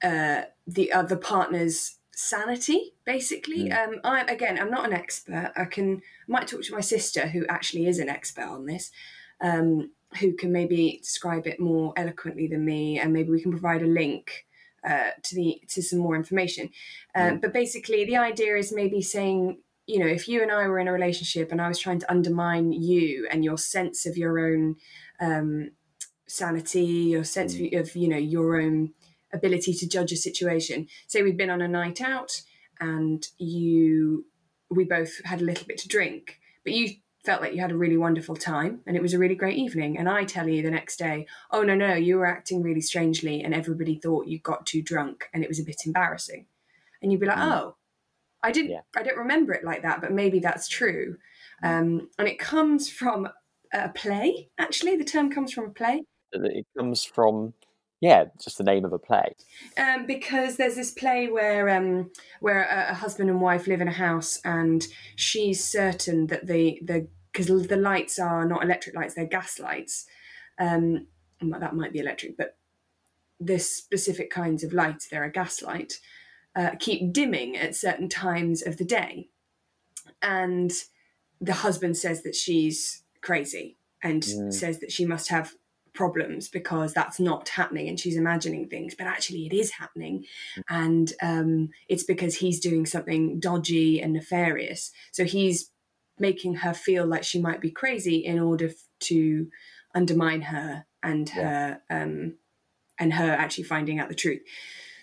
uh, 0.02 0.42
the 0.66 0.92
other 0.92 1.16
partner's 1.16 1.96
sanity. 2.12 2.94
Basically, 3.04 3.70
um, 3.70 4.00
I 4.02 4.22
again, 4.22 4.58
I'm 4.58 4.70
not 4.70 4.86
an 4.86 4.92
expert. 4.92 5.52
I 5.56 5.66
can 5.66 6.02
might 6.26 6.48
talk 6.48 6.62
to 6.62 6.74
my 6.74 6.80
sister, 6.80 7.28
who 7.28 7.46
actually 7.46 7.86
is 7.86 7.98
an 7.98 8.08
expert 8.08 8.46
on 8.46 8.66
this, 8.66 8.90
um, 9.40 9.90
who 10.18 10.32
can 10.32 10.50
maybe 10.50 10.98
describe 11.02 11.46
it 11.46 11.60
more 11.60 11.92
eloquently 11.96 12.46
than 12.48 12.64
me, 12.64 12.98
and 12.98 13.12
maybe 13.12 13.30
we 13.30 13.42
can 13.42 13.52
provide 13.52 13.82
a 13.82 13.86
link 13.86 14.46
uh, 14.86 15.10
to 15.22 15.34
the 15.34 15.60
to 15.68 15.82
some 15.82 15.98
more 15.98 16.16
information. 16.16 16.70
Um, 17.14 17.38
But 17.40 17.52
basically, 17.52 18.04
the 18.04 18.16
idea 18.16 18.56
is 18.56 18.72
maybe 18.72 19.02
saying, 19.02 19.58
you 19.86 19.98
know, 19.98 20.06
if 20.06 20.28
you 20.28 20.42
and 20.42 20.50
I 20.50 20.66
were 20.68 20.78
in 20.78 20.88
a 20.88 20.92
relationship 20.92 21.52
and 21.52 21.60
I 21.60 21.68
was 21.68 21.78
trying 21.78 22.00
to 22.00 22.10
undermine 22.10 22.72
you 22.72 23.28
and 23.30 23.44
your 23.44 23.58
sense 23.58 24.06
of 24.06 24.16
your 24.16 24.38
own 24.38 24.76
um, 25.20 25.72
sanity, 26.26 26.84
your 26.84 27.24
sense 27.24 27.54
of, 27.54 27.60
of 27.72 27.96
you 27.96 28.08
know 28.08 28.16
your 28.16 28.60
own 28.60 28.92
ability 29.32 29.74
to 29.74 29.88
judge 29.88 30.12
a 30.12 30.16
situation. 30.16 30.88
Say 31.06 31.22
we'd 31.22 31.36
been 31.36 31.50
on 31.50 31.62
a 31.62 31.68
night 31.68 32.00
out 32.00 32.42
and 32.80 33.26
you 33.38 34.26
we 34.70 34.84
both 34.84 35.22
had 35.24 35.40
a 35.40 35.44
little 35.44 35.66
bit 35.66 35.78
to 35.78 35.88
drink, 35.88 36.38
but 36.64 36.72
you 36.72 36.94
felt 37.24 37.42
like 37.42 37.54
you 37.54 37.60
had 37.60 37.70
a 37.72 37.76
really 37.76 37.96
wonderful 37.96 38.34
time 38.34 38.80
and 38.86 38.96
it 38.96 39.02
was 39.02 39.12
a 39.12 39.18
really 39.18 39.34
great 39.34 39.56
evening. 39.58 39.98
And 39.98 40.08
I 40.08 40.24
tell 40.24 40.48
you 40.48 40.62
the 40.62 40.70
next 40.70 40.98
day, 40.98 41.26
oh 41.50 41.62
no, 41.62 41.74
no, 41.74 41.94
you 41.94 42.16
were 42.16 42.26
acting 42.26 42.62
really 42.62 42.80
strangely 42.80 43.42
and 43.42 43.54
everybody 43.54 43.96
thought 43.96 44.26
you 44.26 44.38
got 44.38 44.64
too 44.66 44.82
drunk 44.82 45.28
and 45.34 45.42
it 45.44 45.48
was 45.48 45.58
a 45.60 45.64
bit 45.64 45.82
embarrassing. 45.84 46.46
And 47.02 47.12
you'd 47.12 47.20
be 47.20 47.26
like, 47.26 47.36
Mm. 47.38 47.52
oh, 47.52 47.76
I 48.42 48.52
didn't 48.52 48.70
Yeah. 48.70 48.80
I 48.96 49.02
don't 49.02 49.18
remember 49.18 49.52
it 49.52 49.64
like 49.64 49.82
that, 49.82 50.00
but 50.00 50.12
maybe 50.12 50.38
that's 50.40 50.66
true. 50.66 51.16
Um, 51.62 52.08
and 52.18 52.26
it 52.26 52.38
comes 52.38 52.88
from 52.88 53.28
a 53.72 53.88
play, 53.90 54.48
actually. 54.58 54.96
The 54.96 55.04
term 55.04 55.30
comes 55.30 55.52
from 55.52 55.66
a 55.66 55.70
play. 55.70 56.02
It 56.32 56.66
comes 56.76 57.04
from, 57.04 57.52
yeah, 58.00 58.24
just 58.42 58.56
the 58.58 58.64
name 58.64 58.84
of 58.84 58.92
a 58.92 58.98
play. 58.98 59.34
Um, 59.76 60.06
because 60.06 60.56
there's 60.56 60.76
this 60.76 60.90
play 60.90 61.28
where 61.28 61.68
um, 61.68 62.10
where 62.40 62.62
a, 62.64 62.92
a 62.92 62.94
husband 62.94 63.28
and 63.28 63.40
wife 63.40 63.66
live 63.66 63.80
in 63.80 63.88
a 63.88 63.92
house, 63.92 64.40
and 64.44 64.86
she's 65.16 65.62
certain 65.62 66.26
that 66.28 66.46
the 66.46 66.80
the 66.82 67.08
because 67.32 67.46
the 67.68 67.76
lights 67.76 68.18
are 68.18 68.46
not 68.46 68.62
electric 68.62 68.96
lights; 68.96 69.14
they're 69.14 69.26
gas 69.26 69.58
lights. 69.58 70.06
Um, 70.58 71.06
that 71.42 71.74
might 71.74 71.92
be 71.92 72.00
electric, 72.00 72.36
but 72.36 72.56
this 73.38 73.74
specific 73.74 74.30
kinds 74.30 74.62
of 74.62 74.72
lights, 74.72 75.08
they're 75.08 75.24
a 75.24 75.32
gas 75.32 75.62
light, 75.62 75.94
uh, 76.54 76.72
keep 76.78 77.12
dimming 77.12 77.56
at 77.56 77.74
certain 77.74 78.08
times 78.08 78.66
of 78.66 78.76
the 78.78 78.84
day, 78.84 79.28
and 80.22 80.72
the 81.40 81.54
husband 81.54 81.96
says 81.96 82.22
that 82.22 82.34
she's 82.34 83.02
crazy 83.20 83.76
and 84.02 84.22
Mm. 84.22 84.52
says 84.52 84.78
that 84.80 84.92
she 84.92 85.04
must 85.04 85.28
have 85.28 85.54
problems 85.92 86.48
because 86.48 86.92
that's 86.92 87.20
not 87.20 87.48
happening 87.48 87.88
and 87.88 87.98
she's 87.98 88.16
imagining 88.16 88.68
things 88.68 88.94
but 88.94 89.06
actually 89.06 89.46
it 89.46 89.52
is 89.52 89.72
happening. 89.72 90.24
And 90.68 91.12
um, 91.22 91.70
it's 91.88 92.04
because 92.04 92.36
he's 92.36 92.60
doing 92.60 92.86
something 92.86 93.40
dodgy 93.40 94.00
and 94.00 94.12
nefarious. 94.12 94.92
So 95.12 95.24
he's 95.24 95.70
making 96.18 96.56
her 96.56 96.74
feel 96.74 97.06
like 97.06 97.24
she 97.24 97.40
might 97.40 97.60
be 97.60 97.70
crazy 97.70 98.16
in 98.16 98.38
order 98.38 98.66
f- 98.66 98.74
to 99.00 99.48
undermine 99.94 100.42
her 100.42 100.84
and 101.02 101.28
her 101.30 101.80
um, 101.88 102.34
and 102.98 103.14
her 103.14 103.32
actually 103.32 103.64
finding 103.64 103.98
out 103.98 104.08
the 104.08 104.14
truth. 104.14 104.42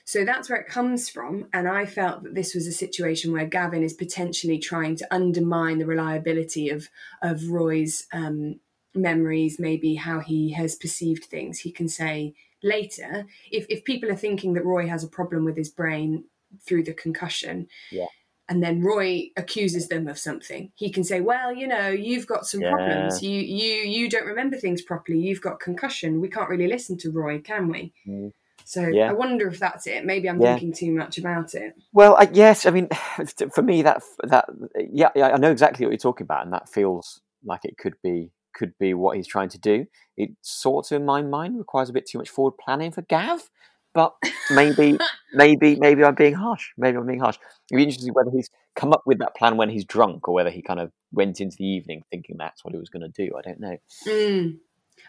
So 0.05 0.23
that's 0.23 0.49
where 0.49 0.59
it 0.59 0.69
comes 0.69 1.09
from. 1.09 1.47
And 1.51 1.67
i 1.67 1.85
felt 1.85 2.23
that 2.23 2.35
this 2.35 2.53
was 2.55 2.67
a 2.67 2.71
situation 2.71 3.33
where 3.33 3.45
gavin 3.45 3.83
is 3.83 3.93
potentially 3.93 4.59
trying 4.59 4.95
to 4.97 5.07
undermine 5.13 5.79
the 5.79 5.85
reliability 5.85 6.69
of 6.69 6.87
of 7.21 7.49
roy's 7.49 8.07
um, 8.13 8.59
memories, 8.97 9.59
maybe 9.59 9.95
how 9.95 10.19
he 10.19 10.51
has 10.53 10.75
perceived 10.75 11.25
things. 11.25 11.59
He 11.59 11.71
can 11.71 11.87
say 11.87 12.33
later, 12.63 13.25
if, 13.51 13.65
if 13.69 13.83
people 13.83 14.09
are 14.09 14.15
thinking 14.15 14.53
that 14.53 14.65
Roy 14.65 14.87
has 14.87 15.03
a 15.03 15.07
problem 15.07 15.45
with 15.45 15.57
his 15.57 15.69
brain 15.69 16.25
through 16.65 16.83
the 16.83 16.93
concussion, 16.93 17.67
Yeah. 17.91 18.05
and 18.49 18.63
then 18.63 18.81
Roy 18.81 19.29
accuses 19.35 19.89
them 19.89 20.07
of 20.07 20.17
something, 20.17 20.71
he 20.75 20.89
can 20.91 21.03
say, 21.03 21.21
Well, 21.21 21.53
you 21.53 21.67
know, 21.67 21.89
you've 21.89 22.27
got 22.27 22.45
some 22.45 22.61
Yeah. 22.61 22.71
problems. 22.71 23.21
You 23.21 23.41
you 23.41 23.73
you 23.83 24.09
don't 24.09 24.25
remember 24.25 24.57
things 24.57 24.81
properly, 24.81 25.19
you've 25.19 25.41
got 25.41 25.59
concussion. 25.59 26.21
We 26.21 26.29
can't 26.29 26.49
really 26.49 26.67
listen 26.67 26.97
to 26.99 27.11
Roy, 27.11 27.39
can 27.39 27.69
we? 27.69 27.93
Mm. 28.07 28.31
So 28.63 28.87
Yeah. 28.87 29.09
I 29.09 29.13
wonder 29.13 29.47
if 29.47 29.59
that's 29.59 29.87
it. 29.87 30.05
Maybe 30.05 30.29
I'm 30.29 30.39
Yeah. 30.41 30.57
thinking 30.57 30.73
too 30.73 30.91
much 30.93 31.17
about 31.17 31.53
it. 31.55 31.73
Well, 31.93 32.15
I, 32.15 32.29
yes, 32.31 32.65
I 32.65 32.71
mean, 32.71 32.89
for 33.53 33.61
me, 33.61 33.81
that 33.81 34.01
that 34.23 34.45
yeah, 34.91 35.09
yeah, 35.15 35.27
I 35.29 35.37
know 35.37 35.51
exactly 35.51 35.85
what 35.85 35.91
you're 35.91 35.97
talking 35.97 36.25
about, 36.25 36.43
and 36.45 36.53
that 36.53 36.69
feels 36.69 37.21
like 37.43 37.65
it 37.65 37.77
could 37.77 37.95
be 38.03 38.31
could 38.57 38.73
be 38.79 38.93
what 38.93 39.15
he's 39.15 39.27
trying 39.27 39.49
to 39.49 39.59
do. 39.59 39.85
It 40.17 40.31
sort 40.41 40.91
of, 40.91 40.95
in 40.97 41.05
my 41.05 41.21
mind, 41.21 41.57
requires 41.57 41.89
a 41.89 41.93
bit 41.93 42.05
too 42.07 42.17
much 42.17 42.29
forward 42.29 42.53
planning 42.63 42.91
for 42.91 43.03
Gav, 43.03 43.49
but 43.93 44.15
maybe, 44.51 44.97
maybe, 45.33 45.75
maybe 45.75 46.03
I'm 46.03 46.15
being 46.15 46.33
harsh. 46.33 46.69
Maybe 46.77 46.97
I'm 46.97 47.05
being 47.05 47.19
harsh. 47.19 47.37
It'd 47.71 47.77
be 47.77 47.83
interesting 47.83 48.13
whether 48.13 48.31
he's 48.31 48.49
come 48.75 48.91
up 48.93 49.03
with 49.05 49.19
that 49.19 49.35
plan 49.35 49.57
when 49.57 49.69
he's 49.69 49.85
drunk, 49.85 50.27
or 50.27 50.33
whether 50.33 50.49
he 50.49 50.61
kind 50.61 50.79
of 50.79 50.91
went 51.11 51.39
into 51.39 51.55
the 51.57 51.65
evening 51.65 52.03
thinking 52.11 52.35
that's 52.37 52.65
what 52.65 52.73
he 52.73 52.79
was 52.79 52.89
going 52.89 53.09
to 53.09 53.27
do. 53.27 53.31
I 53.37 53.41
don't 53.41 53.59
know. 53.59 53.77
Mm. 54.07 54.57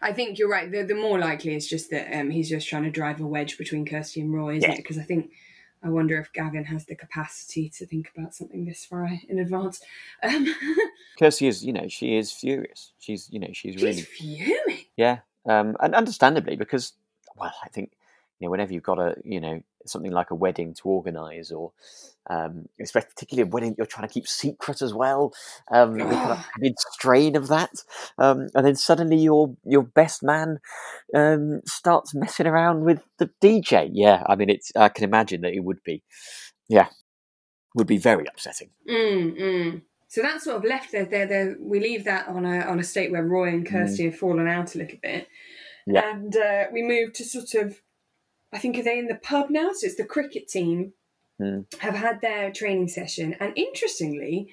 I 0.03 0.13
think 0.13 0.39
you're 0.39 0.51
right. 0.51 0.71
The, 0.71 0.83
the 0.83 0.95
more 0.95 1.19
likely 1.19 1.55
is 1.57 1.67
just 1.67 1.91
that 1.91 2.15
um, 2.17 2.31
he's 2.31 2.49
just 2.51 2.69
trying 2.69 2.85
to 2.85 2.91
drive 2.91 3.21
a 3.21 3.27
wedge 3.27 3.59
between 3.59 3.87
Kirsty 3.87 4.21
and 4.21 4.33
Roy, 4.33 4.57
isn't 4.57 4.69
Yeah. 4.71 4.75
it? 4.77 4.83
Because 4.83 4.99
I 4.99 5.03
think 5.03 5.33
I 5.83 5.89
wonder 5.89 6.19
if 6.19 6.33
Gavin 6.33 6.65
has 6.65 6.85
the 6.87 6.97
capacity 6.97 7.69
to 7.71 7.87
think 7.87 8.11
about 8.17 8.35
something 8.35 8.65
this 8.65 8.85
far 8.85 9.09
in 9.29 9.39
advance. 9.39 9.81
Um, 10.23 10.47
Kirsty 11.19 11.47
is, 11.47 11.65
you 11.65 11.73
know, 11.73 11.89
she 11.89 12.17
is 12.17 12.33
furious. 12.33 12.93
She's, 12.99 13.29
you 13.31 13.39
know, 13.39 13.49
she's 13.53 13.77
really 13.77 13.95
he's 13.97 14.07
fuming. 14.07 14.85
Yeah, 14.97 15.19
um, 15.47 15.77
and 15.81 15.95
understandably 15.95 16.57
because, 16.57 16.95
well, 17.37 17.53
I 17.65 17.69
think 17.69 17.93
you 18.39 18.47
know, 18.47 18.51
whenever 18.51 18.73
you've 18.73 18.83
got 18.83 18.99
a, 18.99 19.15
you 19.25 19.41
know, 19.41 19.61
something 19.87 20.13
like 20.13 20.31
a 20.31 20.35
wedding 20.35 20.75
to 20.75 20.89
organise, 20.89 21.51
or 21.51 21.73
um, 22.31 22.67
especially 22.81 23.09
particularly 23.09 23.49
a 23.49 23.51
wedding 23.51 23.75
you're 23.77 23.87
trying 23.87 24.07
to 24.07 24.13
keep 24.13 24.29
secret 24.29 24.83
as 24.83 24.93
well, 24.95 25.33
um, 25.73 25.99
the 25.99 26.05
kind 26.05 26.31
of 26.33 26.39
added 26.57 26.75
strain 26.93 27.37
of 27.37 27.49
that, 27.49 27.71
um, 28.19 28.49
and 28.55 28.67
then 28.67 28.77
suddenly 28.77 29.17
your 29.17 29.57
your 29.65 29.83
best 29.83 30.23
man 30.23 30.59
um, 31.15 31.61
starts 31.67 32.15
messing 32.15 32.47
around 32.47 32.85
with 32.85 33.03
the 33.19 33.31
DJ. 33.43 33.91
Yeah, 33.93 34.23
I 34.27 34.37
mean, 34.37 34.51
it's 34.51 34.71
I 34.77 34.89
can 34.89 35.05
imagine 35.05 35.41
that 35.41 35.55
it 35.55 35.65
would 35.65 35.83
be, 35.85 36.03
yeah, 36.69 36.89
would 37.75 37.87
be 37.87 37.99
very 37.99 38.27
upsetting. 38.27 38.71
Mm, 38.89 39.41
mm. 39.41 39.83
So 40.09 40.23
that 40.23 40.41
sort 40.41 40.57
of 40.57 40.65
left 40.65 40.93
there. 40.93 41.05
There, 41.05 41.27
there. 41.27 41.57
We 41.61 41.81
leave 41.81 42.05
that 42.05 42.29
on 42.29 42.45
a 42.45 42.61
on 42.61 42.79
a 42.79 42.85
state 42.85 43.11
where 43.11 43.25
Roy 43.25 43.49
and 43.49 43.67
Kirsty 43.67 44.05
have 44.05 44.17
fallen 44.17 44.49
out 44.49 44.75
a 44.75 44.79
little 44.79 44.99
bit, 45.03 45.29
Yeah. 45.87 46.11
and 46.15 46.35
uh, 46.37 46.65
we 46.73 46.83
move 46.83 47.13
to 47.15 47.25
sort 47.25 47.55
of. 47.55 47.81
I 48.53 48.59
think 48.59 48.79
are 48.79 48.83
they 48.83 48.99
in 48.99 49.07
the 49.09 49.15
pub 49.17 49.51
now? 49.51 49.71
So 49.73 49.87
it's 49.87 49.97
the 49.97 50.05
cricket 50.05 50.49
team 50.49 50.93
Mm. 51.41 51.73
have 51.79 51.95
had 51.95 52.21
their 52.21 52.51
training 52.51 52.89
session, 52.89 53.37
and 53.39 53.53
interestingly, 53.57 54.53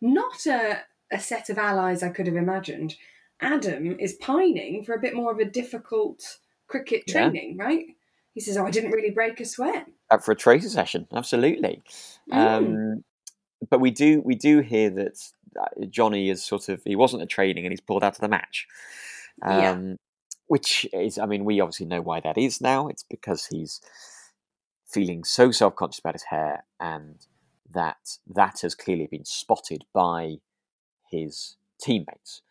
not 0.00 0.46
a 0.46 0.80
a 1.12 1.20
set 1.20 1.48
of 1.48 1.58
allies 1.58 2.02
I 2.02 2.08
could 2.08 2.26
have 2.26 2.34
imagined. 2.34 2.96
Adam 3.40 3.96
is 4.00 4.14
pining 4.14 4.82
for 4.84 4.94
a 4.94 4.98
bit 5.00 5.14
more 5.14 5.30
of 5.30 5.38
a 5.38 5.44
difficult 5.44 6.38
cricket 6.66 7.04
Yeah. 7.06 7.12
training, 7.28 7.56
right? 7.56 7.86
He 8.32 8.40
says, 8.40 8.56
"Oh, 8.56 8.66
I 8.66 8.70
didn't 8.72 8.90
really 8.90 9.10
break 9.10 9.38
a 9.38 9.44
sweat." 9.44 9.86
Up 10.10 10.24
for 10.24 10.32
a 10.32 10.36
tracer 10.36 10.68
session, 10.68 11.06
absolutely. 11.12 11.84
Mm. 12.32 12.36
Um, 12.36 13.04
but 13.70 13.78
we 13.80 13.92
do 13.92 14.20
we 14.22 14.34
do 14.34 14.58
hear 14.60 14.90
that 14.90 15.16
uh, 15.60 15.84
Johnny 15.88 16.30
is 16.30 16.42
sort 16.42 16.68
of 16.68 16.82
he 16.84 16.96
wasn't 16.96 17.22
at 17.22 17.28
training 17.28 17.64
and 17.64 17.72
he's 17.72 17.80
pulled 17.80 18.02
out 18.02 18.14
of 18.16 18.20
the 18.20 18.28
match. 18.28 18.66
Yeah. 19.46 19.94
Which 20.46 20.86
is, 20.92 21.18
I 21.18 21.26
mean, 21.26 21.44
we 21.44 21.60
obviously 21.60 21.86
know 21.86 22.02
why 22.02 22.20
that 22.20 22.36
is 22.38 22.60
now. 22.60 22.88
It's 22.88 23.02
because 23.02 23.46
he's 23.46 23.80
feeling 24.86 25.24
so 25.24 25.50
self 25.50 25.74
conscious 25.76 25.98
about 26.00 26.14
his 26.14 26.24
hair, 26.24 26.64
and 26.78 27.16
that 27.72 28.18
that 28.34 28.60
has 28.62 28.74
clearly 28.74 29.06
been 29.06 29.24
spotted 29.24 29.84
by 29.92 30.36
his 31.10 31.56
teammates, 31.80 32.42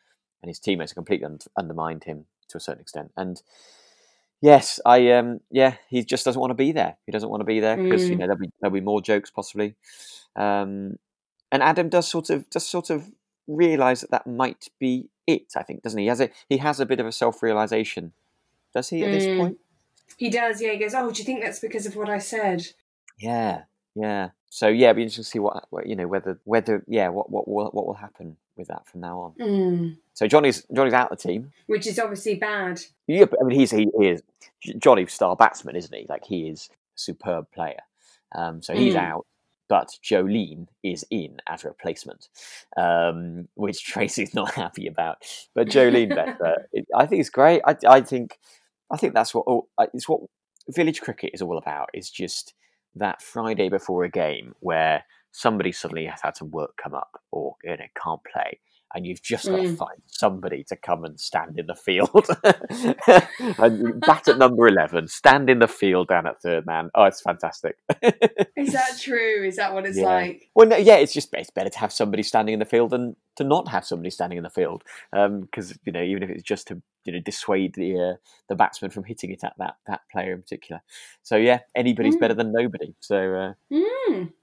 and 0.41 0.49
his 0.49 0.59
teammates 0.59 0.91
have 0.91 0.95
completely 0.95 1.25
un- 1.25 1.39
undermined 1.57 2.05
him 2.05 2.25
to 2.49 2.57
a 2.57 2.61
certain 2.61 2.81
extent. 2.81 3.11
And 3.15 3.41
yes, 4.41 4.79
I 4.85 5.11
um, 5.11 5.39
yeah, 5.51 5.75
he 5.89 6.03
just 6.03 6.25
doesn't 6.25 6.39
want 6.39 6.51
to 6.51 6.55
be 6.55 6.71
there. 6.71 6.97
He 7.05 7.11
doesn't 7.11 7.29
want 7.29 7.41
to 7.41 7.45
be 7.45 7.59
there 7.59 7.77
because 7.77 8.09
you 8.09 8.15
Mm. 8.15 8.19
know 8.19 8.25
there'll 8.27 8.39
be 8.39 8.51
there'll 8.61 8.73
be 8.73 8.81
more 8.81 9.01
jokes 9.01 9.29
possibly. 9.31 9.75
Um, 10.35 10.97
and 11.51 11.61
Adam 11.63 11.89
does 11.89 12.07
sort 12.07 12.29
of 12.29 12.49
does 12.49 12.65
sort 12.67 12.89
of 12.89 13.11
realize 13.47 14.01
that 14.01 14.11
that 14.11 14.27
might 14.27 14.67
be 14.79 15.09
it. 15.27 15.53
I 15.55 15.63
think 15.63 15.81
doesn't 15.83 15.97
he? 15.97 16.05
He 16.05 16.09
has 16.09 16.21
a 16.21 16.29
he 16.49 16.57
has 16.57 16.79
a 16.79 16.85
bit 16.85 16.99
of 16.99 17.05
a 17.05 17.11
self 17.11 17.41
realization. 17.43 18.13
Does 18.73 18.89
he 18.89 19.03
at 19.03 19.11
this 19.11 19.25
Mm. 19.25 19.37
point? 19.37 19.57
He 20.17 20.29
does, 20.29 20.61
yeah. 20.61 20.71
He 20.71 20.77
goes, 20.77 20.93
"Oh, 20.93 21.11
do 21.11 21.17
you 21.19 21.25
think 21.25 21.41
that's 21.43 21.59
because 21.59 21.85
of 21.85 21.95
what 21.95 22.09
I 22.09 22.17
said?" 22.19 22.67
Yeah, 23.19 23.63
yeah. 23.95 24.29
So 24.49 24.67
yeah, 24.67 24.87
it'd 24.87 24.97
be 24.97 25.03
interesting 25.03 25.23
to 25.23 25.29
see 25.29 25.39
what, 25.39 25.65
what 25.71 25.87
you 25.87 25.95
know 25.95 26.07
whether 26.07 26.39
whether 26.43 26.83
yeah 26.87 27.09
what 27.09 27.29
what 27.31 27.47
will 27.47 27.69
what 27.71 27.85
will 27.87 27.93
happen 27.95 28.37
with 28.55 28.67
that 28.67 28.87
from 28.87 29.01
now 29.01 29.19
on. 29.19 29.33
Mm. 29.39 29.97
So 30.13 30.27
Johnny's 30.27 30.63
Johnny's 30.73 30.93
out 30.93 31.11
of 31.11 31.17
the 31.19 31.27
team. 31.27 31.51
Which 31.67 31.87
is 31.87 31.97
obviously 31.97 32.35
bad. 32.35 32.79
Yeah, 33.07 33.25
but 33.25 33.39
I 33.41 33.45
mean 33.45 33.59
he's 33.59 33.71
he 33.71 33.89
is 33.99 34.21
Johnny 34.77 35.07
star 35.07 35.35
batsman, 35.35 35.75
isn't 35.75 35.93
he? 35.95 36.05
Like 36.07 36.25
he 36.25 36.47
is 36.49 36.69
a 36.71 36.75
superb 36.99 37.49
player. 37.51 37.79
Um, 38.35 38.61
so 38.61 38.73
he's 38.75 38.93
Mm. 38.95 38.99
out, 38.99 39.25
but 39.69 39.97
Jolene 40.03 40.67
is 40.83 41.05
in 41.09 41.37
as 41.47 41.63
a 41.63 41.69
replacement, 41.69 42.29
um, 42.77 43.47
which 43.55 43.83
Tracy's 43.85 44.33
not 44.33 44.53
happy 44.53 44.87
about. 44.87 45.17
But 45.55 45.67
Jolene 45.67 46.09
Becker, 46.15 46.67
it, 46.71 46.85
I 46.95 47.05
think 47.05 47.21
it's 47.21 47.29
great. 47.29 47.61
I, 47.65 47.75
I 47.87 48.01
think 48.01 48.37
I 48.91 48.97
think 48.97 49.13
that's 49.13 49.33
what 49.33 49.45
oh, 49.47 49.67
it's 49.93 50.07
what 50.07 50.21
village 50.69 51.01
cricket 51.01 51.31
is 51.33 51.41
all 51.41 51.57
about. 51.57 51.89
Is 51.93 52.09
just 52.09 52.53
that 52.95 53.21
Friday 53.21 53.69
before 53.69 54.03
a 54.03 54.09
game 54.09 54.53
where 54.59 55.03
somebody 55.31 55.71
suddenly 55.71 56.05
has 56.05 56.21
had 56.21 56.37
some 56.37 56.51
work 56.51 56.77
come 56.81 56.93
up 56.93 57.19
or 57.31 57.55
you 57.63 57.71
know 57.71 57.85
can't 58.01 58.21
play. 58.31 58.59
And 58.95 59.05
you've 59.07 59.21
just 59.23 59.45
got 59.49 59.57
to 59.57 59.63
Mm. 59.63 59.77
find 59.77 60.01
somebody 60.07 60.63
to 60.65 60.75
come 60.75 61.03
and 61.03 61.19
stand 61.19 61.57
in 61.57 61.65
the 61.65 61.75
field. 61.75 62.27
and 63.57 64.01
bat 64.01 64.27
at 64.27 64.37
number 64.37 64.67
11, 64.67 65.07
stand 65.07 65.49
in 65.49 65.59
the 65.59 65.67
field 65.67 66.07
down 66.09 66.27
at 66.27 66.41
third 66.41 66.65
man. 66.65 66.89
Oh, 66.95 67.05
it's 67.05 67.21
fantastic. 67.21 67.75
Is 68.55 68.73
that 68.73 68.97
true? 69.01 69.43
Is 69.45 69.55
that 69.55 69.73
what 69.73 69.85
it's 69.85 69.97
Yeah. 69.97 70.05
like? 70.05 70.49
Well, 70.55 70.67
no, 70.67 70.77
yeah, 70.77 70.95
it's 70.97 71.13
just 71.13 71.33
it's 71.33 71.49
better 71.49 71.69
to 71.69 71.79
have 71.79 71.91
somebody 71.91 72.23
standing 72.23 72.53
in 72.53 72.59
the 72.59 72.65
field 72.65 72.91
than 72.91 73.15
to 73.37 73.43
not 73.43 73.67
have 73.69 73.85
somebody 73.85 74.09
standing 74.11 74.37
in 74.37 74.43
the 74.43 74.49
field, 74.49 74.83
because 75.11 75.77
you 75.85 75.91
know 75.91 76.01
even 76.03 76.23
if 76.23 76.29
it's 76.29 76.43
just 76.43 76.67
to 76.67 76.81
you 77.05 77.13
know 77.13 77.19
dissuade 77.19 77.73
the 77.75 77.97
uh, 77.99 78.15
the 78.47 78.55
batsman 78.55 78.91
from 78.91 79.03
hitting 79.05 79.31
it 79.31 79.43
at 79.43 79.53
that 79.57 79.75
that 79.87 80.01
player 80.11 80.33
in 80.33 80.41
particular. 80.41 80.81
So 81.23 81.35
yeah, 81.35 81.59
anybody's 81.75 82.15
Mm. 82.15 82.19
better 82.19 82.33
than 82.35 82.51
nobody. 82.51 82.93
So 82.99 83.17
uh, 83.17 83.53
Mm. 83.73 84.33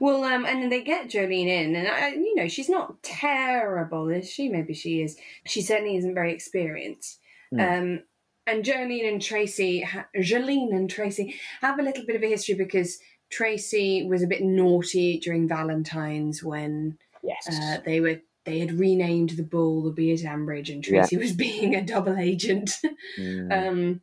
Well, 0.00 0.24
um, 0.24 0.44
and 0.44 0.62
then 0.62 0.68
they 0.68 0.82
get 0.82 1.08
Jolene 1.08 1.46
in, 1.46 1.76
and 1.76 1.88
I, 1.88 2.10
you 2.10 2.34
know 2.34 2.48
she's 2.48 2.68
not 2.68 3.02
terrible, 3.02 4.08
is 4.08 4.28
she? 4.30 4.48
Maybe 4.48 4.74
she 4.74 5.02
is. 5.02 5.16
She 5.46 5.62
certainly 5.62 5.96
isn't 5.96 6.14
very 6.14 6.32
experienced. 6.32 7.18
Mm. 7.52 7.60
Um, 7.78 8.02
and 8.46 8.64
Jolene 8.64 9.08
and 9.08 9.22
Tracy, 9.22 9.82
ha- 9.82 10.06
Jolene 10.16 10.74
and 10.74 10.90
Tracy 10.90 11.34
have 11.60 11.78
a 11.78 11.82
little 11.82 12.04
bit 12.04 12.16
of 12.16 12.22
a 12.22 12.28
history 12.28 12.54
because 12.54 12.98
Tracy 13.30 14.06
was 14.06 14.22
a 14.22 14.26
bit 14.26 14.42
naughty 14.42 15.18
during 15.18 15.48
Valentine's 15.48 16.42
when 16.42 16.98
yes, 17.22 17.48
uh, 17.48 17.78
they 17.84 18.00
were 18.00 18.20
they 18.44 18.58
had 18.58 18.72
renamed 18.72 19.30
the 19.30 19.42
bull 19.42 19.82
the 19.82 19.90
Beard 19.90 20.20
Ambridge, 20.20 20.72
and 20.72 20.86
Yeah. 20.86 21.00
Tracy 21.00 21.16
was 21.18 21.32
being 21.32 21.74
a 21.74 21.82
double 21.84 22.16
agent. 22.16 22.70
Mm. 23.18 23.68
Um, 23.68 24.00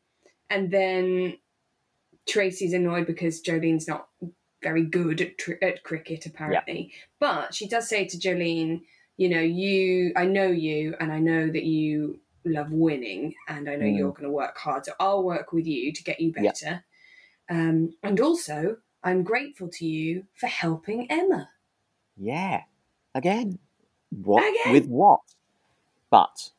and 0.49 0.71
then 0.71 1.37
Tracy's 2.27 2.73
annoyed 2.73 3.07
because 3.07 3.41
Jolene's 3.41 3.87
not 3.87 4.07
very 4.61 4.83
good 4.83 5.21
at, 5.21 5.37
tr- 5.37 5.61
at 5.61 5.83
cricket, 5.83 6.25
apparently. 6.25 6.91
But 7.19 7.53
she 7.53 7.67
does 7.67 7.87
say 7.87 8.05
to 8.05 8.17
Jolene, 8.17 8.81
you 9.17 9.29
know, 9.29 9.39
you, 9.41 10.13
I 10.15 10.25
know 10.25 10.47
you, 10.47 10.95
and 10.99 11.11
I 11.11 11.19
know 11.19 11.47
that 11.47 11.63
you 11.63 12.19
love 12.45 12.71
winning, 12.71 13.33
and 13.47 13.69
I 13.69 13.75
know 13.75 13.85
Mm. 13.85 13.97
you're 13.97 14.11
going 14.11 14.23
to 14.23 14.29
work 14.31 14.57
hard, 14.57 14.85
so 14.85 14.93
I'll 14.99 15.23
work 15.23 15.51
with 15.53 15.65
you 15.67 15.91
to 15.91 16.03
get 16.03 16.19
you 16.19 16.33
Yeah. 16.35 16.41
better. 16.51 16.83
Um, 17.49 17.93
and 18.03 18.19
also, 18.19 18.77
I'm 19.03 19.23
grateful 19.23 19.69
to 19.69 19.85
you 19.85 20.25
for 20.35 20.47
helping 20.47 21.09
Emma. 21.11 21.49
yeah, 22.15 22.63
again, 23.13 23.59
what 24.09 24.41
Again. 24.43 24.73
with 24.73 24.87
what? 24.87 25.21
But 26.09 26.51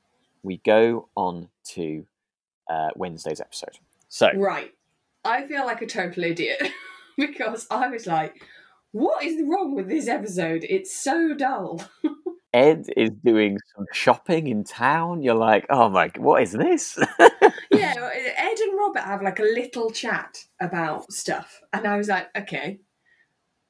we 0.42 0.58
go 0.58 1.08
on 1.14 1.48
to 1.70 2.06
uh, 2.68 2.90
Wednesday's 2.96 3.40
episode. 3.40 3.78
So 4.08 4.30
Right. 4.34 4.74
I 5.24 5.46
feel 5.46 5.64
like 5.66 5.80
a 5.82 5.86
total 5.86 6.24
idiot 6.24 6.60
because 7.26 7.66
I 7.70 7.88
was 7.88 8.06
like, 8.06 8.42
what 8.92 9.24
is 9.24 9.42
wrong 9.44 9.74
with 9.74 9.88
this 9.88 10.08
episode? 10.08 10.64
It's 10.68 10.94
so 10.94 11.34
dull. 11.34 11.82
Ed 12.54 12.86
is 12.96 13.10
doing 13.22 13.58
some 13.74 13.84
shopping 13.92 14.46
in 14.46 14.64
town. 14.64 15.22
You're 15.22 15.34
like, 15.34 15.66
oh 15.68 15.90
my, 15.90 16.10
what 16.16 16.42
is 16.42 16.52
this? 16.52 16.98
yeah, 17.70 18.10
Ed 18.36 18.58
and 18.58 18.78
Robert 18.78 19.02
have 19.02 19.22
like 19.22 19.38
a 19.38 19.42
little 19.42 19.90
chat 19.90 20.38
about 20.60 21.12
stuff. 21.12 21.60
And 21.74 21.86
I 21.86 21.98
was 21.98 22.08
like, 22.08 22.28
okay, 22.34 22.80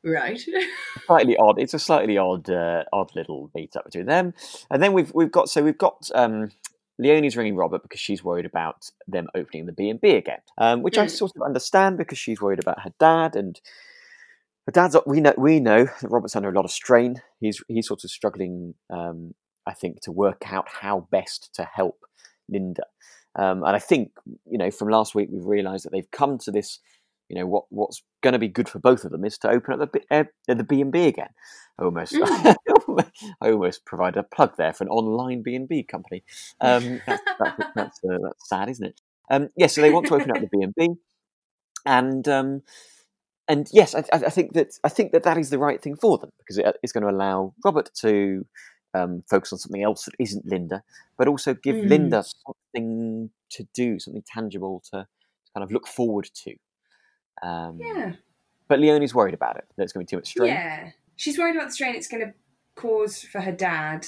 right. 0.04 0.40
slightly 1.06 1.36
odd. 1.36 1.58
It's 1.58 1.74
a 1.74 1.78
slightly 1.78 2.18
odd, 2.18 2.48
uh, 2.48 2.84
odd 2.92 3.10
little 3.16 3.50
meet 3.52 3.74
up 3.74 3.86
between 3.86 4.06
them. 4.06 4.32
And 4.70 4.80
then 4.80 4.92
we've 4.92 5.12
we've 5.12 5.32
got 5.32 5.48
so 5.48 5.60
we've 5.62 5.76
got 5.76 6.08
um, 6.14 6.50
Leonie's 6.98 7.36
ringing 7.36 7.56
Robert 7.56 7.82
because 7.82 8.00
she's 8.00 8.24
worried 8.24 8.46
about 8.46 8.90
them 9.06 9.28
opening 9.34 9.66
the 9.66 9.72
B 9.72 9.88
and 9.88 10.00
B 10.00 10.10
again, 10.12 10.40
um, 10.58 10.82
which 10.82 10.98
I 10.98 11.06
Mm. 11.06 11.10
sort 11.10 11.32
of 11.36 11.42
understand 11.42 11.96
because 11.98 12.18
she's 12.18 12.40
worried 12.40 12.58
about 12.58 12.80
her 12.82 12.92
dad 12.98 13.36
and 13.36 13.60
her 14.66 14.72
dad's. 14.72 14.96
We 15.06 15.20
know 15.20 15.34
we 15.38 15.60
know 15.60 15.84
that 15.84 16.10
Robert's 16.10 16.36
under 16.36 16.48
a 16.48 16.52
lot 16.52 16.64
of 16.64 16.70
strain. 16.70 17.22
He's 17.40 17.62
he's 17.68 17.86
sort 17.86 18.04
of 18.04 18.10
struggling, 18.10 18.74
um, 18.90 19.34
I 19.66 19.74
think, 19.74 20.00
to 20.02 20.12
work 20.12 20.42
out 20.52 20.68
how 20.68 21.06
best 21.10 21.54
to 21.54 21.64
help 21.64 21.98
Linda. 22.48 22.84
Um, 23.36 23.62
and 23.62 23.76
I 23.76 23.78
think 23.78 24.10
you 24.50 24.58
know 24.58 24.70
from 24.70 24.88
last 24.88 25.14
week 25.14 25.28
we've 25.32 25.44
realised 25.46 25.84
that 25.84 25.90
they've 25.92 26.10
come 26.10 26.38
to 26.38 26.50
this. 26.50 26.80
You 27.28 27.38
know 27.38 27.46
what 27.46 27.64
what's 27.68 28.02
going 28.22 28.32
to 28.32 28.38
be 28.38 28.48
good 28.48 28.68
for 28.70 28.78
both 28.78 29.04
of 29.04 29.10
them 29.10 29.22
is 29.24 29.36
to 29.38 29.50
open 29.50 29.74
up 29.74 29.80
the 29.80 29.98
B- 29.98 30.06
uh, 30.10 30.24
the 30.48 30.64
B 30.64 30.80
and 30.80 30.90
B 30.90 31.06
again. 31.06 31.28
Almost, 31.78 32.14
Mm. 32.14 32.56
I 33.40 33.50
almost 33.50 33.84
provided 33.84 34.18
a 34.18 34.22
plug 34.22 34.56
there 34.56 34.72
for 34.72 34.84
an 34.84 34.90
online 34.90 35.42
B 35.42 35.54
and 35.54 35.68
B 35.68 35.82
company. 35.82 36.22
Um, 36.60 37.00
that's 37.06 37.22
that's, 37.38 37.62
that's, 37.74 38.00
uh, 38.04 38.18
that's 38.22 38.48
sad, 38.48 38.68
isn't 38.68 38.86
it? 38.86 39.00
Um, 39.30 39.50
yes, 39.56 39.74
so 39.74 39.82
they 39.82 39.90
want 39.90 40.06
to 40.06 40.14
open 40.14 40.30
up 40.30 40.40
the 40.40 40.48
B 40.52 40.62
and 40.62 40.74
B, 40.74 40.88
and 41.84 42.26
um, 42.28 42.62
and 43.48 43.68
yes, 43.72 43.94
I, 43.94 44.04
I 44.12 44.30
think 44.30 44.52
that 44.54 44.78
I 44.84 44.88
think 44.88 45.12
that 45.12 45.22
that 45.24 45.38
is 45.38 45.50
the 45.50 45.58
right 45.58 45.80
thing 45.80 45.96
for 45.96 46.18
them 46.18 46.30
because 46.38 46.58
it, 46.58 46.76
it's 46.82 46.92
going 46.92 47.04
to 47.04 47.10
allow 47.10 47.54
Robert 47.64 47.90
to 48.00 48.46
um, 48.94 49.22
focus 49.28 49.52
on 49.52 49.58
something 49.58 49.82
else 49.82 50.04
that 50.04 50.14
isn't 50.18 50.46
Linda, 50.46 50.82
but 51.16 51.28
also 51.28 51.54
give 51.54 51.76
Mm. 51.76 51.88
Linda 51.88 52.24
something 52.24 53.30
to 53.50 53.66
do, 53.74 53.98
something 53.98 54.22
tangible 54.26 54.82
to, 54.92 55.00
to 55.00 55.52
kind 55.54 55.64
of 55.64 55.70
look 55.70 55.86
forward 55.86 56.28
to. 56.44 56.54
Um, 57.42 57.78
yeah. 57.80 58.12
But 58.68 58.80
Leonie's 58.80 59.14
worried 59.14 59.34
about 59.34 59.56
it. 59.56 59.64
That 59.76 59.84
it's 59.84 59.92
going 59.92 60.04
to 60.04 60.10
be 60.10 60.16
too 60.16 60.18
much 60.18 60.28
strain. 60.28 60.48
Yeah. 60.48 60.90
She's 61.16 61.38
worried 61.38 61.56
about 61.56 61.68
the 61.68 61.72
strain 61.72 61.94
it's 61.94 62.08
going 62.08 62.26
to 62.26 62.32
cause 62.78 63.22
for 63.22 63.40
her 63.40 63.52
dad. 63.52 64.06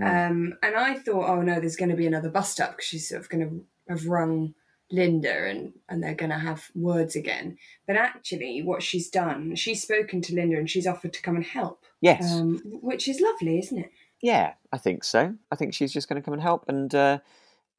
Mm. 0.00 0.30
Um, 0.30 0.54
and 0.62 0.76
I 0.76 0.94
thought, 0.94 1.28
oh 1.28 1.42
no, 1.42 1.60
there's 1.60 1.76
going 1.76 1.90
to 1.90 1.96
be 1.96 2.06
another 2.06 2.30
bust 2.30 2.60
up 2.60 2.72
because 2.72 2.86
she's 2.86 3.08
sort 3.08 3.20
of 3.20 3.28
going 3.28 3.48
to 3.48 3.64
have 3.92 4.06
rung 4.06 4.54
Linda 4.90 5.46
and, 5.48 5.72
and 5.88 6.02
they're 6.02 6.14
going 6.14 6.30
to 6.30 6.38
have 6.38 6.70
words 6.74 7.16
again. 7.16 7.58
But 7.86 7.96
actually, 7.96 8.62
what 8.62 8.82
she's 8.82 9.08
done, 9.08 9.54
she's 9.56 9.82
spoken 9.82 10.20
to 10.22 10.34
Linda 10.34 10.56
and 10.56 10.70
she's 10.70 10.86
offered 10.86 11.12
to 11.14 11.22
come 11.22 11.36
and 11.36 11.44
help. 11.44 11.84
Yes. 12.00 12.32
Um, 12.32 12.60
which 12.64 13.08
is 13.08 13.20
lovely, 13.20 13.58
isn't 13.58 13.78
it? 13.78 13.90
Yeah, 14.22 14.54
I 14.72 14.78
think 14.78 15.04
so. 15.04 15.34
I 15.50 15.56
think 15.56 15.74
she's 15.74 15.92
just 15.92 16.08
going 16.08 16.20
to 16.20 16.24
come 16.24 16.34
and 16.34 16.42
help, 16.42 16.64
and 16.68 16.94
uh, 16.94 17.18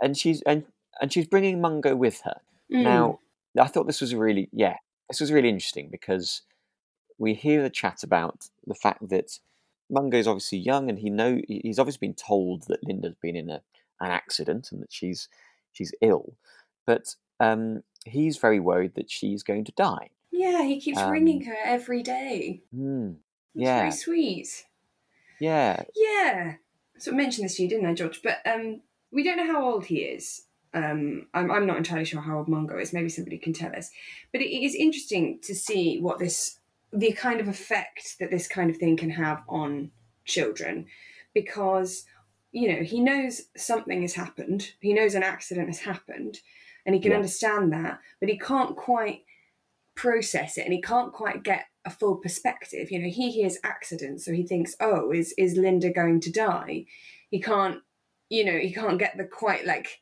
and 0.01 0.15
she's 0.15 0.41
and 0.43 0.65
and 1.01 1.11
she's 1.11 1.25
bringing 1.25 1.59
Mungo 1.59 1.95
with 1.95 2.21
her. 2.21 2.35
Mm. 2.71 2.83
Now, 2.83 3.19
I 3.59 3.67
thought 3.67 3.87
this 3.87 4.01
was 4.01 4.13
really 4.13 4.47
yeah, 4.53 4.75
this 5.09 5.19
was 5.19 5.31
really 5.31 5.49
interesting 5.49 5.89
because 5.91 6.43
we 7.17 7.33
hear 7.33 7.63
the 7.63 7.71
chat 7.71 8.03
about 8.03 8.49
the 8.67 8.75
fact 8.75 9.09
that 9.09 9.39
Mungo's 9.89 10.27
obviously 10.27 10.59
young, 10.59 10.89
and 10.89 10.99
he 10.99 11.09
know 11.09 11.39
he's 11.47 11.79
obviously 11.79 12.07
been 12.07 12.15
told 12.15 12.63
that 12.67 12.83
Linda's 12.83 13.15
been 13.21 13.35
in 13.35 13.49
a, 13.49 13.61
an 13.99 14.11
accident 14.11 14.71
and 14.71 14.81
that 14.81 14.91
she's 14.91 15.29
she's 15.71 15.93
ill, 16.01 16.35
but 16.85 17.15
um, 17.39 17.83
he's 18.05 18.37
very 18.37 18.59
worried 18.59 18.95
that 18.95 19.09
she's 19.09 19.43
going 19.43 19.65
to 19.65 19.71
die. 19.73 20.09
Yeah, 20.31 20.63
he 20.63 20.79
keeps 20.79 20.99
Um, 20.99 21.11
ringing 21.11 21.45
her 21.45 21.55
every 21.63 22.03
day. 22.03 22.63
It's 23.55 23.63
yeah. 23.63 23.79
very 23.79 23.91
sweet. 23.91 24.65
Yeah, 25.39 25.83
Yeah. 25.95 26.55
So 26.99 27.11
I 27.11 27.15
mentioned 27.15 27.45
this 27.45 27.55
to 27.57 27.63
you, 27.63 27.69
didn't 27.69 27.85
I, 27.85 27.93
George? 27.93 28.21
But 28.23 28.39
um, 28.45 28.81
we 29.11 29.23
don't 29.23 29.37
know 29.37 29.51
how 29.51 29.63
old 29.63 29.85
he 29.85 29.97
is. 29.97 30.43
Um, 30.73 31.27
I'm, 31.33 31.49
I'm 31.51 31.65
not 31.67 31.77
entirely 31.77 32.05
sure 32.05 32.21
how 32.21 32.39
old 32.39 32.47
Mungo 32.47 32.77
is. 32.77 32.93
Maybe 32.93 33.09
somebody 33.09 33.37
can 33.37 33.53
tell 33.53 33.75
us. 33.75 33.89
But 34.31 34.41
it 34.41 34.49
is 34.49 34.75
interesting 34.75 35.39
to 35.43 35.55
see 35.55 35.99
what 35.99 36.19
this, 36.19 36.59
the 36.97 37.11
kind 37.13 37.39
of 37.39 37.47
effect 37.47 38.17
that 38.19 38.31
this 38.31 38.47
kind 38.47 38.69
of 38.69 38.77
thing 38.77 38.97
can 38.97 39.09
have 39.11 39.43
on 39.47 39.91
children, 40.25 40.85
because 41.33 42.05
you 42.51 42.67
know 42.73 42.81
he 42.83 42.99
knows 42.99 43.43
something 43.55 44.01
has 44.01 44.13
happened. 44.15 44.71
He 44.81 44.93
knows 44.93 45.15
an 45.15 45.23
accident 45.23 45.67
has 45.67 45.79
happened, 45.79 46.39
and 46.85 46.95
he 46.95 47.01
can 47.01 47.11
Yeah. 47.11 47.17
understand 47.17 47.71
that, 47.73 47.99
but 48.19 48.29
he 48.29 48.37
can't 48.37 48.75
quite 48.75 49.23
process 49.95 50.57
it, 50.57 50.65
and 50.65 50.73
he 50.73 50.81
can't 50.81 51.13
quite 51.13 51.43
get 51.43 51.65
a 51.85 51.89
full 51.89 52.17
perspective. 52.17 52.91
You 52.91 52.99
know, 52.99 53.09
he 53.09 53.31
hears 53.31 53.57
accidents 53.63 54.25
so 54.25 54.31
he 54.33 54.45
thinks, 54.45 54.75
"Oh, 54.79 55.11
is 55.11 55.33
is 55.37 55.55
Linda 55.57 55.89
going 55.91 56.19
to 56.21 56.31
die?" 56.31 56.85
He 57.29 57.39
can't, 57.41 57.81
you 58.29 58.43
know, 58.45 58.57
he 58.57 58.71
can't 58.73 58.99
get 58.99 59.17
the 59.17 59.25
quite 59.25 59.65
like 59.65 59.99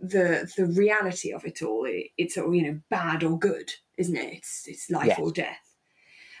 the 0.00 0.50
the 0.56 0.66
reality 0.66 1.32
of 1.32 1.44
it 1.44 1.62
all. 1.62 1.84
It, 1.84 2.08
it's 2.18 2.36
all 2.38 2.54
you 2.54 2.62
know, 2.62 2.80
bad 2.90 3.22
or 3.24 3.38
good, 3.38 3.72
isn't 3.98 4.16
it? 4.16 4.34
It's 4.38 4.66
it's 4.66 4.90
life 4.90 5.06
Yes. 5.08 5.18
or 5.20 5.30
death. 5.32 5.71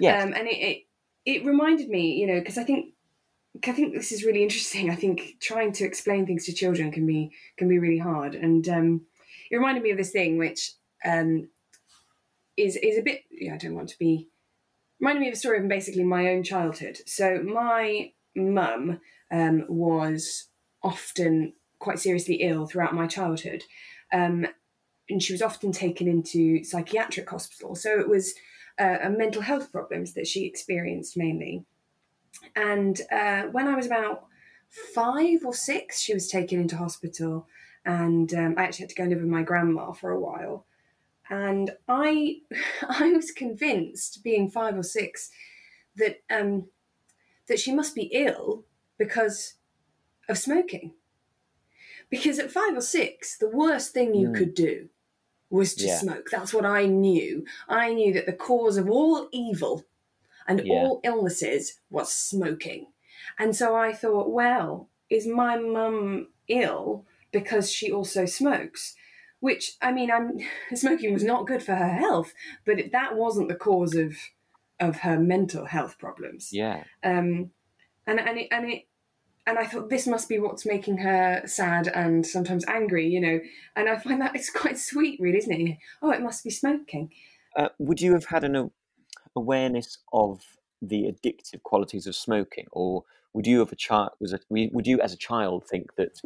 Yes, 0.02 0.22
Um, 0.22 0.34
and 0.34 0.48
it, 0.48 0.58
it 0.58 0.78
it 1.24 1.44
reminded 1.44 1.88
me, 1.88 2.14
you 2.20 2.26
know, 2.26 2.40
because 2.40 2.58
I 2.58 2.64
think 2.64 2.94
I 3.66 3.72
think 3.72 3.94
this 3.94 4.12
is 4.12 4.24
really 4.24 4.42
interesting. 4.42 4.90
I 4.90 4.94
think 4.96 5.36
trying 5.40 5.72
to 5.72 5.84
explain 5.84 6.26
things 6.26 6.46
to 6.46 6.52
children 6.52 6.90
can 6.90 7.06
be 7.06 7.30
can 7.56 7.68
be 7.68 7.78
really 7.78 7.98
hard, 7.98 8.34
and 8.34 8.68
um, 8.68 9.06
it 9.50 9.56
reminded 9.56 9.82
me 9.82 9.90
of 9.90 9.98
this 9.98 10.10
thing 10.10 10.38
which 10.38 10.72
um, 11.04 11.48
is 12.56 12.76
is 12.76 12.98
a 12.98 13.02
bit. 13.02 13.22
Yeah, 13.30 13.54
I 13.54 13.58
don't 13.58 13.74
want 13.74 13.90
to 13.90 13.98
be 13.98 14.28
reminded 15.00 15.20
me 15.20 15.28
of 15.28 15.34
a 15.34 15.36
story 15.36 15.58
of 15.58 15.68
basically 15.68 16.04
my 16.04 16.28
own 16.28 16.42
childhood. 16.42 16.98
So 17.06 17.42
my 17.42 18.12
mum 18.34 19.00
um, 19.30 19.64
was 19.68 20.48
often 20.82 21.52
quite 21.78 21.98
seriously 21.98 22.36
ill 22.36 22.66
throughout 22.66 22.94
my 22.94 23.06
childhood, 23.06 23.64
um, 24.12 24.46
and 25.08 25.22
she 25.22 25.32
was 25.32 25.42
often 25.42 25.72
taken 25.72 26.08
into 26.08 26.64
psychiatric 26.64 27.28
hospital. 27.28 27.74
So 27.74 28.00
it 28.00 28.08
was 28.08 28.34
uh, 28.82 28.98
uh, 29.06 29.10
mental 29.10 29.42
health 29.42 29.70
problems 29.70 30.14
that 30.14 30.26
she 30.26 30.44
experienced 30.44 31.16
mainly. 31.16 31.64
And 32.56 33.00
uh, 33.10 33.42
when 33.44 33.68
I 33.68 33.76
was 33.76 33.86
about 33.86 34.26
five 34.94 35.44
or 35.44 35.54
six, 35.54 36.00
she 36.00 36.14
was 36.14 36.28
taken 36.28 36.60
into 36.60 36.76
hospital, 36.76 37.46
and 37.84 38.32
um, 38.34 38.54
I 38.56 38.64
actually 38.64 38.84
had 38.84 38.88
to 38.90 38.94
go 38.96 39.02
and 39.04 39.12
live 39.12 39.20
with 39.20 39.30
my 39.30 39.42
grandma 39.42 39.92
for 39.92 40.10
a 40.10 40.20
while. 40.20 40.66
And 41.30 41.70
I, 41.88 42.40
I 42.88 43.12
was 43.12 43.30
convinced, 43.30 44.24
being 44.24 44.50
five 44.50 44.76
or 44.76 44.82
six, 44.82 45.30
that 45.96 46.22
um, 46.30 46.68
that 47.48 47.60
she 47.60 47.72
must 47.72 47.94
be 47.94 48.10
ill 48.12 48.64
because 48.98 49.54
of 50.28 50.38
smoking. 50.38 50.94
Because 52.10 52.38
at 52.38 52.50
five 52.50 52.76
or 52.76 52.82
six, 52.82 53.38
the 53.38 53.48
worst 53.48 53.92
thing 53.92 54.14
you 54.14 54.28
Mm. 54.28 54.36
could 54.36 54.54
do 54.54 54.88
was 55.52 55.74
to 55.74 55.86
Yeah. 55.86 55.98
smoke. 55.98 56.28
That's 56.30 56.54
what 56.54 56.64
I 56.64 56.86
knew. 56.86 57.44
I 57.68 57.92
knew 57.92 58.12
that 58.14 58.26
the 58.26 58.32
cause 58.32 58.76
of 58.78 58.88
all 58.90 59.28
evil 59.32 59.84
and 60.48 60.60
Yeah. 60.64 60.72
all 60.74 61.00
illnesses 61.04 61.80
was 61.90 62.12
smoking. 62.12 62.86
And 63.38 63.54
so 63.54 63.76
I 63.76 63.92
thought, 63.92 64.30
well, 64.30 64.88
is 65.10 65.26
my 65.26 65.56
mum 65.58 66.28
ill 66.48 67.06
because 67.30 67.70
she 67.70 67.92
also 67.92 68.24
smokes? 68.24 68.96
Which, 69.40 69.76
I 69.82 69.92
mean, 69.92 70.10
I'm 70.10 70.38
smoking 70.74 71.12
was 71.12 71.24
not 71.24 71.46
good 71.46 71.62
for 71.62 71.74
her 71.74 71.92
health, 71.92 72.32
but 72.64 72.78
it, 72.78 72.92
that 72.92 73.16
wasn't 73.16 73.48
the 73.48 73.54
cause 73.54 73.94
of 73.94 74.16
of 74.80 74.96
her 75.00 75.16
mental 75.20 75.66
health 75.66 75.96
problems 75.96 76.52
yeah, 76.52 76.82
um, 77.04 77.52
and 78.04 78.18
and 78.18 78.36
it, 78.38 78.48
and 78.50 78.68
it 78.68 78.82
and 79.46 79.58
I 79.58 79.66
thought 79.66 79.90
this 79.90 80.06
must 80.06 80.28
be 80.28 80.38
what's 80.38 80.64
making 80.64 80.98
her 80.98 81.42
sad 81.46 81.88
and 81.88 82.24
sometimes 82.24 82.64
angry, 82.68 83.08
you 83.08 83.20
know. 83.20 83.40
And 83.74 83.88
I 83.88 83.98
find 83.98 84.20
that 84.20 84.36
it's 84.36 84.50
quite 84.50 84.78
sweet, 84.78 85.18
really, 85.20 85.38
isn't 85.38 85.52
it? 85.52 85.78
Oh, 86.00 86.10
it 86.10 86.20
must 86.20 86.44
be 86.44 86.50
smoking. 86.50 87.10
Uh, 87.56 87.68
would 87.78 88.00
you 88.00 88.12
have 88.12 88.26
had 88.26 88.44
an 88.44 88.70
awareness 89.34 89.98
of 90.12 90.42
the 90.80 91.04
addictive 91.04 91.62
qualities 91.62 92.06
of 92.06 92.14
smoking, 92.14 92.66
or 92.72 93.04
would 93.32 93.46
you, 93.46 93.58
have 93.60 93.72
a 93.72 93.76
child, 93.76 94.10
was 94.20 94.32
it, 94.32 94.44
would 94.50 94.86
you 94.86 95.00
as 95.00 95.12
a 95.12 95.16
child 95.16 95.64
think 95.66 95.94
that 95.96 96.20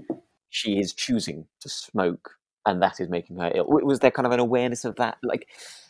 she 0.51 0.79
is 0.79 0.93
choosing 0.93 1.47
to 1.61 1.69
smoke 1.69 2.33
and 2.64 2.83
that 2.83 3.01
is 3.01 3.09
making 3.09 3.37
her 3.37 3.51
ill? 3.55 3.67
Was 3.67 4.01
there 4.01 4.11
kind 4.11 4.27
of 4.27 4.33
an 4.33 4.41
awareness 4.41 4.85
of 4.85 4.97
that? 4.97 5.19
Like, 5.23 5.49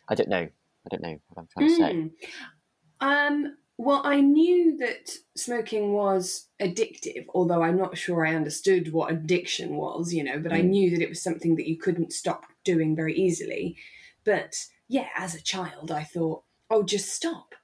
I 0.09 0.15
don't 0.15 0.29
know. 0.29 0.47
I 0.47 0.89
don't 0.91 1.03
know 1.03 1.19
what 1.29 1.43
I'm 1.43 1.49
trying 1.53 1.69
to 1.69 1.77
say. 1.77 1.93
Mm. 1.93 3.29
Um, 3.29 3.57
well, 3.79 4.01
I 4.05 4.21
knew 4.21 4.77
that 4.79 5.11
smoking 5.37 5.93
was 5.93 6.49
addictive, 6.61 7.27
although 7.35 7.63
I'm 7.63 7.77
not 7.77 7.99
sure 7.99 8.27
I 8.27 8.35
understood 8.35 8.93
what 8.93 9.13
addiction 9.13 9.77
was, 9.77 10.15
you 10.15 10.25
know, 10.25 10.39
but 10.41 10.53
I 10.53 10.63
Mm. 10.63 10.63
knew 10.63 10.91
that 10.91 11.03
it 11.03 11.11
was 11.11 11.23
something 11.23 11.57
that 11.57 11.69
you 11.69 11.77
couldn't 11.77 12.13
stop 12.15 12.47
doing 12.65 12.97
very 12.97 13.15
easily. 13.15 13.77
But 14.25 14.55
yeah, 14.89 15.09
as 15.17 15.35
a 15.35 15.43
child, 15.43 15.91
I 15.91 16.05
thought, 16.05 16.45
oh, 16.71 16.85
just 16.85 17.11
stop. 17.13 17.55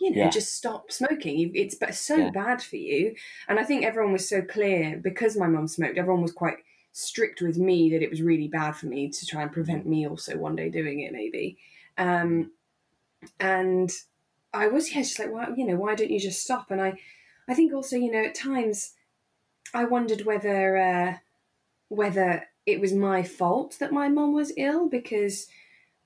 You 0.00 0.10
know, 0.10 0.26
Yeah. 0.26 0.28
just 0.28 0.54
stop 0.54 0.92
smoking. 0.92 1.52
It's 1.54 1.78
so 1.98 2.24
Yeah. 2.24 2.30
bad 2.30 2.62
for 2.62 2.76
you. 2.76 3.14
And 3.48 3.58
I 3.58 3.64
think 3.64 3.84
everyone 3.84 4.12
was 4.12 4.28
so 4.28 4.42
clear 4.42 4.98
because 4.98 5.36
my 5.36 5.46
mum 5.46 5.68
smoked, 5.68 5.96
everyone 5.98 6.22
was 6.22 6.32
quite 6.32 6.58
strict 6.92 7.40
with 7.40 7.56
me 7.58 7.90
that 7.90 8.02
it 8.02 8.10
was 8.10 8.20
really 8.22 8.48
bad 8.48 8.72
for 8.76 8.86
me 8.86 9.08
to 9.08 9.26
try 9.26 9.42
and 9.42 9.52
prevent 9.52 9.86
me 9.86 10.06
also 10.06 10.36
one 10.36 10.56
day 10.56 10.68
doing 10.68 11.00
it, 11.00 11.12
maybe. 11.12 11.58
Um, 11.96 12.52
and 13.40 13.90
I 14.54 14.68
was 14.68 14.94
yeah, 14.94 15.02
just 15.02 15.18
like, 15.18 15.32
why, 15.32 15.48
you 15.56 15.66
know, 15.66 15.76
why 15.76 15.94
don't 15.94 16.10
you 16.10 16.20
just 16.20 16.42
stop? 16.42 16.70
And 16.70 16.80
I, 16.80 16.94
I 17.48 17.54
think 17.54 17.72
also, 17.72 17.96
you 17.96 18.10
know, 18.10 18.24
at 18.24 18.34
times, 18.34 18.92
I 19.74 19.84
wondered 19.84 20.24
whether 20.24 20.76
uh, 20.76 21.14
whether 21.88 22.44
it 22.64 22.80
was 22.80 22.92
my 22.92 23.22
fault 23.22 23.76
that 23.80 23.92
my 23.92 24.08
mum 24.08 24.32
was 24.32 24.52
ill 24.56 24.88
because 24.88 25.46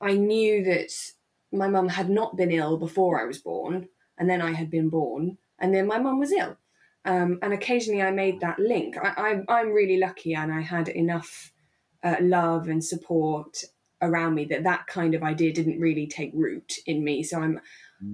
I 0.01 0.15
knew 0.15 0.65
that 0.65 0.91
my 1.53 1.69
mum 1.69 1.89
had 1.89 2.09
not 2.09 2.37
been 2.37 2.51
ill 2.51 2.79
before 2.79 3.21
I 3.21 3.27
was 3.27 3.39
born, 3.39 3.89
and 4.17 4.29
then 4.29 4.41
I 4.41 4.53
had 4.53 4.71
been 4.71 4.89
born, 4.89 5.39
and 5.59 5.75
then 5.75 5.87
my 5.87 5.99
mum 5.99 6.19
was 6.19 6.33
ill. 6.33 6.57
Um, 7.05 7.39
and 7.43 7.53
occasionally 7.53 8.03
I 8.03 8.11
made 8.11 8.41
that 8.41 8.59
link. 8.59 8.97
I, 8.97 9.15
I'm, 9.17 9.45
I'm 9.49 9.73
really 9.73 9.99
lucky, 9.99 10.35
and 10.35 10.53
I 10.53 10.61
had 10.61 10.89
enough 10.89 11.53
uh, 12.03 12.17
love 12.21 12.69
and 12.69 12.85
support 12.85 13.65
around 14.01 14.35
me 14.35 14.45
that 14.47 14.65
that 14.65 14.87
kind 14.87 15.15
of 15.15 15.23
idea 15.23 15.53
didn't 15.53 15.81
really 15.81 16.07
take 16.07 16.31
root 16.35 16.75
in 16.87 17.05
me. 17.05 17.23
So 17.23 17.41
I'm 17.41 17.61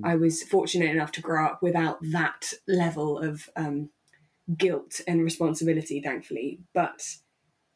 I 0.03 0.17
was 0.17 0.43
fortunate 0.43 0.91
enough 0.91 1.13
to 1.13 1.21
grow 1.21 1.45
up 1.45 1.63
without 1.63 1.99
that 2.13 2.53
level 2.67 3.19
of 3.19 3.49
um, 3.55 3.91
guilt 4.57 5.01
and 5.07 5.23
responsibility, 5.23 6.01
thankfully. 6.01 6.61
But 6.73 7.07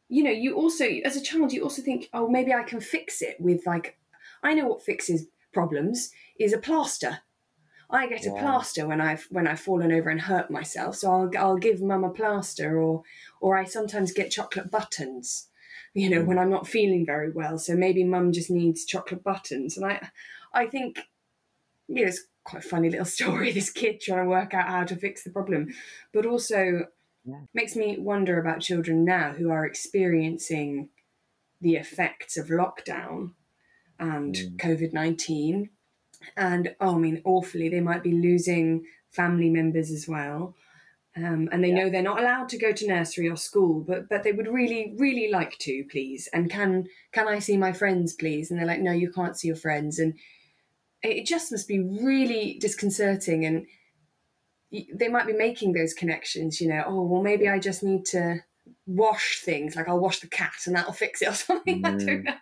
you 0.09 0.23
know, 0.23 0.31
you 0.31 0.55
also 0.55 0.87
as 1.05 1.17
a 1.17 1.21
child, 1.21 1.53
you 1.53 1.63
also 1.63 1.83
think, 1.83 2.09
oh, 2.15 2.29
maybe 2.29 2.53
I 2.53 2.63
can 2.63 2.81
fix 2.81 3.21
it 3.21 3.37
with 3.39 3.67
like, 3.67 3.99
I 4.43 4.55
know 4.55 4.67
what 4.67 4.83
fixes 4.83 5.27
problems 5.53 6.11
is 6.39 6.53
a 6.53 6.59
plaster. 6.59 7.21
I 7.91 8.07
get 8.07 8.27
a 8.27 8.33
plaster 8.33 8.87
when 8.87 9.01
I've 9.01 9.27
when 9.31 9.47
I've 9.47 9.61
fallen 9.61 9.93
over 9.93 10.11
and 10.11 10.21
hurt 10.21 10.51
myself, 10.51 10.97
so 10.97 11.11
I'll 11.11 11.31
I'll 11.39 11.57
give 11.57 11.81
mum 11.81 12.05
a 12.05 12.11
plaster, 12.11 12.79
or 12.79 13.03
or 13.41 13.57
I 13.57 13.65
sometimes 13.65 14.13
get 14.13 14.31
chocolate 14.31 14.71
buttons, 14.71 15.49
you 15.95 16.09
know, 16.11 16.23
Mm. 16.23 16.27
when 16.27 16.39
I'm 16.39 16.51
not 16.51 16.69
feeling 16.69 17.05
very 17.07 17.31
well. 17.31 17.59
So 17.59 17.75
maybe 17.77 18.05
mum 18.05 18.33
just 18.33 18.51
needs 18.51 18.85
chocolate 18.85 19.23
buttons, 19.25 19.77
and 19.77 19.87
I 19.87 20.11
I 20.53 20.67
think 20.67 20.99
you 21.89 22.03
know, 22.03 22.09
it's 22.09 22.27
quite 22.45 22.65
a 22.65 22.69
funny 22.69 22.91
little 22.91 23.05
story. 23.19 23.53
This 23.53 23.71
kid 23.71 24.01
trying 24.01 24.25
to 24.25 24.31
work 24.31 24.55
out 24.55 24.69
how 24.69 24.85
to 24.85 24.97
fix 24.97 25.25
the 25.25 25.31
problem, 25.31 25.69
but 26.13 26.27
also 26.27 26.87
Yeah. 27.25 27.41
makes 27.55 27.77
me 27.77 27.99
wonder 27.99 28.39
about 28.41 28.61
children 28.61 29.05
now 29.05 29.33
who 29.33 29.51
are 29.51 29.67
experiencing 29.67 30.89
the 31.61 31.77
effects 31.77 32.37
of 32.37 32.49
lockdown 32.49 33.35
and 33.99 34.35
Mm. 34.35 34.57
COVID 34.59 34.93
nineteen, 34.93 35.71
and 36.37 36.75
oh, 36.81 36.97
I 36.97 36.99
mean, 36.99 37.23
awfully, 37.25 37.69
they 37.69 37.81
might 37.81 38.03
be 38.03 38.13
losing 38.13 38.87
family 39.11 39.51
members 39.51 39.91
as 39.91 40.07
well. 40.09 40.55
Um, 41.25 41.49
and 41.53 41.63
they 41.65 41.71
Yeah. 41.71 41.79
know 41.79 41.91
they're 41.91 42.03
not 42.03 42.21
allowed 42.21 42.49
to 42.51 42.59
go 42.59 42.73
to 42.73 42.87
nursery 42.87 43.29
or 43.29 43.37
school, 43.37 43.81
but 43.81 44.09
but 44.09 44.23
they 44.23 44.33
would 44.33 44.49
really 44.49 44.95
really 44.99 45.31
like 45.31 45.57
to, 45.59 45.85
please. 45.91 46.29
And 46.33 46.51
can 46.51 46.87
can 47.13 47.29
I 47.29 47.39
see 47.41 47.57
my 47.57 47.73
friends, 47.73 48.15
please? 48.15 48.51
And 48.51 48.59
they're 48.59 48.67
like, 48.67 48.81
no, 48.81 48.93
you 48.93 49.11
can't 49.11 49.37
see 49.39 49.49
your 49.49 49.57
friends. 49.57 49.99
And 49.99 50.15
it 51.03 51.27
just 51.27 51.53
must 51.53 51.69
be 51.69 51.81
really 51.81 52.59
disconcerting. 52.61 53.45
And 53.45 53.67
they 54.95 55.09
might 55.09 55.27
be 55.27 55.33
making 55.33 55.73
those 55.73 55.95
connections, 55.95 56.61
you 56.61 56.69
know. 56.69 56.85
Oh 56.87 57.03
well, 57.05 57.23
maybe 57.23 57.49
I 57.49 57.59
just 57.59 57.83
need 57.83 58.05
to 58.07 58.41
wash 58.87 59.41
things, 59.43 59.77
like 59.77 59.89
I'll 59.89 60.01
wash 60.01 60.21
the 60.21 60.29
cat 60.29 60.53
and 60.67 60.77
that'll 60.77 60.93
fix 61.05 61.23
it 61.23 61.29
or 61.29 61.33
something. 61.35 61.83
I 61.85 61.91
Mm. 61.91 61.99
don't 62.07 62.25
know. 62.25 62.35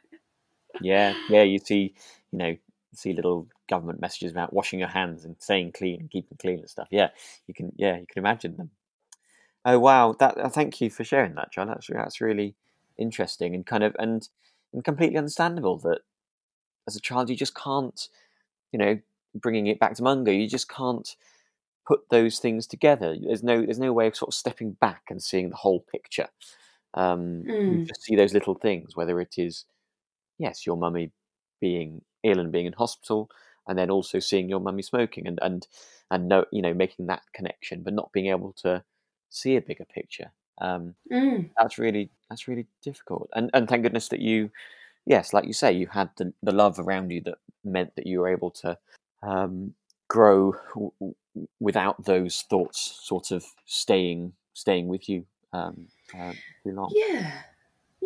Yeah, 0.79 1.15
yeah. 1.29 1.43
You 1.43 1.59
see, 1.59 1.95
you 2.33 2.39
know, 2.39 2.57
see 2.95 3.13
little 3.13 3.49
government 3.69 4.01
messages 4.01 4.33
about 4.33 4.53
washing 4.53 4.79
your 4.79 4.89
hands 4.89 5.25
and 5.25 5.37
staying 5.41 5.73
clean 5.73 6.01
and 6.01 6.11
keeping 6.11 6.39
clean 6.39 6.61
and 6.61 6.71
stuff. 6.71 6.89
Yeah, 6.91 7.11
you 7.47 7.55
can. 7.55 7.73
Yeah, 7.77 7.97
you 7.99 8.07
can 8.07 8.19
imagine 8.21 8.57
them. 8.57 8.71
Oh 9.65 9.79
wow! 9.79 10.15
That 10.19 10.39
uh, 10.39 10.49
thank 10.49 10.81
you 10.81 10.91
for 10.91 11.05
sharing 11.05 11.35
that, 11.35 11.53
John. 11.53 11.69
That's 11.69 11.89
that's 11.89 12.21
really 12.21 12.55
interesting 12.99 13.55
and 13.55 13.67
kind 13.67 13.85
of 13.85 13.95
and 13.99 14.29
and 14.73 14.85
completely 14.85 15.19
understandable 15.19 15.79
that 15.79 16.01
as 16.89 16.97
a 16.97 17.01
child 17.01 17.31
you 17.31 17.37
just 17.37 17.55
can't, 17.55 18.09
you 18.73 18.79
know, 18.79 18.99
bringing 19.35 19.67
it 19.69 19.81
back 19.81 19.95
to 19.97 20.03
Mungo, 20.03 20.31
you 20.33 20.49
just 20.49 20.69
can't 20.69 21.17
put 21.87 22.09
those 22.11 22.39
things 22.41 22.67
together. 22.67 23.17
There's 23.21 23.43
no 23.45 23.63
there's 23.65 23.79
no 23.79 23.93
way 23.93 24.07
of 24.09 24.17
sort 24.17 24.31
of 24.31 24.35
stepping 24.35 24.73
back 24.73 25.05
and 25.11 25.23
seeing 25.23 25.51
the 25.51 25.57
whole 25.57 25.81
picture. 25.81 26.29
Um, 26.95 27.51
You 27.67 27.81
Mm. 27.81 27.87
just 27.89 28.03
see 28.05 28.17
those 28.17 28.35
little 28.35 28.55
things, 28.55 28.97
whether 28.97 29.21
it 29.21 29.39
is 29.39 29.67
yes, 30.39 30.67
your 30.67 30.77
mummy 30.77 31.13
being 31.61 32.03
ill 32.25 32.41
and 32.41 32.53
being 32.53 32.67
in 32.67 32.73
hospital, 32.75 33.31
and 33.69 33.79
then 33.79 33.91
also 33.91 34.19
seeing 34.19 34.49
your 34.49 34.61
mummy 34.61 34.83
smoking 34.83 35.27
and 35.27 35.39
and 35.43 35.67
and 36.11 36.29
no, 36.29 36.45
you 36.53 36.63
know, 36.63 36.75
making 36.75 37.07
that 37.07 37.23
connection, 37.33 37.83
but 37.83 37.93
not 37.95 38.13
being 38.13 38.27
able 38.29 38.53
to 38.63 38.85
see 39.31 39.57
a 39.57 39.61
bigger 39.61 39.85
picture. 39.87 40.33
Um, 40.59 40.95
Mm. 41.13 41.51
that's 41.59 41.79
really 41.79 42.11
that's 42.29 42.49
really 42.49 42.67
difficult. 42.83 43.29
And 43.35 43.51
and 43.55 43.69
thank 43.69 43.83
goodness 43.83 44.09
that 44.09 44.21
you, 44.21 44.51
yes, 45.07 45.33
like 45.33 45.47
you 45.47 45.53
say, 45.53 45.73
you 45.73 45.87
had 45.89 46.11
the 46.17 46.33
the 46.43 46.53
love 46.53 46.79
around 46.79 47.11
you 47.11 47.21
that 47.23 47.39
meant 47.65 47.95
that 47.97 48.07
you 48.07 48.21
were 48.21 48.29
able 48.29 48.51
to 48.53 48.79
um, 49.23 49.75
grow 50.09 50.53
w- 50.75 50.93
w- 51.01 51.15
without 51.61 52.05
those 52.05 52.43
thoughts 52.43 53.01
sort 53.03 53.31
of 53.31 53.45
staying 53.67 54.33
staying 54.55 54.89
with 54.89 55.09
you 55.09 55.27
um, 55.53 55.89
uh, 56.19 56.33
too 56.65 56.73
long. 56.73 56.93
Yeah. 56.95 57.43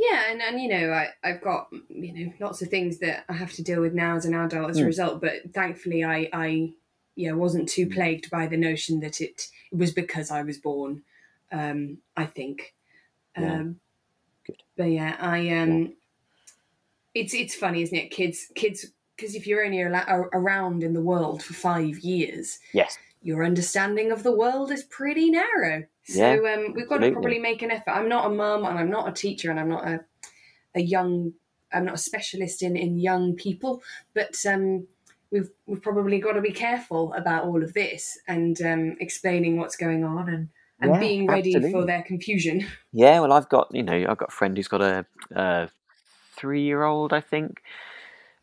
Yeah, 0.02 0.30
and, 0.30 0.40
and 0.40 0.58
you 0.60 0.68
know, 0.68 0.92
I, 0.92 1.08
I've 1.22 1.42
got 1.42 1.68
you 1.90 2.12
know 2.26 2.32
lots 2.40 2.62
of 2.62 2.68
things 2.68 2.98
that 3.00 3.24
I 3.28 3.34
have 3.34 3.52
to 3.52 3.62
deal 3.62 3.82
with 3.82 3.92
now 3.92 4.16
as 4.16 4.24
an 4.24 4.34
adult 4.34 4.70
as 4.70 4.78
a 4.78 4.82
Mm. 4.82 4.86
result. 4.86 5.20
But 5.20 5.52
thankfully, 5.52 6.02
I, 6.04 6.28
I 6.32 6.72
yeah 7.16 7.32
wasn't 7.32 7.68
too 7.68 7.86
Mm. 7.86 7.92
plagued 7.94 8.30
by 8.30 8.46
the 8.46 8.56
notion 8.56 9.00
that 9.00 9.20
it, 9.20 9.48
it 9.70 9.76
was 9.76 9.92
because 9.92 10.30
I 10.30 10.42
was 10.42 10.56
born. 10.58 11.02
Um, 11.52 11.98
I 12.16 12.24
think. 12.26 12.74
Yeah. 13.38 13.54
Um, 13.60 13.80
Good. 14.46 14.62
But 14.76 14.84
yeah, 14.84 15.16
I 15.20 15.48
um, 15.50 15.92
it's 17.14 17.34
it's 17.34 17.54
funny, 17.54 17.82
isn't 17.82 17.96
it? 17.96 18.10
Kids, 18.10 18.46
kids, 18.54 18.86
because 19.16 19.34
if 19.34 19.46
you're 19.46 19.64
only 19.64 19.82
around 19.82 20.82
in 20.82 20.94
the 20.94 21.02
world 21.02 21.42
for 21.42 21.52
five 21.52 21.98
years, 21.98 22.58
Yes. 22.72 22.96
Your 23.22 23.44
understanding 23.44 24.12
of 24.12 24.22
the 24.22 24.34
world 24.34 24.70
is 24.70 24.84
pretty 24.84 25.30
narrow. 25.30 25.84
So 26.04 26.18
Yeah, 26.18 26.54
um, 26.54 26.74
we've 26.74 26.88
got 26.88 26.98
to 26.98 27.12
probably 27.12 27.38
make 27.38 27.62
an 27.62 27.70
effort. 27.70 27.90
I'm 27.90 28.08
not 28.08 28.26
a 28.26 28.34
mum 28.34 28.64
and 28.64 28.78
I'm 28.78 28.90
not 28.90 29.08
a 29.08 29.12
teacher 29.12 29.50
and 29.50 29.60
I'm 29.60 29.68
not 29.68 29.86
a, 29.86 30.00
a 30.74 30.80
young, 30.80 31.32
I'm 31.72 31.84
not 31.84 31.94
a 31.94 31.98
specialist 31.98 32.62
in, 32.62 32.76
in 32.76 32.98
young 32.98 33.34
people, 33.34 33.82
but 34.14 34.34
um, 34.48 34.86
we've 35.30 35.50
we've 35.66 35.82
probably 35.82 36.18
got 36.18 36.32
to 36.32 36.40
be 36.40 36.52
careful 36.52 37.12
about 37.14 37.44
all 37.44 37.62
of 37.62 37.72
this 37.74 38.18
and 38.26 38.60
um, 38.62 38.96
explaining 39.00 39.56
what's 39.56 39.76
going 39.76 40.04
on 40.04 40.28
and, 40.28 40.48
and 40.80 40.92
Yeah, 40.92 41.00
being 41.00 41.26
ready 41.26 41.70
for 41.70 41.84
their 41.84 42.02
confusion. 42.02 42.66
Yeah, 42.92 43.20
well, 43.20 43.32
I've 43.32 43.48
got 43.48 43.68
you 43.72 43.84
know 43.84 44.04
I've 44.08 44.18
got 44.18 44.30
a 44.30 44.32
friend 44.32 44.56
who's 44.56 44.66
got 44.66 44.82
a, 44.82 45.06
a 45.32 45.68
three 46.36 46.62
year 46.62 46.82
old, 46.82 47.12
I 47.12 47.20
think, 47.20 47.62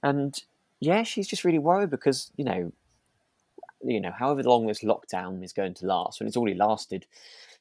and 0.01 0.39
yeah, 0.80 1.03
she's 1.03 1.28
just 1.28 1.43
really 1.43 1.59
worried 1.59 1.89
because 1.89 2.32
you 2.38 2.45
know, 2.45 2.71
you 3.84 4.01
know, 4.01 4.11
however 4.17 4.43
long 4.43 4.67
this 4.67 4.84
lockdown 4.84 5.43
is 5.43 5.53
going 5.53 5.73
to 5.75 5.86
last, 5.86 6.19
and 6.19 6.28
it's 6.28 6.38
already 6.38 6.55
lasted 6.55 7.05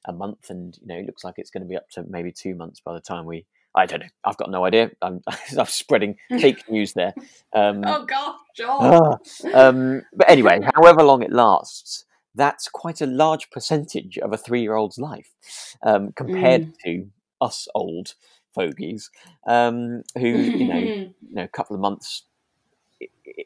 a 0.06 0.12
month, 0.12 0.50
and 0.50 0.78
you 0.80 0.86
know, 0.86 0.96
it 0.96 1.06
looks 1.06 1.24
like 1.24 1.34
it's 1.38 1.50
going 1.50 1.62
to 1.62 1.68
be 1.68 1.76
up 1.76 1.88
to 1.90 2.04
maybe 2.08 2.32
two 2.32 2.54
months 2.54 2.80
by 2.80 2.92
the 2.92 3.00
time 3.00 3.24
we. 3.24 3.46
I 3.78 3.84
don't 3.84 4.00
know. 4.00 4.08
I've 4.24 4.38
got 4.38 4.50
no 4.50 4.64
idea. 4.64 4.90
I'm, 5.02 5.20
I'm 5.58 5.66
spreading 5.66 6.16
fake 6.30 6.64
news 6.70 6.94
there. 6.94 7.12
Um, 7.54 7.82
Oh 7.84 8.06
gosh, 8.06 8.36
John. 8.56 8.78
Ah, 8.80 9.18
um, 9.52 10.02
but 10.14 10.30
anyway, 10.30 10.60
however 10.74 11.02
long 11.02 11.22
it 11.22 11.30
lasts, 11.30 12.06
that's 12.34 12.68
quite 12.68 13.02
a 13.02 13.06
large 13.06 13.50
percentage 13.50 14.16
of 14.18 14.32
a 14.32 14.38
three-year-old's 14.38 14.98
life 14.98 15.34
um, 15.82 16.12
compared 16.12 16.72
to 16.84 17.06
us 17.42 17.68
old 17.74 18.14
fogies, 18.54 19.10
um, 19.46 20.02
who 20.16 20.28
you 20.28 20.68
know, 20.68 20.78
you 20.78 21.14
know, 21.32 21.44
a 21.44 21.48
couple 21.48 21.76
of 21.76 21.82
months 21.82 22.22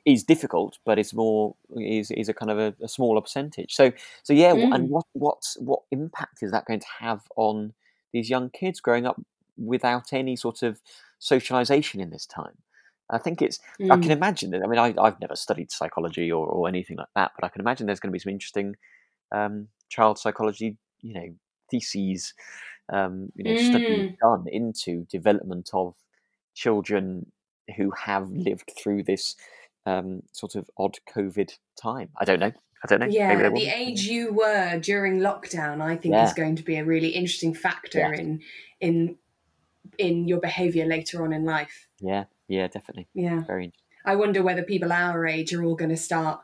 is 0.07 0.25
difficult, 0.25 0.79
but 0.85 0.99
it's 0.99 1.15
more 1.15 1.55
is 1.77 2.11
is 2.11 2.29
a 2.29 2.35
kind 2.35 2.51
of 2.51 2.59
a, 2.59 2.75
a 2.83 2.89
smaller 2.89 3.21
percentage. 3.21 3.75
So 3.75 3.93
so 4.23 4.33
yeah, 4.33 4.55
wh- 4.55 4.73
and 4.75 4.89
Mm. 4.89 4.91
what 4.91 5.07
what 5.13 5.43
what 5.59 5.83
impact 5.91 6.43
is 6.43 6.51
that 6.53 6.67
going 6.67 6.81
to 6.81 6.87
have 7.01 7.23
on 7.37 7.73
these 8.13 8.31
young 8.31 8.51
kids 8.51 8.81
growing 8.81 9.07
up 9.07 9.21
without 9.57 10.13
any 10.13 10.37
sort 10.37 10.63
of 10.63 10.81
socialization 11.19 12.01
in 12.01 12.11
this 12.11 12.27
time? 12.27 12.59
I 13.11 13.19
think 13.19 13.43
it's 13.43 13.59
I 13.91 13.97
can 13.97 14.13
Mm. 14.13 14.17
imagine 14.17 14.51
that. 14.53 14.63
I 14.63 14.67
mean, 14.69 14.79
I, 14.79 14.95
I've 14.99 15.21
never 15.21 15.37
studied 15.37 15.73
psychology 15.73 16.31
or, 16.31 16.47
or 16.47 16.69
anything 16.69 16.97
like 16.97 17.09
that, 17.17 17.33
but 17.37 17.45
I 17.45 17.49
can 17.49 17.61
imagine 17.61 17.87
there's 17.87 18.01
going 18.01 18.11
to 18.11 18.15
be 18.15 18.21
some 18.21 18.33
interesting 18.33 18.77
um, 19.33 19.69
child 19.89 20.19
psychology, 20.19 20.77
you 21.03 21.15
know, 21.15 21.29
theses, 21.71 22.35
um, 22.93 23.31
you 23.37 23.45
know, 23.45 23.55
studies 23.55 24.03
done 24.23 24.47
into 24.49 25.07
development 25.11 25.71
of 25.73 25.95
children 26.55 27.31
who 27.77 27.91
have 27.93 28.31
lived 28.31 28.73
through 28.79 29.05
this 29.05 29.37
um, 29.87 30.23
sort 30.33 30.55
of 30.55 30.69
odd 30.79 30.97
COVID 31.15 31.51
time. 31.81 32.11
I 32.19 32.25
don't 32.25 32.41
know. 32.41 32.53
I 32.83 32.87
don't 32.87 33.01
know. 33.01 33.07
Yeah, 33.07 33.51
the 33.51 33.67
age 33.69 34.03
you 34.05 34.33
were 34.33 34.79
during 34.79 35.21
lockdown, 35.21 35.83
I 35.83 35.97
think, 35.97 36.15
Yeah. 36.15 36.25
is 36.27 36.33
going 36.33 36.57
to 36.57 36.63
be 36.63 36.77
a 36.77 36.85
really 36.85 37.09
interesting 37.09 37.55
factor 37.55 37.99
Yeah. 37.99 38.13
in 38.15 38.41
in 38.81 39.17
in 39.99 40.29
your 40.29 40.41
behaviour 40.41 40.87
later 40.87 41.23
on 41.23 41.33
in 41.33 41.45
life. 41.45 41.89
Yeah, 42.01 42.25
yeah, 42.49 42.69
definitely. 42.69 43.09
Yeah, 43.15 43.41
Very 43.47 43.65
interesting. 43.65 43.87
I 44.05 44.17
wonder 44.17 44.43
whether 44.43 44.63
people 44.63 44.93
our 44.93 45.27
age 45.27 45.53
are 45.53 45.63
all 45.65 45.75
going 45.75 45.91
to 45.91 45.97
start 45.97 46.41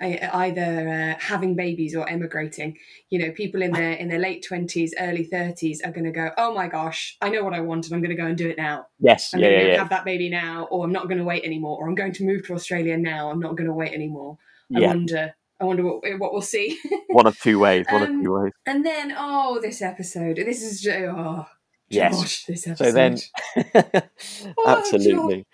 either 0.00 0.88
uh, 1.16 1.20
having 1.20 1.54
babies 1.54 1.94
or 1.94 2.08
emigrating. 2.08 2.78
You 3.10 3.18
know, 3.20 3.30
people 3.32 3.62
in 3.62 3.72
their 3.72 3.92
in 3.92 4.08
their 4.08 4.18
late 4.18 4.44
twenties, 4.46 4.94
early 4.98 5.24
thirties 5.24 5.82
are 5.82 5.92
going 5.92 6.04
to 6.04 6.10
go, 6.12 6.30
"Oh 6.38 6.54
my 6.54 6.68
gosh, 6.68 7.16
I 7.20 7.28
know 7.28 7.44
what 7.44 7.54
I 7.54 7.60
want, 7.60 7.86
and 7.86 7.94
I'm 7.94 8.00
going 8.00 8.16
to 8.16 8.20
go 8.20 8.26
and 8.26 8.36
do 8.36 8.48
it 8.48 8.56
now. 8.56 8.86
Yes, 8.98 9.34
I'm 9.34 9.40
yeah, 9.40 9.50
going 9.50 9.60
to 9.60 9.68
yeah. 9.72 9.78
have 9.78 9.90
that 9.90 10.04
baby 10.04 10.30
now, 10.30 10.64
or 10.70 10.84
I'm 10.84 10.92
not 10.92 11.06
going 11.08 11.18
to 11.18 11.24
wait 11.24 11.44
anymore, 11.44 11.78
or 11.78 11.88
I'm 11.88 11.94
going 11.94 12.12
to 12.14 12.24
move 12.24 12.46
to 12.46 12.54
Australia 12.54 12.96
now. 12.96 13.30
I'm 13.30 13.40
not 13.40 13.56
going 13.56 13.68
to 13.68 13.74
wait 13.74 13.92
anymore." 13.92 14.38
I 14.74 14.80
yeah. 14.80 14.88
wonder. 14.88 15.34
I 15.60 15.64
wonder 15.64 15.84
what 15.84 16.02
what 16.18 16.32
we'll 16.32 16.40
see. 16.42 16.78
One 17.08 17.26
of 17.26 17.38
two 17.38 17.58
ways. 17.58 17.84
One 17.90 18.02
Um, 18.02 18.18
of 18.18 18.24
two 18.24 18.32
ways. 18.32 18.52
And 18.66 18.84
then, 18.86 19.14
oh, 19.16 19.60
this 19.60 19.82
episode. 19.82 20.36
This 20.36 20.62
is 20.62 20.86
oh, 20.88 21.46
Yes. 21.90 22.16
George, 22.16 22.46
this 22.46 22.66
episode. 22.68 22.84
So 22.84 22.92
then, 22.92 23.18
Oh, 24.56 24.64
absolutely. 24.78 25.46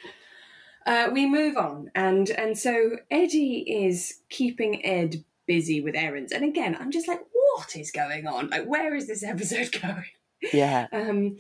Uh, 0.87 1.09
we 1.13 1.27
move 1.27 1.57
on, 1.57 1.91
and 1.95 2.31
and 2.31 2.57
so 2.57 2.99
Eddie 3.11 3.85
is 3.85 4.21
keeping 4.31 4.85
Ed 4.85 5.25
busy 5.47 5.81
with 5.81 5.95
errands. 5.95 6.33
And 6.33 6.45
again, 6.45 6.77
I'm 6.79 6.91
just 6.91 7.09
like, 7.09 7.21
what 7.33 7.77
is 7.77 7.91
going 7.91 8.27
on? 8.27 8.51
Like, 8.51 8.67
where 8.67 8.95
is 8.95 9.07
this 9.07 9.23
episode 9.25 9.71
going? 9.81 10.05
Yeah. 10.53 10.87
Um, 10.93 11.39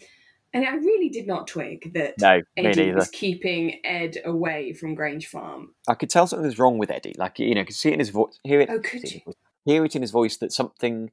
and 0.53 0.67
I 0.67 0.75
really 0.77 1.11
did 1.11 1.27
not 1.27 1.47
twig 1.47 1.93
that 1.95 2.15
No, 2.19 2.41
Eddie 2.57 2.93
was 2.93 3.09
keeping 3.11 3.81
Ed 3.85 4.17
away 4.25 4.73
from 4.73 4.95
Grange 4.95 5.27
Farm. 5.27 5.75
I 5.87 5.95
could 5.95 6.09
tell 6.09 6.27
something 6.27 6.47
was 6.47 6.59
wrong 6.59 6.79
with 6.79 6.91
Eddie. 6.91 7.15
Like 7.19 7.39
you 7.39 7.55
know, 7.55 7.65
could 7.65 7.75
see 7.75 7.91
it 7.91 7.95
in 7.95 7.99
his 7.99 8.11
voice. 8.11 8.39
Hear 8.43 8.61
it. 8.61 8.71
Oh, 8.71 8.79
could 8.79 9.11
you? 9.13 9.21
Hear 9.65 9.85
it 9.85 9.95
in 9.95 10.03
his 10.03 10.13
voice 10.13 10.37
that 10.39 10.53
something. 10.53 11.11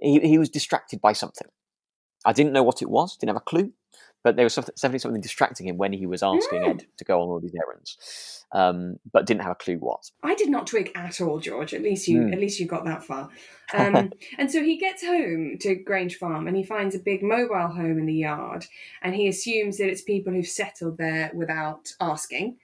He 0.00 0.18
he 0.20 0.38
was 0.38 0.48
distracted 0.48 1.00
by 1.00 1.12
something. 1.12 1.46
I 2.24 2.32
didn't 2.32 2.52
know 2.52 2.62
what 2.62 2.82
it 2.82 2.90
was. 2.90 3.16
Didn't 3.16 3.28
have 3.28 3.36
a 3.36 3.40
clue. 3.40 3.72
But 4.24 4.36
there 4.36 4.44
was 4.44 4.54
something, 4.54 4.74
definitely 4.74 4.98
something 5.00 5.20
distracting 5.20 5.68
him 5.68 5.76
when 5.76 5.92
he 5.92 6.06
was 6.06 6.22
asking 6.22 6.62
Mm. 6.62 6.68
Ed 6.70 6.86
to 6.96 7.04
go 7.04 7.20
on 7.20 7.28
all 7.28 7.40
these 7.40 7.54
errands, 7.54 8.44
um, 8.52 8.96
but 9.12 9.26
didn't 9.26 9.42
have 9.42 9.52
a 9.52 9.54
clue 9.54 9.76
what. 9.76 10.10
I 10.22 10.34
did 10.34 10.48
not 10.48 10.66
twig 10.66 10.90
at 10.96 11.20
all, 11.20 11.38
George. 11.40 11.74
At 11.74 11.82
least 11.82 12.08
you, 12.08 12.22
Hmm. 12.22 12.32
at 12.32 12.40
least 12.40 12.58
you 12.58 12.66
got 12.66 12.84
that 12.86 13.04
far. 13.04 13.28
Um, 13.72 14.12
and 14.38 14.50
so 14.52 14.62
he 14.62 14.76
gets 14.76 15.02
home 15.04 15.56
to 15.60 15.74
Grange 15.74 16.16
Farm, 16.16 16.46
and 16.46 16.54
he 16.56 16.62
finds 16.62 16.94
a 16.94 16.98
big 16.98 17.22
mobile 17.22 17.68
home 17.68 17.98
in 17.98 18.04
the 18.06 18.12
yard, 18.14 18.66
and 19.02 19.14
he 19.14 19.26
assumes 19.26 19.78
that 19.78 19.88
it's 19.88 20.02
people 20.02 20.32
who've 20.34 20.46
settled 20.46 20.98
there 20.98 21.30
without 21.34 21.92
asking. 22.00 22.56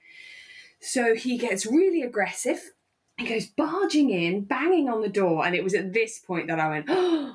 So 0.79 1.15
he 1.15 1.37
gets 1.37 1.65
really 1.65 2.01
aggressive. 2.03 2.71
He 3.17 3.25
goes 3.27 3.45
barging 3.47 4.09
in, 4.11 4.45
banging 4.45 4.89
on 4.89 5.01
the 5.01 5.09
door, 5.09 5.45
and 5.45 5.55
it 5.55 5.63
was 5.63 5.73
at 5.73 5.91
this 5.93 6.19
point 6.19 6.47
that 6.47 6.59
I 6.59 6.69
went, 6.69 6.85
"Oh, 6.89 7.33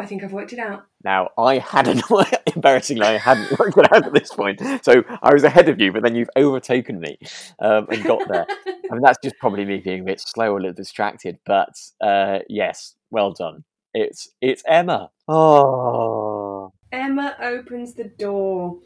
I 0.00 0.06
think 0.06 0.22
I've 0.24 0.32
worked 0.32 0.52
it 0.52 0.58
out." 0.58 0.86
Now 1.04 1.30
I 1.38 1.58
hadn't 1.58 2.02
embarrassingly 2.54 3.06
I 3.06 3.18
hadn't 3.18 3.58
worked 3.58 3.78
it 3.78 3.92
out 3.92 4.06
at 4.06 4.12
this 4.12 4.32
point, 4.32 4.60
so 4.82 5.04
I 5.22 5.32
was 5.32 5.44
ahead 5.44 5.68
of 5.68 5.80
you. 5.80 5.92
But 5.92 6.02
then 6.02 6.14
you've 6.16 6.30
overtaken 6.36 7.00
me 7.00 7.18
um, 7.60 7.86
and 7.90 8.02
got 8.04 8.26
there. 8.28 8.46
I 8.66 8.92
mean, 8.94 9.02
that's 9.02 9.18
just 9.22 9.36
probably 9.38 9.64
me 9.64 9.78
being 9.78 10.00
a 10.00 10.04
bit 10.04 10.20
slow, 10.20 10.54
a 10.54 10.58
little 10.58 10.72
distracted. 10.72 11.38
But 11.44 11.74
uh, 12.00 12.40
yes, 12.48 12.94
well 13.10 13.32
done. 13.32 13.64
It's 13.94 14.28
it's 14.40 14.62
Emma. 14.66 15.10
Oh, 15.28 16.72
Emma 16.92 17.36
opens 17.40 17.94
the 17.94 18.04
door, 18.04 18.78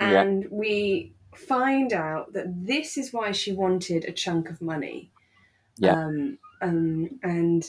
Yeah. 0.00 0.22
and 0.22 0.46
we 0.50 1.14
find 1.36 1.92
out 1.92 2.32
that 2.32 2.46
this 2.66 2.96
is 2.96 3.12
why 3.12 3.32
she 3.32 3.52
wanted 3.52 4.04
a 4.04 4.12
chunk 4.12 4.50
of 4.50 4.60
money. 4.62 5.10
Yeah. 5.76 5.92
Um, 6.04 6.38
um, 6.62 7.18
and 7.22 7.64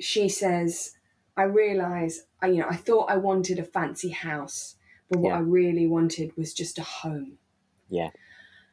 she 0.00 0.28
says, 0.28 0.96
"I 1.36 1.42
realise, 1.44 2.22
I, 2.40 2.48
you 2.48 2.58
know, 2.60 2.68
I 2.68 2.76
thought 2.76 3.10
I 3.10 3.16
wanted 3.16 3.58
a 3.58 3.64
fancy 3.64 4.10
house, 4.10 4.76
but 5.08 5.18
what 5.20 5.30
Yeah. 5.30 5.36
I 5.36 5.40
really 5.40 5.86
wanted 5.86 6.36
was 6.36 6.52
just 6.54 6.78
a 6.78 6.82
home." 6.82 7.38
yeah, 7.88 8.10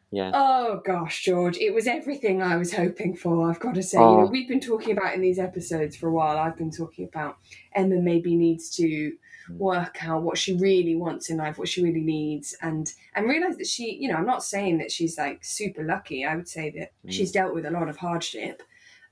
yeah, 0.09 0.31
Oh 0.33 0.81
gosh, 0.85 1.23
George, 1.23 1.57
it 1.57 1.73
was 1.73 1.87
everything 1.87 2.41
I 2.41 2.55
was 2.57 2.73
hoping 2.73 3.15
for. 3.15 3.49
I've 3.49 3.59
got 3.59 3.75
to 3.75 3.83
say, 3.83 3.99
you 3.99 4.03
know, 4.17 4.23
Oh. 4.23 4.29
we've 4.31 4.47
been 4.47 4.59
talking 4.59 4.97
about 4.97 5.13
in 5.15 5.21
these 5.21 5.39
episodes 5.39 5.95
for 5.95 6.07
a 6.09 6.13
while. 6.13 6.37
I've 6.37 6.57
been 6.57 6.71
talking 6.71 7.05
about 7.05 7.37
Emma 7.73 7.95
maybe 8.01 8.35
needs 8.35 8.69
to 8.77 9.13
Mm. 9.49 9.57
work 9.57 10.05
out 10.07 10.21
what 10.23 10.37
she 10.37 10.55
really 10.55 10.95
wants 10.95 11.29
in 11.29 11.37
life, 11.37 11.57
what 11.57 11.67
she 11.67 11.81
really 11.83 12.01
needs, 12.01 12.55
and 12.61 12.93
and 13.15 13.27
realize 13.27 13.57
that 13.57 13.67
she, 13.67 13.95
you 13.95 14.07
know, 14.09 14.15
I'm 14.15 14.25
not 14.25 14.43
saying 14.43 14.77
that 14.79 14.91
she's 14.91 15.17
like 15.17 15.43
super 15.43 15.83
lucky. 15.83 16.23
I 16.25 16.35
would 16.35 16.47
say 16.47 16.69
that 16.71 16.91
Mm. 17.05 17.11
she's 17.11 17.31
dealt 17.31 17.53
with 17.55 17.65
a 17.65 17.71
lot 17.71 17.89
of 17.89 17.97
hardship, 17.97 18.61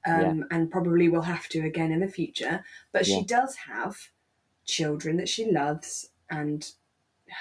um, 0.07 0.45
and 0.51 0.71
probably 0.71 1.09
will 1.09 1.23
have 1.23 1.47
to 1.49 1.59
again 1.65 1.91
in 1.91 1.99
the 1.99 2.07
future. 2.07 2.63
But 2.91 3.07
Yeah. 3.07 3.17
she 3.19 3.25
does 3.25 3.55
have 3.67 3.97
children 4.65 5.17
that 5.17 5.29
she 5.29 5.51
loves, 5.51 6.09
and 6.29 6.69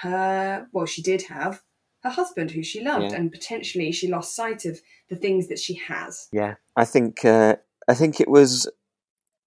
her, 0.01 0.67
well, 0.71 0.85
she 0.85 1.01
did 1.01 1.23
have 1.23 1.61
her 2.03 2.09
husband 2.09 2.51
who 2.51 2.63
she 2.63 2.81
loved, 2.81 3.11
Yeah. 3.11 3.17
and 3.17 3.31
potentially 3.31 3.91
she 3.91 4.07
lost 4.07 4.35
sight 4.35 4.65
of 4.65 4.81
the 5.09 5.15
things 5.15 5.47
that 5.47 5.59
she 5.59 5.75
has. 5.75 6.27
yeah. 6.31 6.55
I 6.75 6.85
think 6.85 7.25
uh, 7.25 7.57
I 7.87 7.93
think 7.93 8.19
it 8.21 8.29
was. 8.29 8.69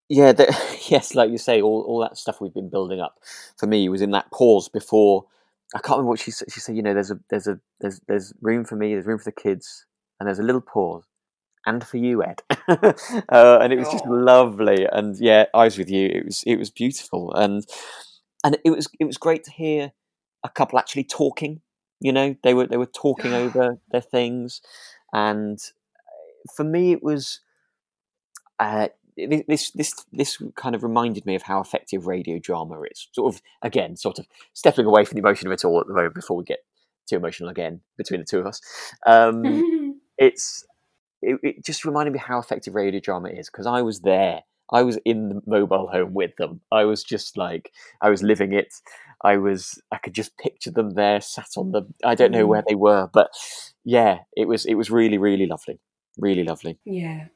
Yeah, 0.08 0.32
the, 0.32 0.44
yes, 0.90 1.14
like 1.14 1.30
you 1.30 1.38
say, 1.38 1.62
all, 1.62 1.82
all 1.88 2.00
that 2.00 2.18
stuff 2.18 2.40
we've 2.40 2.52
been 2.52 2.68
building 2.68 3.00
up 3.00 3.18
for 3.56 3.66
me 3.66 3.88
was 3.88 4.02
in 4.02 4.10
that 4.10 4.30
pause 4.30 4.68
before. 4.68 5.24
I 5.74 5.78
can't 5.78 5.92
remember 5.96 6.10
what 6.10 6.20
she 6.20 6.30
said. 6.30 6.52
She 6.52 6.60
said, 6.60 6.76
"You 6.76 6.82
know, 6.82 6.92
there's 6.92 7.10
a 7.10 7.18
there's 7.30 7.46
a 7.46 7.58
there's 7.80 8.00
there's 8.06 8.34
room 8.42 8.64
for 8.66 8.76
me, 8.76 8.92
there's 8.92 9.06
room 9.06 9.18
for 9.18 9.24
the 9.24 9.32
kids, 9.32 9.86
and 10.20 10.26
there's 10.26 10.38
a 10.38 10.42
little 10.42 10.60
pause, 10.60 11.04
and 11.66 11.84
for 11.86 11.96
you, 11.96 12.22
Ed." 12.22 12.42
uh, 12.68 13.58
and 13.60 13.72
it 13.72 13.78
was 13.78 13.88
just 13.90 14.04
Oh. 14.06 14.10
lovely. 14.12 14.86
And 14.90 15.16
yeah, 15.18 15.46
I 15.54 15.64
was 15.64 15.78
with 15.78 15.90
you. 15.90 16.06
It 16.06 16.24
was 16.26 16.42
it 16.46 16.56
was 16.56 16.70
beautiful, 16.70 17.32
and 17.34 17.66
and 18.44 18.58
it 18.64 18.70
was 18.70 18.88
it 19.00 19.04
was 19.04 19.16
great 19.18 19.44
to 19.44 19.50
hear 19.50 19.92
a 20.44 20.48
couple 20.48 20.78
actually 20.78 21.04
talking. 21.04 21.60
You 22.00 22.12
know, 22.12 22.36
they 22.42 22.54
were 22.54 22.66
they 22.66 22.76
were 22.76 22.86
talking 22.86 23.32
over 23.32 23.78
their 23.90 24.00
things, 24.00 24.60
and 25.12 25.58
for 26.56 26.64
me, 26.64 26.92
it 26.92 27.02
was. 27.02 27.40
Uh, 28.58 28.88
this 29.16 29.70
this 29.72 29.92
this 30.12 30.38
kind 30.56 30.74
of 30.74 30.82
reminded 30.82 31.26
me 31.26 31.34
of 31.34 31.42
how 31.42 31.60
effective 31.60 32.06
radio 32.06 32.38
drama 32.38 32.80
is. 32.90 33.08
Sort 33.12 33.34
of 33.34 33.42
again, 33.60 33.96
sort 33.96 34.18
of 34.18 34.26
stepping 34.54 34.86
away 34.86 35.04
from 35.04 35.16
the 35.16 35.20
emotion 35.20 35.46
of 35.48 35.52
it 35.52 35.64
all 35.64 35.80
at 35.80 35.86
the 35.86 35.92
moment 35.94 36.14
before 36.14 36.36
we 36.36 36.44
get 36.44 36.60
too 37.08 37.16
emotional 37.16 37.50
again 37.50 37.80
between 37.98 38.20
the 38.20 38.26
two 38.26 38.38
of 38.38 38.46
us. 38.46 38.60
Um, 39.06 40.00
it's 40.18 40.64
it, 41.22 41.38
it 41.42 41.64
just 41.64 41.84
reminded 41.84 42.12
me 42.12 42.18
how 42.18 42.38
effective 42.38 42.74
radio 42.74 43.00
drama 43.00 43.28
is 43.28 43.48
because 43.50 43.66
I 43.66 43.82
was 43.82 44.00
there. 44.00 44.40
I 44.72 44.82
was 44.82 44.98
in 45.04 45.28
the 45.28 45.42
mobile 45.46 45.88
home 45.88 46.14
with 46.14 46.34
them. 46.36 46.60
I 46.72 46.84
was 46.84 47.04
just 47.04 47.36
like 47.36 47.70
I 48.00 48.08
was 48.10 48.22
living 48.22 48.52
it. 48.52 48.72
I 49.22 49.36
was 49.36 49.80
I 49.92 49.98
could 49.98 50.14
just 50.14 50.36
picture 50.38 50.70
them 50.70 50.90
there, 50.90 51.20
sat 51.20 51.48
on 51.56 51.72
the. 51.72 51.82
I 52.04 52.14
don't 52.14 52.32
know 52.32 52.44
Mm. 52.46 52.48
where 52.48 52.64
they 52.68 52.74
were, 52.74 53.08
but 53.12 53.30
yeah, 53.84 54.18
it 54.36 54.48
was 54.48 54.64
it 54.66 54.74
was 54.74 54.90
really 54.90 55.18
really 55.18 55.46
lovely, 55.46 55.78
really 56.18 56.44
lovely. 56.44 56.78
yeah, 56.84 57.26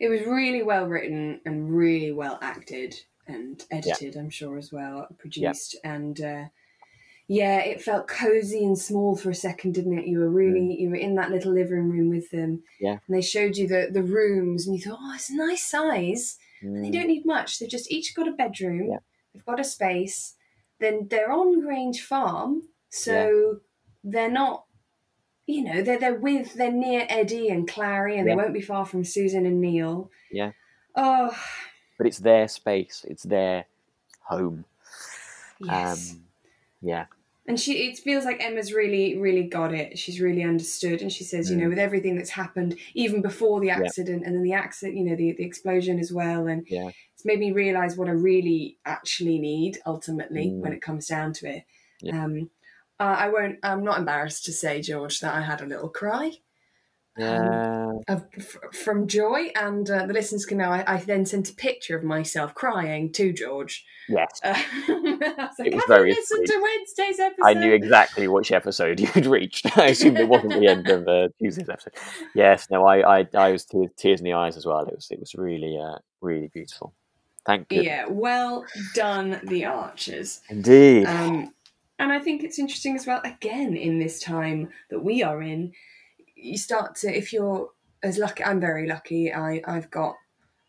it 0.00 0.08
was 0.08 0.22
really 0.22 0.62
well 0.62 0.86
written 0.86 1.40
and 1.46 1.74
really 1.76 2.12
well 2.12 2.38
acted 2.42 2.94
and 3.28 3.64
edited. 3.70 4.16
I'm 4.16 4.30
sure 4.30 4.58
as 4.58 4.72
well, 4.72 5.06
produced 5.18 5.76
and. 5.84 6.20
Uh, 6.20 6.44
yeah, 7.32 7.58
it 7.60 7.80
felt 7.80 8.08
cozy 8.08 8.64
and 8.64 8.76
small 8.76 9.14
for 9.14 9.30
a 9.30 9.34
second, 9.34 9.74
didn't 9.74 9.96
it? 10.00 10.06
You 10.06 10.18
were 10.18 10.28
really 10.28 10.76
you 10.80 10.88
were 10.90 10.96
in 11.06 11.14
that 11.14 11.30
little 11.30 11.52
living 11.52 11.88
room 11.88 12.08
with 12.10 12.28
them, 12.30 12.50
Mm. 12.56 12.62
Yeah. 12.80 12.96
and 13.06 13.16
they 13.16 13.22
showed 13.22 13.56
you 13.56 13.68
the 13.68 13.88
the 13.92 14.02
rooms, 14.02 14.66
and 14.66 14.74
you 14.76 14.82
thought, 14.82 14.98
oh, 15.00 15.12
it's 15.14 15.30
a 15.30 15.36
nice 15.36 15.62
size. 15.64 16.38
And 16.60 16.84
they 16.84 16.88
Mm, 16.90 16.92
don't 16.92 17.06
need 17.14 17.24
much. 17.24 17.58
They've 17.58 17.70
just 17.76 17.90
each 17.90 18.14
got 18.16 18.28
a 18.28 18.32
bedroom. 18.32 18.88
Yeah. 18.90 18.98
They've 19.32 19.44
got 19.46 19.60
a 19.60 19.64
space. 19.64 20.34
Then 20.80 21.06
they're 21.08 21.30
on 21.32 21.60
Grange 21.60 22.02
Farm, 22.02 22.68
so 22.90 23.60
they're 24.02 24.30
not. 24.42 24.64
You 25.46 25.62
know, 25.64 25.82
they're 25.82 25.98
they're 25.98 26.14
with 26.28 26.54
they're 26.54 26.72
near 26.72 27.06
Eddie 27.08 27.48
and 27.48 27.68
Clarrie, 27.68 28.18
and 28.18 28.26
Yeah. 28.26 28.34
they 28.34 28.42
won't 28.42 28.54
be 28.60 28.60
far 28.72 28.84
from 28.86 29.04
Susan 29.04 29.46
and 29.46 29.60
Neil. 29.60 30.10
Yeah. 30.32 30.52
Oh 30.96 31.30
but 31.98 32.06
it's 32.06 32.18
their 32.18 32.48
space. 32.48 33.04
It's 33.08 33.22
their 33.24 33.66
home. 34.22 34.64
yes. 35.60 36.12
Um, 36.12 36.22
yeah, 36.82 37.04
and 37.46 37.58
she 37.58 37.72
it 37.88 37.98
feels 37.98 38.24
like 38.24 38.42
Emma's 38.44 38.72
really 38.72 39.18
really 39.18 39.44
got 39.44 39.74
it. 39.74 39.98
She's 39.98 40.20
really 40.20 40.42
understood, 40.42 41.02
and 41.02 41.12
she 41.12 41.24
says, 41.24 41.50
you 41.50 41.56
know, 41.56 41.66
Mm. 41.66 41.70
with 41.70 41.78
everything 41.78 42.16
that's 42.16 42.30
happened, 42.30 42.76
even 42.94 43.22
before 43.22 43.60
the 43.60 43.70
accident, 43.70 44.24
and 44.24 44.34
then 44.34 44.42
the 44.42 44.52
accident, 44.52 44.98
you 44.98 45.04
know, 45.04 45.16
the 45.16 45.32
the 45.32 45.44
explosion 45.44 45.98
as 45.98 46.12
well, 46.12 46.46
and 46.46 46.66
yeah, 46.68 46.90
it's 47.14 47.24
made 47.24 47.38
me 47.40 47.52
realize 47.52 47.96
what 47.96 48.08
I 48.08 48.12
really 48.12 48.78
actually 48.84 49.38
need 49.38 49.78
ultimately 49.86 50.46
Mm. 50.48 50.60
when 50.60 50.72
it 50.72 50.82
comes 50.82 51.06
down 51.06 51.32
to 51.34 51.48
it. 51.56 51.64
Yeah. 52.02 52.24
Um, 52.24 52.50
uh, 52.98 53.16
I 53.18 53.28
won't. 53.28 53.58
I'm 53.62 53.82
not 53.84 53.98
embarrassed 53.98 54.44
to 54.46 54.52
say, 54.52 54.80
George, 54.82 55.20
that 55.20 55.34
I 55.34 55.40
had 55.42 55.60
a 55.62 55.66
little 55.66 55.88
cry 55.88 56.32
yeah. 57.20 57.92
of, 58.08 58.24
f- 58.36 58.56
from 58.72 59.06
joy, 59.06 59.50
and 59.56 59.88
uh, 59.90 60.06
the 60.06 60.12
listeners 60.12 60.44
can 60.46 60.58
know. 60.58 60.70
I, 60.70 60.84
I 60.86 60.96
then 60.98 61.24
sent 61.26 61.50
a 61.50 61.54
picture 61.54 61.96
of 61.96 62.04
myself 62.04 62.54
crying 62.54 63.12
to 63.12 63.32
George. 63.32 63.84
yes. 64.08 64.40
Uh, 64.42 64.54
I 64.88 65.34
was 65.38 65.58
like, 65.58 65.68
It 65.68 65.74
was 65.74 65.84
very 65.88 66.10
listened 66.10 66.46
sweet. 66.46 66.56
to 66.56 66.62
Wednesday's 66.62 67.20
episode? 67.20 67.46
I 67.46 67.54
knew 67.54 67.72
exactly 67.72 68.28
which 68.28 68.52
episode 68.52 69.00
you'd 69.16 69.26
reached. 69.26 69.76
I 69.78 69.86
assumed 69.86 70.18
it 70.18 70.28
wasn't 70.28 70.54
the 70.54 70.66
end 70.66 70.88
of 70.88 71.06
uh, 71.08 71.28
Tuesday's 71.38 71.68
episode. 71.68 71.94
Yes, 72.34 72.68
no, 72.70 72.86
I, 72.86 73.20
I, 73.20 73.28
I 73.34 73.52
was 73.52 73.64
tears, 73.64 73.90
tears 73.96 74.20
in 74.20 74.24
the 74.24 74.32
eyes 74.34 74.56
as 74.56 74.66
well. 74.66 74.80
It 74.86 74.94
was, 74.94 75.08
it 75.10 75.20
was 75.20 75.34
really, 75.34 75.78
uh, 75.78 75.98
really 76.20 76.48
beautiful. 76.48 76.94
Thank 77.46 77.72
you. 77.72 77.82
Yeah, 77.82 78.06
well 78.08 78.64
done, 78.94 79.40
the 79.44 79.64
Archers. 79.64 80.40
Indeed. 80.50 81.06
Um, 81.06 81.54
and 81.98 82.12
I 82.12 82.18
think 82.18 82.42
it's 82.42 82.58
interesting 82.58 82.96
as 82.96 83.06
well, 83.06 83.20
again, 83.24 83.76
in 83.76 83.98
this 83.98 84.20
time 84.20 84.70
that 84.90 85.00
we 85.00 85.22
are 85.22 85.42
in, 85.42 85.72
you 86.42 86.58
start 86.58 86.94
to, 86.96 87.16
if 87.16 87.32
you're 87.32 87.70
as 88.02 88.18
lucky, 88.18 88.44
I'm 88.44 88.60
very 88.60 88.86
lucky, 88.86 89.32
I, 89.32 89.62
I've 89.64 89.90
got, 89.90 90.16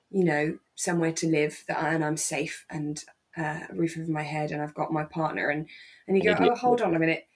you 0.10 0.24
know, 0.24 0.58
somewhere 0.76 1.14
to 1.14 1.28
live 1.28 1.64
that 1.68 1.78
I, 1.82 1.94
and 1.94 2.04
I'm 2.04 2.18
safe 2.18 2.66
and 2.70 3.04
uh, 3.38 3.62
a 3.70 3.74
roof 3.74 3.98
over 3.98 4.12
my 4.12 4.24
head 4.24 4.52
and 4.52 4.62
I've 4.62 4.74
got 4.74 4.92
my 4.92 5.06
partner 5.06 5.50
and, 5.50 5.68
and 6.08 6.18
you 6.18 6.24
An 6.24 6.30
go, 6.30 6.36
idiot. 6.36 6.54
oh, 6.54 6.60
hold 6.60 6.82
on 6.82 6.96
a 6.96 7.00
minute. 7.00 7.28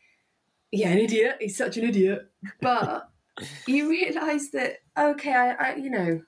Yeah, 0.71 0.89
an 0.89 0.99
idiot. 0.99 1.37
He's 1.39 1.57
such 1.57 1.77
an 1.77 1.85
idiot. 1.85 2.29
But 2.61 3.09
you 3.67 3.89
realise 3.89 4.51
that, 4.51 4.79
okay, 4.97 5.33
I, 5.33 5.51
I 5.51 5.75
you 5.75 5.89
know, 5.89 6.21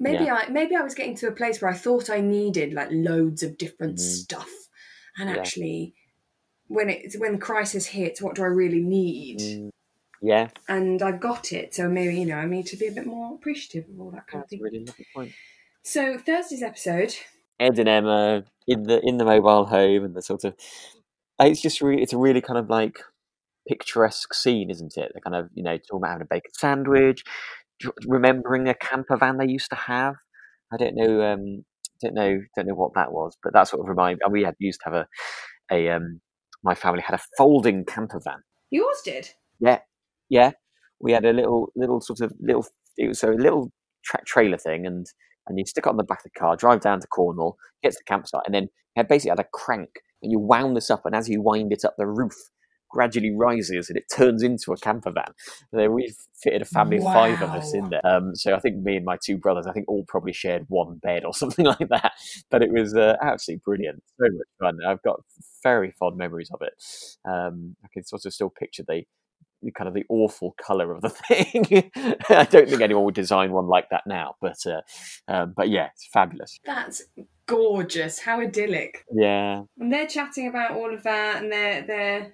maybe 0.00 0.28
I 0.28 0.48
maybe 0.48 0.76
I 0.76 0.82
was 0.82 0.94
getting 0.94 1.14
to 1.16 1.28
a 1.28 1.32
place 1.32 1.60
where 1.60 1.70
I 1.70 1.74
thought 1.74 2.10
I 2.10 2.20
needed 2.20 2.72
like 2.72 2.88
loads 2.90 3.42
of 3.42 3.58
different 3.58 3.96
Mhm. 3.96 4.00
stuff, 4.00 4.50
and 5.18 5.28
Yeah. 5.28 5.36
actually, 5.36 5.94
when 6.68 6.90
it's 6.90 7.16
when 7.18 7.32
the 7.32 7.38
crisis 7.38 7.86
hits, 7.86 8.20
what 8.20 8.34
do 8.34 8.42
I 8.42 8.46
really 8.46 8.80
need? 8.80 9.38
Mm, 9.40 9.70
yeah, 10.20 10.48
And 10.68 11.02
I've 11.02 11.20
got 11.20 11.52
it, 11.52 11.74
so 11.74 11.88
maybe 11.88 12.20
you 12.20 12.26
know 12.26 12.36
I 12.36 12.46
need 12.46 12.66
to 12.66 12.76
be 12.76 12.86
a 12.86 12.92
bit 12.92 13.06
more 13.06 13.34
appreciative 13.34 13.88
of 13.90 14.00
all 14.00 14.10
that 14.10 14.26
kind 14.26 14.42
of 14.42 14.50
that's 14.50 14.52
a 14.52 14.56
thing. 14.56 14.62
really 14.62 14.84
lovely 14.84 15.06
point. 15.14 15.32
So 15.82 16.18
Thursday's 16.18 16.62
episode, 16.62 17.14
Ed 17.60 17.78
and 17.78 17.88
Emma 17.88 18.44
in 18.66 18.84
the 18.84 19.00
in 19.02 19.18
the 19.18 19.24
mobile 19.24 19.66
home 19.66 20.04
and 20.04 20.14
the 20.14 20.22
sort 20.22 20.44
of 20.44 20.54
it's 21.40 21.60
just 21.60 21.80
really 21.80 22.02
it's 22.02 22.12
a 22.12 22.18
really 22.18 22.40
kind 22.40 22.58
of 22.58 22.68
like 22.68 22.98
picturesque 23.68 24.34
scene, 24.34 24.70
isn't 24.70 24.96
it? 24.96 25.12
They're 25.12 25.22
kind 25.22 25.36
of 25.36 25.50
you 25.54 25.62
know 25.62 25.76
talking 25.76 25.98
about 25.98 26.10
having 26.10 26.22
a 26.22 26.26
bacon 26.26 26.50
sandwich, 26.54 27.22
remembering 28.06 28.68
a 28.68 28.74
camper 28.74 29.16
van 29.16 29.38
they 29.38 29.46
used 29.46 29.70
to 29.70 29.76
have. 29.76 30.16
I 30.72 30.76
don't 30.76 30.96
know, 30.96 31.22
um, 31.22 31.64
don't 32.02 32.14
know, 32.14 32.40
don't 32.56 32.66
know 32.66 32.74
what 32.74 32.94
that 32.94 33.12
was, 33.12 33.36
but 33.42 33.52
that 33.54 33.68
sort 33.68 33.80
of 33.80 33.88
remind. 33.88 34.20
And 34.22 34.32
we 34.32 34.42
had 34.42 34.54
used 34.58 34.80
to 34.80 34.90
have 34.90 34.94
a 34.94 35.06
a 35.70 35.90
um, 35.90 36.20
my 36.62 36.74
family 36.74 37.02
had 37.02 37.14
a 37.14 37.22
folding 37.36 37.84
camper 37.84 38.20
van. 38.22 38.42
yours 38.70 39.00
did. 39.04 39.30
Yeah, 39.60 39.78
yeah. 40.28 40.52
We 41.00 41.12
had 41.12 41.24
a 41.24 41.32
little, 41.32 41.72
little 41.76 42.00
sort 42.00 42.20
of 42.20 42.32
little. 42.40 42.66
It 42.96 43.08
was 43.08 43.22
a 43.22 43.28
little 43.28 43.70
tra- 44.04 44.24
trailer 44.24 44.58
thing, 44.58 44.86
and 44.86 45.06
and 45.46 45.58
you 45.58 45.64
stick 45.64 45.86
it 45.86 45.88
on 45.88 45.96
the 45.96 46.04
back 46.04 46.20
of 46.20 46.30
the 46.32 46.38
car, 46.38 46.56
drive 46.56 46.80
down 46.80 47.00
to 47.00 47.06
Cornwall, 47.06 47.56
get 47.82 47.92
to 47.92 47.98
the 47.98 48.04
campsite, 48.04 48.42
and 48.46 48.54
then 48.54 48.68
had 48.96 49.08
basically 49.08 49.30
had 49.30 49.40
a 49.40 49.48
crank, 49.52 49.88
and 50.22 50.32
you 50.32 50.38
wound 50.38 50.76
this 50.76 50.90
up, 50.90 51.06
and 51.06 51.14
as 51.14 51.28
you 51.28 51.40
wind 51.40 51.72
it 51.72 51.84
up, 51.84 51.94
the 51.96 52.06
roof 52.06 52.34
gradually 52.90 53.32
rises, 53.34 53.88
and 53.88 53.98
it 53.98 54.04
turns 54.14 54.42
into 54.42 54.72
a 54.72 54.76
camper 54.76 55.10
van. 55.10 55.32
So 55.74 55.90
we 55.90 56.14
fitted 56.42 56.62
a 56.62 56.64
family 56.64 56.98
of 56.98 57.04
five 57.04 57.40
of 57.42 57.50
us 57.50 57.74
in 57.74 57.88
there. 57.90 58.04
Um, 58.04 58.34
so 58.34 58.54
I 58.54 58.60
think 58.60 58.76
me 58.76 58.96
and 58.96 59.04
my 59.04 59.18
two 59.22 59.36
brothers, 59.36 59.66
I 59.66 59.72
think 59.72 59.88
all 59.88 60.04
probably 60.08 60.32
shared 60.32 60.64
one 60.68 60.96
bed 60.96 61.24
or 61.24 61.34
something 61.34 61.64
like 61.64 61.88
that. 61.90 62.12
But 62.50 62.62
it 62.62 62.72
was 62.72 62.94
uh, 62.94 63.16
absolutely 63.22 63.62
brilliant, 63.64 64.02
so 64.18 64.26
much 64.30 64.48
fun. 64.58 64.78
I've 64.86 65.02
got 65.02 65.20
very 65.62 65.92
fond 65.92 66.16
memories 66.16 66.50
of 66.52 66.62
it. 66.62 66.72
Um, 67.28 67.76
I 67.84 67.88
can 67.92 68.04
sort 68.04 68.24
of 68.24 68.32
still 68.32 68.50
picture 68.50 68.84
the 68.86 69.04
kind 69.76 69.88
of 69.88 69.94
the 69.94 70.04
awful 70.08 70.54
color 70.60 70.92
of 70.92 71.02
the 71.02 71.08
thing. 71.28 71.90
I 72.30 72.44
don't 72.44 72.68
think 72.68 72.80
anyone 72.82 73.04
would 73.04 73.14
design 73.14 73.52
one 73.52 73.66
like 73.66 73.90
that 73.90 74.06
now, 74.06 74.36
but 74.40 74.58
uh, 74.66 74.80
um, 75.28 75.54
but 75.56 75.68
yeah, 75.68 75.88
it's 75.94 76.06
fabulous. 76.12 76.58
That's 76.64 77.02
gorgeous. 77.46 78.18
How 78.20 78.40
idyllic. 78.40 79.04
Yeah, 79.12 79.62
And 79.78 79.92
they're 79.92 80.06
chatting 80.06 80.48
about 80.48 80.72
all 80.72 80.92
of 80.92 81.02
that, 81.04 81.42
and 81.42 81.50
they're 81.52 81.82
they're 81.82 82.32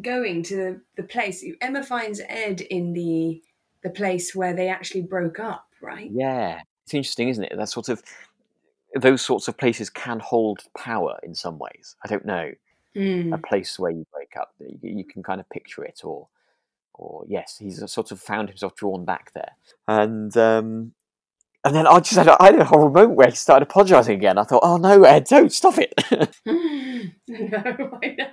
going 0.00 0.42
to 0.44 0.56
the, 0.56 0.80
the 0.96 1.02
place. 1.02 1.44
Emma 1.60 1.82
finds 1.82 2.20
Ed 2.28 2.60
in 2.60 2.92
the 2.92 3.42
the 3.82 3.90
place 3.90 4.34
where 4.34 4.54
they 4.54 4.68
actually 4.68 5.02
broke 5.02 5.38
up, 5.38 5.66
right? 5.82 6.10
yeah. 6.12 6.60
It's 6.84 6.94
interesting, 6.94 7.28
isn't 7.28 7.44
it? 7.44 7.52
That 7.54 7.68
sort 7.68 7.90
of 7.90 8.02
those 8.98 9.20
sorts 9.20 9.46
of 9.48 9.58
places 9.58 9.90
can 9.90 10.18
hold 10.20 10.60
power 10.76 11.18
in 11.22 11.34
some 11.34 11.58
ways. 11.58 11.96
I 12.04 12.08
don't 12.08 12.24
know 12.24 12.50
Mm. 12.96 13.32
a 13.34 13.38
place 13.38 13.78
where 13.78 13.90
you 13.92 14.06
break 14.12 14.32
up. 14.40 14.54
You, 14.58 14.78
you 14.82 15.04
can 15.04 15.22
kind 15.22 15.38
of 15.40 15.48
picture 15.50 15.84
it, 15.84 16.00
or 16.02 16.26
or 16.98 17.24
yes, 17.28 17.56
he's 17.58 17.82
sort 17.90 18.12
of 18.12 18.20
found 18.20 18.48
himself 18.48 18.74
drawn 18.76 19.04
back 19.04 19.32
there, 19.34 19.52
and 19.88 20.36
um, 20.36 20.92
and 21.64 21.74
then 21.74 21.86
I 21.86 22.00
just 22.00 22.16
had 22.16 22.28
a, 22.28 22.42
I 22.42 22.46
had 22.46 22.58
a 22.60 22.64
horrible 22.64 22.90
moment 22.92 23.16
where 23.16 23.30
he 23.30 23.36
started 23.36 23.68
apologising 23.68 24.16
again. 24.16 24.38
I 24.38 24.44
thought, 24.44 24.62
oh 24.64 24.76
no, 24.76 25.04
Ed, 25.04 25.24
don't 25.24 25.52
stop 25.52 25.76
it. 25.78 25.94
no, 26.46 27.08
I 27.28 28.16
know. 28.18 28.32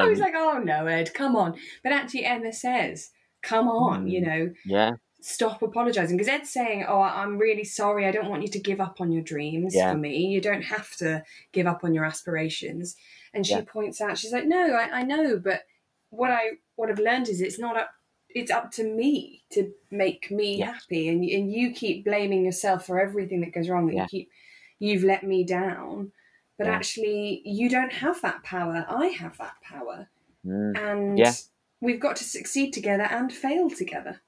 I 0.00 0.08
was 0.08 0.18
Um, 0.18 0.20
like, 0.20 0.34
oh 0.36 0.58
no, 0.58 0.86
Ed, 0.86 1.12
come 1.14 1.36
on. 1.36 1.56
But 1.82 1.92
actually, 1.92 2.24
Emma 2.24 2.52
says, 2.52 3.10
come 3.42 3.68
on, 3.68 4.08
you 4.08 4.20
Mm. 4.20 4.26
know, 4.26 4.52
yeah, 4.64 4.92
stop 5.20 5.62
apologizing. 5.62 6.16
Because 6.16 6.32
Ed's 6.32 6.50
saying, 6.50 6.84
oh, 6.88 7.00
I'm 7.02 7.38
really 7.38 7.64
sorry. 7.64 8.06
I 8.06 8.12
don't 8.12 8.28
want 8.30 8.42
you 8.42 8.48
to 8.48 8.58
give 8.60 8.80
up 8.80 9.00
on 9.00 9.12
your 9.12 9.22
dreams 9.22 9.74
Yeah. 9.74 9.90
for 9.90 9.96
me. 9.98 10.18
You 10.26 10.40
don't 10.40 10.62
have 10.62 10.94
to 10.96 11.24
give 11.52 11.66
up 11.66 11.84
on 11.84 11.94
your 11.94 12.04
aspirations. 12.04 12.96
And 13.34 13.46
she 13.46 13.60
Yeah. 13.60 13.62
points 13.62 14.00
out, 14.00 14.18
she's 14.18 14.32
like, 14.32 14.46
no, 14.46 14.74
I, 14.74 15.00
I 15.00 15.02
know, 15.02 15.38
but 15.38 15.62
what 16.12 16.30
I 16.30 16.42
what 16.76 16.90
I've 16.90 16.98
learned 16.98 17.28
is 17.28 17.40
it's 17.40 17.58
not 17.58 17.76
up. 17.76 17.90
It's 18.28 18.50
up 18.50 18.70
to 18.72 18.84
me 18.84 19.42
to 19.52 19.72
make 19.90 20.30
me 20.30 20.56
Yeah. 20.58 20.72
happy, 20.74 21.08
and 21.08 21.24
and 21.24 21.52
you 21.52 21.72
keep 21.72 22.04
blaming 22.04 22.44
yourself 22.44 22.86
for 22.86 23.00
everything 23.00 23.40
that 23.40 23.52
goes 23.52 23.68
wrong. 23.68 23.86
That 23.86 23.94
Yeah. 23.94 24.02
you 24.04 24.08
keep, 24.08 24.30
you've 24.78 25.04
let 25.04 25.22
me 25.22 25.42
down, 25.44 26.12
but 26.58 26.66
Yeah. 26.66 26.74
actually 26.74 27.42
you 27.44 27.68
don't 27.68 27.92
have 27.92 28.20
that 28.22 28.42
power. 28.42 28.84
I 28.88 29.06
have 29.08 29.36
that 29.38 29.56
power, 29.62 30.08
Mm. 30.46 30.76
and 30.78 31.18
Yeah. 31.18 31.32
we've 31.80 32.00
got 32.00 32.16
to 32.16 32.24
succeed 32.24 32.72
together 32.72 33.04
and 33.04 33.32
fail 33.32 33.68
together. 33.70 34.20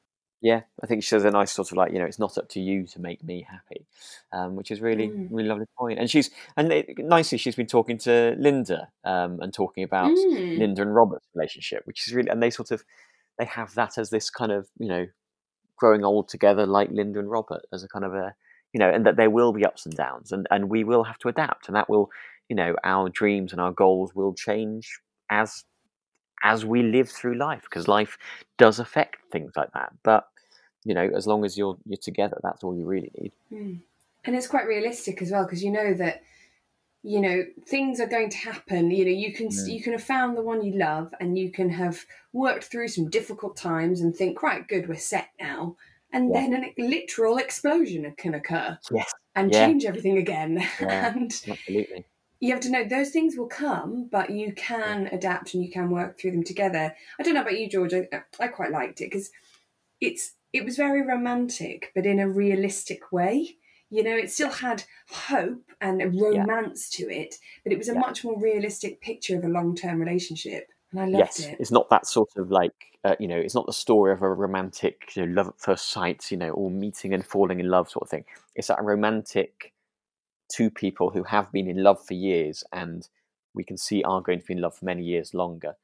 Yeah. 0.45 0.61
I 0.83 0.87
think 0.87 1.03
she 1.03 1.09
says 1.09 1.25
a 1.25 1.31
nice 1.31 1.53
sort 1.53 1.71
of 1.73 1.77
like 1.79 1.93
you 1.93 1.99
know, 1.99 2.05
it's 2.05 2.19
not 2.19 2.37
up 2.39 2.49
to 2.51 2.61
you 2.61 2.87
to 2.93 3.01
make 3.01 3.25
me 3.25 3.47
happy, 3.51 3.87
um, 4.33 4.57
which 4.57 4.71
is 4.71 4.81
really 4.81 5.09
Mm. 5.09 5.29
really 5.31 5.49
lovely 5.49 5.67
point. 5.79 5.99
And 5.99 6.09
she's 6.11 6.31
and 6.57 6.71
it, 6.73 6.87
nicely 6.99 7.39
she's 7.39 7.57
been 7.57 7.67
talking 7.77 7.99
to 8.07 8.37
Linda 8.39 8.89
um, 9.05 9.41
and 9.41 9.53
talking 9.55 9.85
about 9.85 10.11
Mm. 10.11 10.59
Linda 10.59 10.83
and 10.83 10.95
Robert's 10.95 11.27
relationship, 11.35 11.81
which 11.87 12.07
is 12.07 12.15
really 12.15 12.29
and 12.31 12.43
they 12.43 12.51
sort 12.51 12.71
of 12.71 12.85
they 13.39 13.47
have 13.47 13.75
that 13.75 13.99
as 13.99 14.11
this 14.11 14.29
kind 14.31 14.53
of 14.53 14.69
you 14.79 14.89
know 14.89 15.07
growing 15.77 16.05
old 16.05 16.29
together 16.29 16.67
like 16.67 16.91
Linda 16.91 17.19
and 17.19 17.31
Robert 17.31 17.63
as 17.73 17.83
a 17.83 17.89
kind 17.89 18.05
of 18.05 18.15
a 18.15 18.35
you 18.75 18.79
know 18.81 18.91
and 18.91 19.05
that 19.07 19.17
there 19.17 19.31
will 19.31 19.53
be 19.53 19.65
ups 19.65 19.87
and 19.87 19.97
downs 19.97 20.31
and 20.33 20.47
and 20.51 20.69
we 20.69 20.85
will 20.85 21.05
have 21.05 21.19
to 21.21 21.29
adapt 21.29 21.69
and 21.69 21.75
that 21.77 21.89
will 21.89 22.11
you 22.51 22.57
know 22.57 22.77
our 22.85 23.09
dreams 23.09 23.51
and 23.53 23.61
our 23.61 23.73
goals 23.73 24.15
will 24.15 24.35
change 24.35 25.01
as 25.31 25.65
as 26.43 26.65
we 26.65 26.83
live 26.83 27.09
through 27.09 27.37
life 27.39 27.63
because 27.63 27.89
life 27.89 28.19
does 28.59 28.79
affect 28.79 29.17
things 29.33 29.53
like 29.57 29.73
that 29.73 29.91
but 30.03 30.25
you 30.85 30.95
know 30.95 31.09
as 31.15 31.27
long 31.27 31.45
as 31.45 31.57
you're 31.59 31.77
you're 31.87 31.97
together 31.97 32.39
that's 32.43 32.63
all 32.65 32.77
you 32.77 32.85
really 32.85 33.11
need 33.19 33.33
Mm. 33.53 33.81
And 34.27 34.35
it's 34.35 34.47
quite 34.47 34.67
realistic 34.67 35.21
as 35.21 35.31
well 35.31 35.45
because 35.45 35.63
you 35.63 35.71
know 35.71 35.93
that 35.95 36.23
you 37.03 37.21
know 37.21 37.45
things 37.67 38.01
are 38.01 38.07
going 38.07 38.31
to 38.31 38.39
happen. 38.39 38.91
You 38.91 39.05
know 39.05 39.11
you 39.11 39.33
can 39.35 39.49
Mm. 39.49 39.69
you 39.75 39.83
can 39.83 39.93
have 39.93 40.03
found 40.03 40.37
the 40.37 40.43
one 40.43 40.65
you 40.65 40.73
love 40.79 41.15
and 41.21 41.39
you 41.39 41.51
can 41.51 41.69
have 41.71 42.05
worked 42.33 42.65
through 42.65 42.89
some 42.89 43.11
difficult 43.11 43.57
times 43.57 44.01
and 44.01 44.17
think 44.17 44.43
right 44.43 44.67
good 44.67 44.89
we're 44.89 44.97
set 44.97 45.29
now. 45.39 45.77
And 46.13 46.31
Yeah. 46.33 46.49
then 46.49 46.65
a 46.65 46.83
literal 46.83 47.37
explosion 47.39 48.11
can 48.17 48.35
occur 48.35 48.79
yes 48.91 49.13
and 49.35 49.53
Yeah. 49.53 49.67
change 49.67 49.85
everything 49.85 50.17
again. 50.17 50.53
Yeah. 50.81 51.13
and 51.15 51.31
absolutely 51.49 52.05
you 52.41 52.51
have 52.53 52.61
to 52.61 52.71
know 52.71 52.85
those 52.85 53.11
things 53.11 53.37
will 53.37 53.47
come, 53.47 54.07
but 54.11 54.29
you 54.31 54.53
can 54.53 55.07
adapt 55.13 55.55
and 55.55 55.65
you 55.65 55.71
can 55.71 55.89
work 55.91 56.19
through 56.19 56.33
them 56.33 56.45
together. 56.45 56.95
I 57.19 57.23
don't 57.23 57.35
know 57.35 57.41
about 57.41 57.59
you, 57.59 57.69
George. 57.71 57.95
I, 57.95 58.07
I 58.39 58.49
quite 58.49 58.71
liked 58.71 59.01
it 59.01 59.11
because 59.11 59.31
it's 60.01 60.35
it 60.55 60.65
was 60.65 60.77
very 60.77 61.03
romantic, 61.03 61.91
but 61.95 62.07
in 62.07 62.21
a 62.21 62.29
realistic 62.29 63.13
way. 63.13 63.57
You 63.91 64.03
know, 64.03 64.17
it 64.17 64.31
still 64.33 64.51
had 64.51 64.85
hope 65.09 65.71
and 65.81 66.01
a 66.03 66.09
romance 66.09 66.89
to 66.91 67.05
it, 67.05 67.37
but 67.63 67.73
it 67.73 67.79
was 67.79 67.89
a 67.89 67.95
Yeah. 67.95 68.01
much 68.01 68.25
more 68.25 68.41
realistic 68.41 69.01
picture 69.01 69.37
of 69.37 69.45
a 69.45 69.49
long 69.49 69.77
term 69.77 70.01
relationship, 70.01 70.69
and 70.91 71.01
I 71.01 71.07
loved 71.07 71.39
yes 71.39 71.41
it. 71.41 71.57
it's 71.61 71.71
not 71.71 71.89
that 71.91 72.07
sort 72.07 72.31
of 72.37 72.51
like 72.51 72.73
uh, 73.05 73.15
you 73.21 73.29
know 73.29 73.37
it's 73.37 73.55
not 73.55 73.67
the 73.67 73.73
story 73.73 74.13
of 74.13 74.23
a 74.23 74.33
romantic 74.33 75.15
you 75.15 75.27
know, 75.27 75.33
love 75.33 75.49
at 75.49 75.61
first 75.61 75.91
sight 75.91 76.31
you 76.31 76.37
know 76.37 76.51
all 76.51 76.71
meeting 76.71 77.13
and 77.13 77.25
falling 77.27 77.61
in 77.61 77.69
love 77.69 77.91
sort 77.91 78.03
of 78.03 78.09
thing 78.09 78.25
it's 78.55 78.69
that 78.69 78.83
romantic 78.83 79.73
two 80.49 80.71
people 80.71 81.11
who 81.11 81.23
have 81.23 81.51
been 81.53 81.69
in 81.69 81.83
love 81.83 82.05
for 82.05 82.15
years 82.15 82.65
and 82.73 83.09
we 83.55 83.65
can 83.65 83.77
see 83.77 84.03
are 84.03 84.21
going 84.21 84.41
to 84.41 84.47
be 84.47 84.55
in 84.55 84.61
love 84.61 84.75
for 84.75 84.85
many 84.85 85.03
years 85.03 85.35
longer 85.35 85.75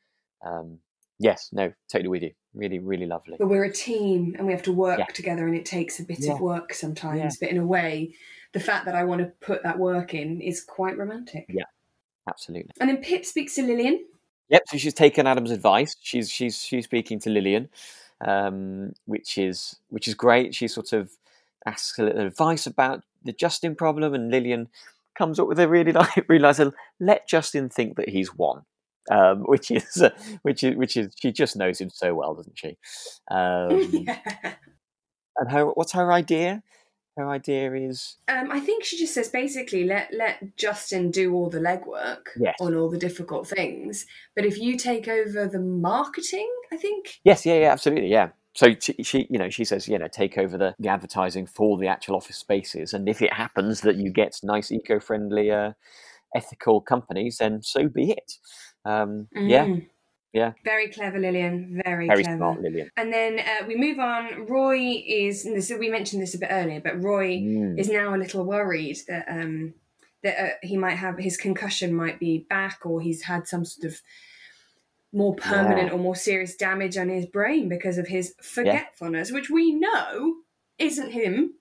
um, 0.45 0.79
yes 1.21 1.49
no 1.53 1.73
totally 1.89 2.09
with 2.09 2.23
you 2.23 2.33
really 2.55 2.81
really 2.81 3.07
lovely 3.07 3.37
But 3.39 3.47
we're 3.49 3.63
a 3.65 3.73
team 3.73 4.35
and 4.37 4.45
we 4.47 4.53
have 4.53 4.65
to 4.65 4.73
work 4.73 4.99
Yeah. 4.99 5.05
together, 5.15 5.47
and 5.47 5.55
it 5.55 5.65
takes 5.65 6.01
a 6.01 6.05
bit 6.05 6.19
Yeah. 6.21 6.33
of 6.33 6.41
work 6.41 6.75
sometimes. 6.75 7.21
Yeah. 7.21 7.31
But 7.41 7.49
in 7.51 7.59
a 7.59 7.65
way, 7.77 8.15
the 8.53 8.59
fact 8.69 8.87
that 8.87 8.97
I 8.97 9.05
want 9.05 9.21
to 9.21 9.27
put 9.47 9.63
that 9.63 9.79
work 9.79 10.15
in 10.15 10.41
is 10.41 10.61
quite 10.61 10.97
romantic. 10.99 11.45
Yeah. 11.49 11.69
absolutely 12.29 12.73
And 12.81 12.89
then 12.91 12.99
Pip 12.99 13.25
speaks 13.25 13.55
to 13.55 13.63
Lilian. 13.63 14.05
Yep. 14.49 14.63
So 14.69 14.77
she's 14.79 14.95
taken 14.95 15.27
Adam's 15.29 15.53
advice. 15.53 15.95
She's 16.01 16.29
she's 16.29 16.57
she's 16.61 16.85
speaking 16.85 17.21
to 17.21 17.31
Lilian, 17.31 17.69
um, 18.21 18.93
which 19.07 19.39
is 19.39 19.77
which 19.91 20.09
is 20.09 20.15
great. 20.15 20.55
She 20.55 20.67
sort 20.69 20.93
of 20.93 21.13
asks 21.67 21.99
a 21.99 22.03
little 22.05 22.27
advice 22.27 22.67
about 22.67 23.05
the 23.23 23.33
Justin 23.33 23.75
problem, 23.77 24.13
and 24.15 24.31
Lilian 24.31 24.69
comes 25.15 25.39
up 25.39 25.47
with 25.49 25.61
a 25.61 25.69
really 25.69 25.93
like 26.03 26.29
little, 26.29 26.73
Let 26.99 27.29
Justin 27.29 27.69
think 27.69 27.97
that 27.97 28.09
he's 28.09 28.35
won, 28.35 28.65
um, 29.11 29.41
which 29.47 29.71
is 29.71 30.03
uh, 30.03 30.11
which 30.43 30.63
is 30.63 30.77
which 30.77 30.97
is 30.97 31.13
she 31.21 31.33
just 31.33 31.57
knows 31.57 31.81
him 31.81 31.91
so 31.91 32.15
well, 32.15 32.35
doesn't 32.35 32.59
she? 32.59 32.77
Um, 33.31 34.07
and 35.37 35.51
her 35.51 35.67
what's 35.67 35.93
her 35.93 36.13
idea? 36.13 36.63
Her 37.17 37.29
idea 37.29 37.73
is 37.75 38.17
Um, 38.29 38.51
I 38.51 38.61
think 38.61 38.85
she 38.85 38.97
just 38.97 39.15
says 39.15 39.29
basically 39.29 39.85
let 39.85 40.13
let 40.13 40.57
Justin 40.57 41.11
do 41.11 41.35
all 41.35 41.51
the 41.51 41.59
legwork 41.61 42.27
Yes. 42.39 42.57
on 42.61 42.75
all 42.75 42.89
the 42.89 42.99
difficult 42.99 43.47
things, 43.49 44.07
but 44.35 44.45
if 44.45 44.59
you 44.59 44.77
take 44.77 45.09
over 45.09 45.47
the 45.47 45.61
marketing, 45.61 46.49
I 46.73 46.77
think. 46.77 47.21
Yes, 47.25 47.45
yeah, 47.45 47.61
yeah, 47.61 47.73
absolutely, 47.73 48.09
yeah. 48.11 48.31
So 48.55 48.75
she, 48.81 48.95
she, 49.03 49.27
you 49.31 49.39
know, 49.39 49.49
she 49.49 49.65
says, 49.65 49.87
you 49.87 49.97
know, 49.97 50.09
take 50.09 50.37
over 50.37 50.59
the, 50.59 50.75
the 50.81 50.89
advertising 50.89 51.47
for 51.47 51.79
the 51.79 51.87
actual 51.87 52.17
office 52.17 52.37
spaces, 52.37 52.93
and 52.93 53.09
if 53.09 53.23
it 53.23 53.33
happens 53.33 53.83
that 53.83 53.97
you 53.97 54.11
get 54.11 54.39
nice, 54.43 54.73
eco-friendly, 54.73 55.51
uh, 55.53 55.73
ethical 56.35 56.81
companies, 56.81 57.39
then 57.39 57.63
so 57.63 57.89
be 57.89 58.11
it. 58.13 58.33
Um, 58.85 59.29
Yeah, 59.35 59.67
Mm. 59.67 59.87
yeah. 60.33 60.53
Very 60.65 60.89
clever, 60.89 61.19
Lilian. 61.19 61.81
Very, 61.85 62.07
very 62.07 62.23
clever. 62.23 62.39
smart, 62.39 62.61
Lilian. 62.63 62.91
And 62.97 63.13
then 63.13 63.39
uh, 63.41 63.67
we 63.67 63.77
move 63.77 63.99
on. 63.99 64.47
Roy 64.47 65.03
is. 65.07 65.45
and 65.45 65.57
This, 65.57 65.71
we 65.79 65.91
mentioned 65.91 66.23
this 66.23 66.35
a 66.35 66.39
bit 66.39 66.49
earlier, 66.51 66.81
but 66.81 67.03
Roy 67.03 67.39
Mm, 67.39 67.79
is 67.79 67.89
now 67.89 68.15
a 68.15 68.19
little 68.19 68.45
worried 68.45 68.99
that 69.09 69.27
um, 69.29 69.75
that 70.23 70.39
uh, 70.45 70.51
he 70.63 70.77
might 70.77 70.97
have 70.97 71.19
his 71.19 71.37
concussion 71.37 71.95
might 71.95 72.19
be 72.21 72.47
back, 72.51 72.81
or 72.85 73.01
he's 73.01 73.23
had 73.23 73.47
some 73.49 73.65
sort 73.65 73.91
of 73.93 74.01
more 75.13 75.35
permanent 75.35 75.89
Yeah. 75.89 75.95
or 75.95 75.99
more 75.99 76.15
serious 76.15 76.55
damage 76.55 76.97
on 76.97 77.09
his 77.09 77.27
brain 77.27 77.69
because 77.69 77.99
of 77.99 78.07
his 78.09 78.35
forgetfulness, 78.41 79.33
which 79.33 79.51
we 79.51 79.73
know 79.73 80.37
isn't 80.79 81.11
him. 81.11 81.55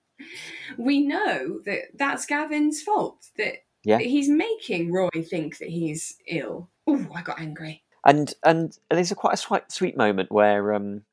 We 0.77 1.01
know 1.01 1.59
that 1.65 1.97
that's 1.97 2.25
Gavin's 2.25 2.81
fault. 2.81 3.27
That, 3.37 3.63
Yeah. 3.83 3.97
that 3.97 4.05
he's 4.05 4.29
making 4.29 4.91
Roy 4.91 5.09
think 5.27 5.57
that 5.59 5.69
he's 5.69 6.17
ill. 6.27 6.69
Oh, 6.89 7.05
I 7.13 7.21
got 7.21 7.39
angry. 7.39 7.83
And 8.05 8.33
and 8.43 8.77
there's 8.89 9.11
a 9.11 9.15
quite 9.15 9.33
a 9.35 9.37
sweet, 9.37 9.71
sweet 9.71 9.95
moment 9.95 10.31
where 10.31 10.73
um, 10.73 11.03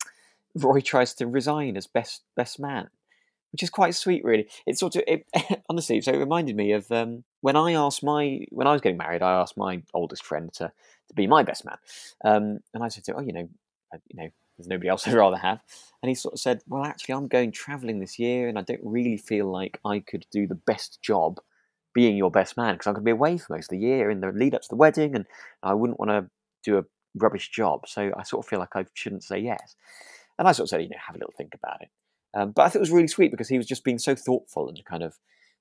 Roy 0.55 0.81
tries 0.81 1.15
to 1.17 1.27
resign 1.27 1.77
as 1.77 1.87
best 1.87 2.23
best 2.37 2.59
man, 2.61 2.89
which 3.53 3.63
is 3.63 3.71
quite 3.71 3.95
sweet, 3.95 4.25
really. 4.25 4.49
It 4.67 4.79
sort 4.79 4.97
of 4.97 5.03
it, 5.07 5.27
honestly, 5.69 6.01
so 6.01 6.13
it 6.13 6.19
reminded 6.19 6.57
me 6.57 6.73
of 6.73 6.91
um, 6.93 7.25
when 7.43 7.57
I 7.57 7.73
asked 7.73 8.03
my 8.03 8.47
when 8.51 8.67
I 8.67 8.73
was 8.73 8.81
getting 8.81 8.99
married, 8.99 9.23
I 9.23 9.41
asked 9.41 9.57
my 9.57 9.83
oldest 9.93 10.25
friend 10.25 10.53
to 10.55 10.73
to 11.09 11.15
be 11.15 11.27
my 11.27 11.43
best 11.43 11.65
man, 11.65 11.79
um, 12.25 12.61
and 12.73 12.83
I 12.83 12.89
said 12.89 13.05
to 13.05 13.15
"Oh, 13.17 13.21
you 13.21 13.33
know, 13.33 13.49
you 14.09 14.23
know, 14.23 14.29
there's 14.57 14.69
nobody 14.69 14.89
else 14.89 15.07
I'd 15.09 15.15
rather 15.15 15.37
have," 15.37 15.61
and 16.03 16.09
he 16.09 16.15
sort 16.15 16.35
of 16.35 16.41
said, 16.41 16.63
"Well, 16.69 16.85
actually, 16.85 17.15
I'm 17.17 17.29
going 17.29 17.53
travelling 17.53 18.01
this 18.01 18.19
year, 18.19 18.49
and 18.49 18.59
I 18.59 18.63
don't 18.63 18.81
really 18.83 19.19
feel 19.19 19.51
like 19.51 19.81
I 19.85 19.99
could 20.01 20.27
do 20.31 20.47
the 20.47 20.55
best 20.55 21.03
job." 21.03 21.41
Being 21.97 22.17
your 22.17 22.31
best 22.31 22.57
man 22.57 22.75
because 22.75 22.87
I'm 22.87 22.95
going 22.95 23.05
to 23.05 23.13
be 23.13 23.19
away 23.21 23.39
for 23.39 23.55
most 23.55 23.73
of 23.73 23.79
the 23.79 23.87
year 23.87 24.11
in 24.11 24.21
the 24.21 24.31
lead 24.31 24.55
up 24.55 24.63
to 24.63 24.69
the 24.69 24.77
wedding, 24.77 25.15
and 25.17 25.25
I 25.63 25.73
wouldn't 25.75 25.99
want 25.99 26.11
to 26.11 26.29
do 26.63 26.77
a 26.79 26.85
rubbish 27.15 27.49
job. 27.51 27.89
So 27.89 28.13
I 28.19 28.23
sort 28.23 28.45
of 28.45 28.49
feel 28.51 28.59
like 28.59 28.77
I 28.77 28.85
shouldn't 28.93 29.25
say 29.25 29.39
yes. 29.39 29.75
And 30.39 30.47
I 30.47 30.53
sort 30.53 30.67
of 30.67 30.71
said, 30.71 30.83
you 30.83 30.91
know, 30.91 30.97
have 31.07 31.17
a 31.17 31.19
little 31.19 31.35
think 31.37 31.55
about 31.55 31.81
it. 31.81 31.89
Um, 32.35 32.51
but 32.51 32.63
I 32.63 32.69
thought 32.69 32.81
it 32.81 32.89
was 32.89 32.91
really 32.91 33.09
sweet 33.09 33.31
because 33.31 33.49
he 33.49 33.57
was 33.57 33.67
just 33.67 33.85
being 33.85 33.99
so 33.99 34.15
thoughtful 34.15 34.69
and 34.69 34.85
kind 34.85 35.03
of 35.03 35.19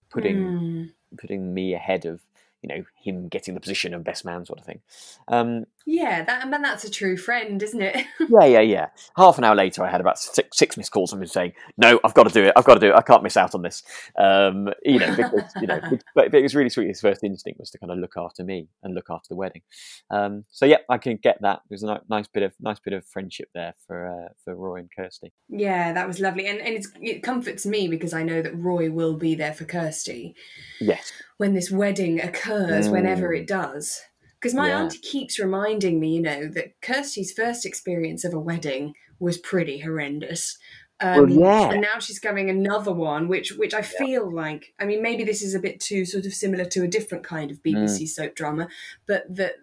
putting 0.10 0.38
Mm. 0.38 0.90
putting 1.18 1.54
me 1.54 1.74
ahead 1.74 2.06
of 2.06 2.20
you 2.62 2.70
know 2.70 2.84
him 3.04 3.28
getting 3.28 3.54
the 3.54 3.60
position 3.60 3.94
of 3.94 4.04
best 4.04 4.26
man 4.26 4.46
sort 4.46 4.60
of 4.60 4.66
thing. 4.66 4.82
Um, 5.28 5.66
Yeah, 5.86 6.24
that 6.24 6.44
and 6.44 6.52
that's 6.64 6.84
a 6.84 6.90
true 6.90 7.18
friend, 7.18 7.62
isn't 7.62 7.82
it? 7.82 8.06
yeah, 8.30 8.46
yeah, 8.46 8.62
yeah. 8.62 8.88
Half 9.16 9.38
an 9.38 9.44
hour 9.44 9.56
later, 9.56 9.84
I 9.84 9.92
had 9.92 10.02
about 10.02 10.18
six, 10.18 10.58
six 10.58 10.78
missed 10.78 10.92
calls 10.92 11.12
from 11.12 11.22
him 11.22 11.28
saying, 11.28 11.54
"No, 11.78 12.00
I've 12.04 12.14
got 12.14 12.28
to 12.28 12.34
do 12.34 12.44
it. 12.44 12.54
I've 12.56 12.66
got 12.66 12.76
to 12.76 12.80
do 12.80 12.88
it. 12.88 12.96
I 12.96 13.02
can't 13.02 13.24
miss 13.24 13.38
out 13.38 13.54
on 13.56 13.62
this." 13.62 13.84
Um, 14.18 14.70
you 14.84 15.00
know, 15.00 15.16
because 15.16 15.44
you 15.62 15.68
know, 15.68 15.80
but, 16.16 16.34
it 16.34 16.42
was 16.42 16.56
really 16.56 16.70
sweet. 16.70 16.88
His 16.88 17.02
first 17.02 17.24
instinct 17.24 17.60
was 17.60 17.70
to 17.72 17.78
kind 17.78 17.92
of 17.92 18.00
look 18.00 18.14
after 18.18 18.44
me 18.44 18.68
and 18.84 18.96
look 18.96 19.08
after 19.10 19.28
the 19.30 19.36
wedding. 19.36 19.62
Um, 20.10 20.46
so 20.52 20.66
yeah, 20.66 20.78
I 20.90 20.98
can 20.98 21.18
get 21.18 21.38
that. 21.42 21.62
There's 21.70 21.84
a 21.84 22.02
nice 22.10 22.28
bit 22.28 22.44
of 22.44 22.54
nice 22.60 22.80
bit 22.80 22.94
of 22.94 23.06
friendship 23.06 23.50
there 23.54 23.74
for 23.86 24.08
uh, 24.08 24.34
for 24.44 24.56
Roy 24.56 24.78
and 24.78 24.90
Kirsty. 24.96 25.32
yeah, 25.50 25.94
that 25.94 26.08
was 26.08 26.20
lovely, 26.20 26.48
and 26.48 26.60
and 26.60 26.76
it's, 26.76 26.92
it 27.02 27.22
comforts 27.22 27.66
me 27.66 27.88
because 27.88 28.14
I 28.14 28.24
know 28.24 28.42
that 28.42 28.58
Roy 28.58 28.90
will 28.90 29.16
be 29.16 29.36
there 29.36 29.54
for 29.54 29.66
Kirsty 29.66 30.36
Yes, 30.80 31.12
when 31.38 31.54
this 31.54 31.70
wedding 31.72 32.20
occurs, 32.22 32.88
Mm. 32.88 32.92
whenever 32.92 33.34
it 33.34 33.48
does. 33.48 34.02
Because 34.40 34.54
my 34.54 34.70
Yeah. 34.70 34.82
auntie 34.84 35.00
keeps 35.00 35.40
reminding 35.40 36.00
me, 36.00 36.16
you 36.16 36.22
know, 36.22 36.48
that 36.50 36.80
Kirsty's 36.82 37.32
first 37.34 37.66
experience 37.66 38.24
of 38.24 38.34
a 38.34 38.40
wedding 38.40 38.94
was 39.20 39.38
pretty 39.38 39.80
horrendous. 39.80 40.58
Um, 41.02 41.18
Well, 41.18 41.30
yeah. 41.30 41.72
And 41.72 41.82
now 41.82 42.00
she's 42.00 42.24
having 42.24 42.50
another 42.50 42.94
one, 42.94 43.28
which 43.28 43.52
which 43.54 43.74
I 43.74 43.82
feel 43.82 44.32
like, 44.34 44.74
I 44.80 44.86
mean, 44.86 45.02
maybe 45.02 45.24
this 45.26 45.42
is 45.42 45.54
a 45.54 45.60
bit 45.60 45.80
too 45.82 46.06
sort 46.06 46.26
of 46.26 46.34
similar 46.34 46.64
to 46.66 46.84
a 46.84 46.88
different 46.88 47.24
kind 47.26 47.52
of 47.52 47.62
BBC 47.64 48.06
Mm. 48.06 48.08
soap 48.10 48.36
drama, 48.36 48.70
but 49.08 49.24
that 49.36 49.56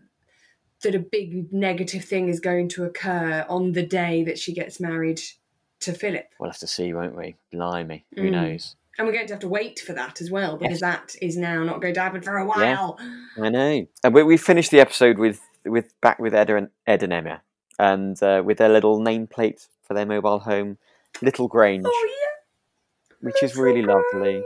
that 0.83 0.95
a 0.97 0.99
big 0.99 1.53
negative 1.53 2.05
thing 2.05 2.29
is 2.29 2.41
going 2.41 2.69
to 2.69 2.83
occur 2.85 3.47
on 3.49 3.71
the 3.71 3.87
day 3.87 4.25
that 4.25 4.37
she 4.37 4.53
gets 4.53 4.81
married 4.81 5.21
to 5.79 5.93
Philip. 5.93 6.27
we'll 6.41 6.51
have 6.51 6.59
to 6.59 6.67
see, 6.67 6.93
won't 6.93 7.15
we? 7.17 7.37
Blimey, 7.53 8.05
who 8.17 8.23
Mm. 8.25 8.31
knows? 8.33 8.77
And 8.99 9.07
we're 9.07 9.15
going 9.15 9.27
to 9.27 9.33
have 9.33 9.41
to 9.41 9.49
wait 9.49 9.81
for 9.81 9.95
that 9.95 10.21
as 10.21 10.31
well, 10.31 10.59
because 10.59 10.81
that 10.81 11.15
is 11.23 11.37
now 11.37 11.63
not 11.65 11.81
going 11.81 11.95
to 11.95 12.01
happen 12.01 12.21
for 12.21 12.37
a 12.37 12.47
while. 12.47 12.99
I 13.41 13.49
know. 13.49 13.87
And 14.05 14.15
we, 14.15 14.23
we 14.23 14.37
finished 14.37 14.71
the 14.71 14.81
episode 14.81 15.19
with 15.19 15.41
with 15.65 15.99
back 16.01 16.19
with 16.19 16.35
Ed 16.35 16.51
and 16.51 16.69
Ed 16.87 17.03
and 17.03 17.13
Emma, 17.13 17.41
and 17.79 18.23
uh, 18.23 18.43
with 18.45 18.59
their 18.59 18.69
little 18.69 19.01
nameplate 19.01 19.67
for 19.83 19.95
their 19.95 20.05
mobile 20.05 20.41
home, 20.41 20.77
Little 21.23 21.49
Grange, 21.49 21.85
Oh 21.87 22.09
yeah. 22.09 23.17
which 23.21 23.43
is 23.43 23.57
Little 23.57 23.65
really 23.65 23.83
lovely. 23.83 24.43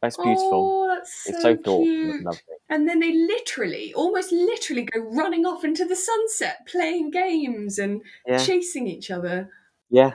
That's 0.00 0.16
beautiful. 0.16 0.86
Oh, 0.88 0.94
that's 0.94 1.24
so, 1.24 1.30
it's 1.32 1.42
so 1.42 1.54
thoughtful 1.54 1.82
cute. 1.84 2.14
and 2.16 2.24
lovely. 2.24 2.40
And 2.70 2.88
then 2.88 3.00
they 3.00 3.12
literally, 3.12 3.92
almost 3.94 4.32
literally, 4.32 4.82
go 4.84 5.00
running 5.00 5.44
off 5.44 5.62
into 5.62 5.84
the 5.84 5.94
sunset, 5.94 6.66
playing 6.66 7.10
games 7.10 7.78
and 7.78 8.00
Yeah, 8.26 8.38
chasing 8.38 8.86
each 8.88 9.10
other. 9.10 9.50
yeah. 9.90 10.14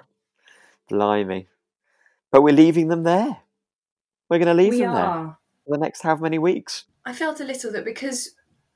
Blimey. 0.90 1.48
But 2.32 2.42
we're 2.42 2.54
leaving 2.54 2.88
them 2.90 3.04
there. 3.04 3.38
We're 4.30 4.40
going 4.40 4.48
to 4.48 4.54
leave 4.54 4.74
we 4.74 4.80
them 4.80 4.94
there 4.94 5.38
for 5.66 5.72
the 5.72 5.78
next 5.78 6.02
how 6.02 6.16
many 6.18 6.38
weeks? 6.40 6.84
I 7.06 7.14
felt 7.14 7.40
a 7.40 7.46
little 7.46 7.72
that 7.72 7.86
because 7.86 8.32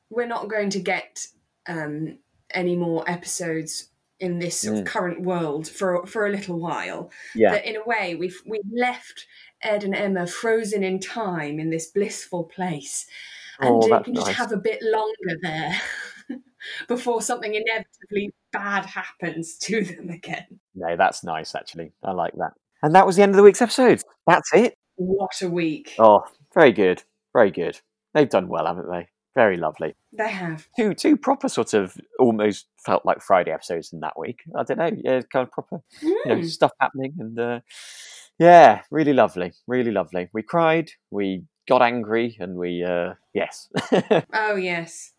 we're 0.09 0.27
not 0.27 0.49
going 0.49 0.69
to 0.71 0.79
get 0.79 1.25
um, 1.67 2.17
any 2.51 2.75
more 2.75 3.03
episodes 3.09 3.89
in 4.19 4.39
this 4.39 4.61
sort 4.61 4.77
of 4.77 4.83
Mm. 4.83 4.87
current 4.87 5.21
world 5.21 5.67
for 5.67 6.05
for 6.05 6.27
a 6.27 6.31
little 6.31 6.59
while, 6.59 7.11
Yeah, 7.35 7.51
that 7.53 7.65
in 7.65 7.75
a 7.75 7.83
way 7.83 8.15
we've 8.15 8.39
we've 8.45 8.61
left 8.71 9.25
Ed 9.61 9.83
and 9.83 9.95
Emma 9.95 10.27
frozen 10.27 10.83
in 10.83 10.99
time 10.99 11.59
in 11.59 11.69
this 11.71 11.87
blissful 11.87 12.43
place, 12.45 13.07
and 13.59 13.69
Oh, 13.83 13.99
can 14.03 14.13
just 14.13 14.27
nice. 14.27 14.35
have 14.35 14.51
a 14.51 14.57
bit 14.57 14.79
longer 14.83 15.37
there 15.41 15.73
before 16.87 17.21
something 17.21 17.53
inevitably 17.55 18.31
bad 18.51 18.85
happens 18.85 19.57
to 19.57 19.83
them 19.83 20.09
again. 20.09 20.59
no, 20.75 20.95
that's 20.95 21.23
nice 21.23 21.55
actually. 21.55 21.91
I 22.03 22.11
like 22.11 22.33
that. 22.37 22.53
And 22.83 22.95
that 22.95 23.05
was 23.05 23.15
the 23.15 23.21
end 23.23 23.31
of 23.31 23.35
the 23.37 23.43
week's 23.43 23.61
episode. 23.61 24.01
That's 24.27 24.49
it. 24.53 24.75
What 24.95 25.31
a 25.41 25.49
week 25.49 25.93
Oh, 25.99 26.23
very 26.53 26.71
good, 26.71 27.03
very 27.33 27.51
good. 27.51 27.79
They've 28.13 28.29
done 28.29 28.47
well, 28.47 28.65
haven't 28.67 28.89
they? 28.91 29.07
Very 29.33 29.55
lovely. 29.57 29.95
they 30.17 30.29
have. 30.29 30.67
Two 30.77 30.93
two 30.93 31.15
proper 31.15 31.47
sort 31.47 31.73
of 31.73 31.95
almost 32.19 32.67
felt 32.85 33.05
like 33.05 33.21
Friday 33.21 33.51
episodes 33.51 33.93
in 33.93 34.01
that 34.01 34.19
week. 34.19 34.39
I 34.57 34.63
don't 34.63 34.77
know, 34.77 34.91
yeah, 35.03 35.21
kind 35.31 35.47
of 35.47 35.51
proper, 35.51 35.81
you 36.01 36.21
know, 36.25 36.35
Mm. 36.35 36.45
stuff 36.49 36.71
happening 36.81 37.13
and 37.17 37.39
uh, 37.39 37.59
yeah, 38.39 38.81
really 38.91 39.13
lovely, 39.13 39.53
really 39.67 39.91
lovely. 39.91 40.29
We 40.33 40.41
cried, 40.43 40.91
we 41.11 41.43
got 41.67 41.81
angry, 41.81 42.35
and 42.39 42.55
we 42.57 42.83
uh, 42.83 43.13
yes, 43.33 43.69
Oh 44.33 44.55
yes. 44.55 45.13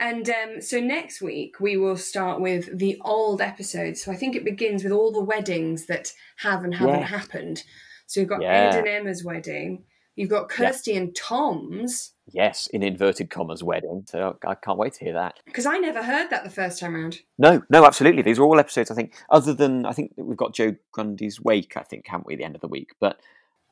And 0.00 0.28
um, 0.30 0.60
so 0.62 0.80
next 0.80 1.20
week 1.20 1.58
we 1.60 1.76
will 1.76 1.96
start 1.96 2.40
with 2.40 2.78
the 2.78 3.00
old 3.04 3.40
episodes. 3.40 4.02
So 4.02 4.12
I 4.12 4.16
think 4.16 4.36
it 4.36 4.44
begins 4.44 4.84
with 4.84 4.92
all 4.92 5.10
the 5.12 5.20
weddings 5.22 5.86
that 5.86 6.12
have 6.38 6.62
and 6.64 6.74
haven't 6.74 7.02
happened. 7.02 7.64
So 8.06 8.20
you've 8.20 8.28
got 8.28 8.42
Yeah. 8.42 8.70
Ed 8.72 8.78
and 8.78 8.86
Emma's 8.88 9.24
wedding. 9.24 9.84
You've 10.14 10.30
got 10.30 10.50
Yeah. 10.50 10.68
Kirsty 10.68 10.96
and 10.96 11.14
Tom's. 11.14 12.12
yes, 12.30 12.66
in 12.68 12.82
inverted 12.82 13.30
commas, 13.30 13.62
wedding. 13.64 14.04
So 14.08 14.36
I 14.46 14.54
can't 14.54 14.78
wait 14.78 14.92
to 14.94 15.04
hear 15.04 15.14
that. 15.14 15.40
Because 15.46 15.66
I 15.66 15.78
never 15.78 16.02
heard 16.02 16.30
that 16.30 16.44
the 16.44 16.50
first 16.50 16.78
time 16.80 16.94
round. 16.94 17.20
No, 17.38 17.62
no, 17.70 17.84
absolutely. 17.84 18.22
These 18.22 18.38
are 18.38 18.42
all 18.44 18.58
episodes. 18.60 18.90
I 18.90 18.94
think, 18.94 19.14
other 19.30 19.52
than 19.54 19.84
I 19.86 19.92
think 19.92 20.12
we've 20.16 20.36
got 20.36 20.54
Joe 20.54 20.74
Grundy's 20.92 21.40
wake. 21.40 21.76
I 21.76 21.82
think, 21.82 22.06
haven't 22.06 22.26
we? 22.26 22.34
At 22.34 22.38
the 22.38 22.44
end 22.44 22.54
of 22.54 22.60
the 22.60 22.68
week, 22.68 22.90
but 23.00 23.18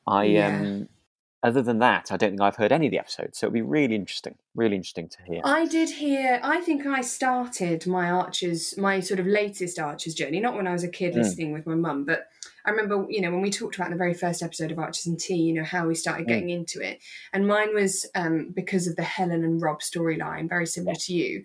I 0.05 0.23
Yeah. 0.25 0.59
um, 0.59 0.89
other 1.43 1.61
than 1.61 1.79
that, 1.79 2.11
I 2.11 2.17
don't 2.17 2.31
think 2.31 2.41
I've 2.41 2.55
heard 2.55 2.71
any 2.71 2.87
of 2.87 2.91
the 2.91 2.99
episodes. 2.99 3.37
So 3.37 3.47
it'll 3.47 3.53
be 3.53 3.61
really 3.61 3.95
interesting, 3.95 4.35
really 4.55 4.75
interesting 4.75 5.07
to 5.09 5.17
hear. 5.23 5.41
I 5.43 5.65
did 5.65 5.89
hear. 5.89 6.39
I 6.43 6.61
think 6.61 6.85
I 6.85 7.01
started 7.01 7.85
my 7.85 8.09
Archers, 8.09 8.75
my 8.77 8.99
sort 8.99 9.19
of 9.19 9.27
latest 9.27 9.77
Archers 9.79 10.13
journey, 10.15 10.39
not 10.39 10.55
when 10.55 10.67
I 10.67 10.73
was 10.73 10.83
a 10.83 10.87
kid 10.89 11.13
Mm. 11.13 11.17
listening 11.17 11.53
with 11.53 11.67
my 11.67 11.75
mum, 11.75 12.05
but 12.05 12.27
I 12.65 12.71
remember, 12.71 13.05
you 13.09 13.21
know, 13.21 13.31
when 13.31 13.41
we 13.41 13.51
talked 13.51 13.75
about 13.75 13.85
in 13.87 13.91
the 13.93 13.97
very 13.97 14.13
first 14.13 14.41
episode 14.43 14.71
of 14.71 14.79
Archers 14.79 15.05
and 15.05 15.17
Tea, 15.19 15.35
you 15.35 15.53
know, 15.53 15.63
how 15.63 15.87
we 15.87 15.95
started 15.95 16.25
Mm. 16.25 16.29
getting 16.29 16.49
into 16.49 16.81
it, 16.81 16.99
and 17.31 17.47
mine 17.47 17.73
was 17.73 18.05
um, 18.15 18.49
because 18.53 18.87
of 18.87 18.95
the 18.95 19.03
Helen 19.03 19.43
and 19.43 19.61
Rob 19.61 19.79
storyline, 19.81 20.49
very 20.49 20.65
similar 20.65 20.95
to 20.95 21.13
you. 21.13 21.43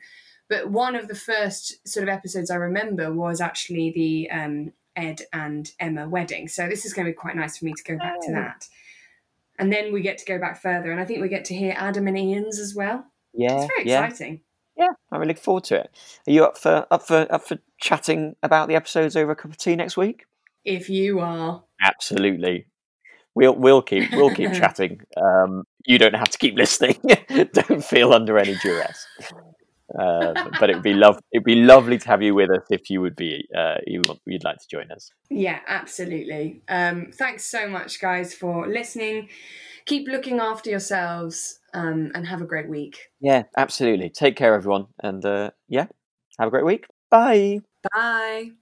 But 0.49 0.71
one 0.71 0.97
of 0.97 1.07
the 1.09 1.15
first 1.15 1.87
sort 1.87 2.03
of 2.03 2.09
episodes 2.09 2.51
I 2.51 2.57
remember 2.57 3.13
was 3.13 3.41
actually 3.41 3.93
the 3.93 4.31
um, 4.31 4.73
Ed 4.97 5.23
and 5.33 5.71
Emma 5.79 6.09
wedding. 6.09 6.49
So 6.49 6.67
this 6.69 6.85
is 6.85 6.93
going 6.93 7.07
to 7.07 7.13
be 7.13 7.17
quite 7.17 7.37
nice 7.37 7.59
for 7.59 7.65
me 7.67 7.73
to 7.75 7.83
go 7.85 7.97
back 7.97 8.21
to 8.23 8.31
Oh. 8.31 8.35
that. 8.35 8.69
And 9.63 9.73
then 9.73 9.93
we 9.93 10.03
get 10.03 10.19
to 10.19 10.25
go 10.25 10.39
back 10.41 10.61
further, 10.61 10.91
and 10.91 11.01
I 11.01 11.05
think 11.05 11.21
we 11.23 11.29
get 11.29 11.45
to 11.47 11.55
hear 11.55 11.73
Adam 11.77 12.09
and 12.09 12.19
Ian's 12.19 12.59
as 12.59 12.75
well. 12.75 13.05
Yeah, 13.33 13.63
It's 13.63 13.73
very 13.77 13.89
yeah, 13.89 14.05
exciting. 14.05 14.41
yeah. 14.77 14.89
I 15.13 15.17
really 15.17 15.29
look 15.29 15.39
forward 15.39 15.63
to 15.65 15.77
it. 15.77 15.91
Are 16.27 16.33
you 16.33 16.45
up 16.45 16.59
for 16.59 16.85
up 16.91 17.07
for 17.07 17.27
up 17.31 17.47
for 17.47 17.59
chatting 17.81 18.35
about 18.43 18.67
the 18.69 18.75
episodes 18.75 19.15
over 19.15 19.31
a 19.31 19.37
cup 19.37 19.53
of 19.53 19.57
tea 19.59 19.77
next 19.77 19.97
week? 19.97 20.25
If 20.65 20.91
you 20.91 21.21
are. 21.21 21.63
Absolutely. 21.81 22.67
We'll 23.37 23.55
we'll 23.55 23.83
keep 23.83 24.11
we'll 24.13 24.35
keep 24.35 24.53
chatting. 24.63 25.01
Um, 25.17 25.63
you 25.87 25.97
don't 25.99 26.15
have 26.17 26.31
to 26.31 26.39
keep 26.39 26.55
listening. 26.65 27.01
don't 27.53 27.85
feel 27.85 28.13
under 28.13 28.37
any 28.39 28.57
duress. 28.57 29.07
Um, 29.99 30.35
but 30.59 30.71
it'd 30.71 30.83
be 30.83 30.95
love 30.95 31.19
it'd 31.33 31.45
be 31.45 31.57
lovely 31.57 31.99
to 31.99 32.09
have 32.09 32.23
you 32.23 32.35
with 32.35 32.51
us 32.51 32.63
if 32.71 32.89
you 32.89 33.01
would 33.01 33.17
be 33.17 33.47
uh, 33.57 33.77
you 33.87 34.03
you'd 34.27 34.45
like 34.45 34.59
to 34.59 34.67
join 34.71 34.91
us. 34.91 35.11
Yeah, 35.31 35.61
absolutely. 35.67 36.63
Um, 36.69 37.11
thanks 37.13 37.45
so 37.45 37.69
much, 37.69 38.01
guys, 38.01 38.35
for 38.35 38.67
listening. 38.67 39.29
Keep 39.85 40.09
looking 40.09 40.41
after 40.41 40.71
yourselves 40.71 41.59
um, 41.75 42.13
and 42.15 42.27
have 42.27 42.41
a 42.41 42.47
great 42.47 42.69
week. 42.69 43.11
Yeah, 43.21 43.43
absolutely. 43.57 44.11
Take 44.11 44.37
care, 44.37 44.55
everyone, 44.55 44.87
and 45.03 45.25
uh, 45.25 45.51
yeah, 45.69 45.87
have 46.39 46.49
a 46.49 46.51
great 46.51 46.65
week. 46.65 46.87
Bye. 47.11 47.61
Bye. 47.93 48.53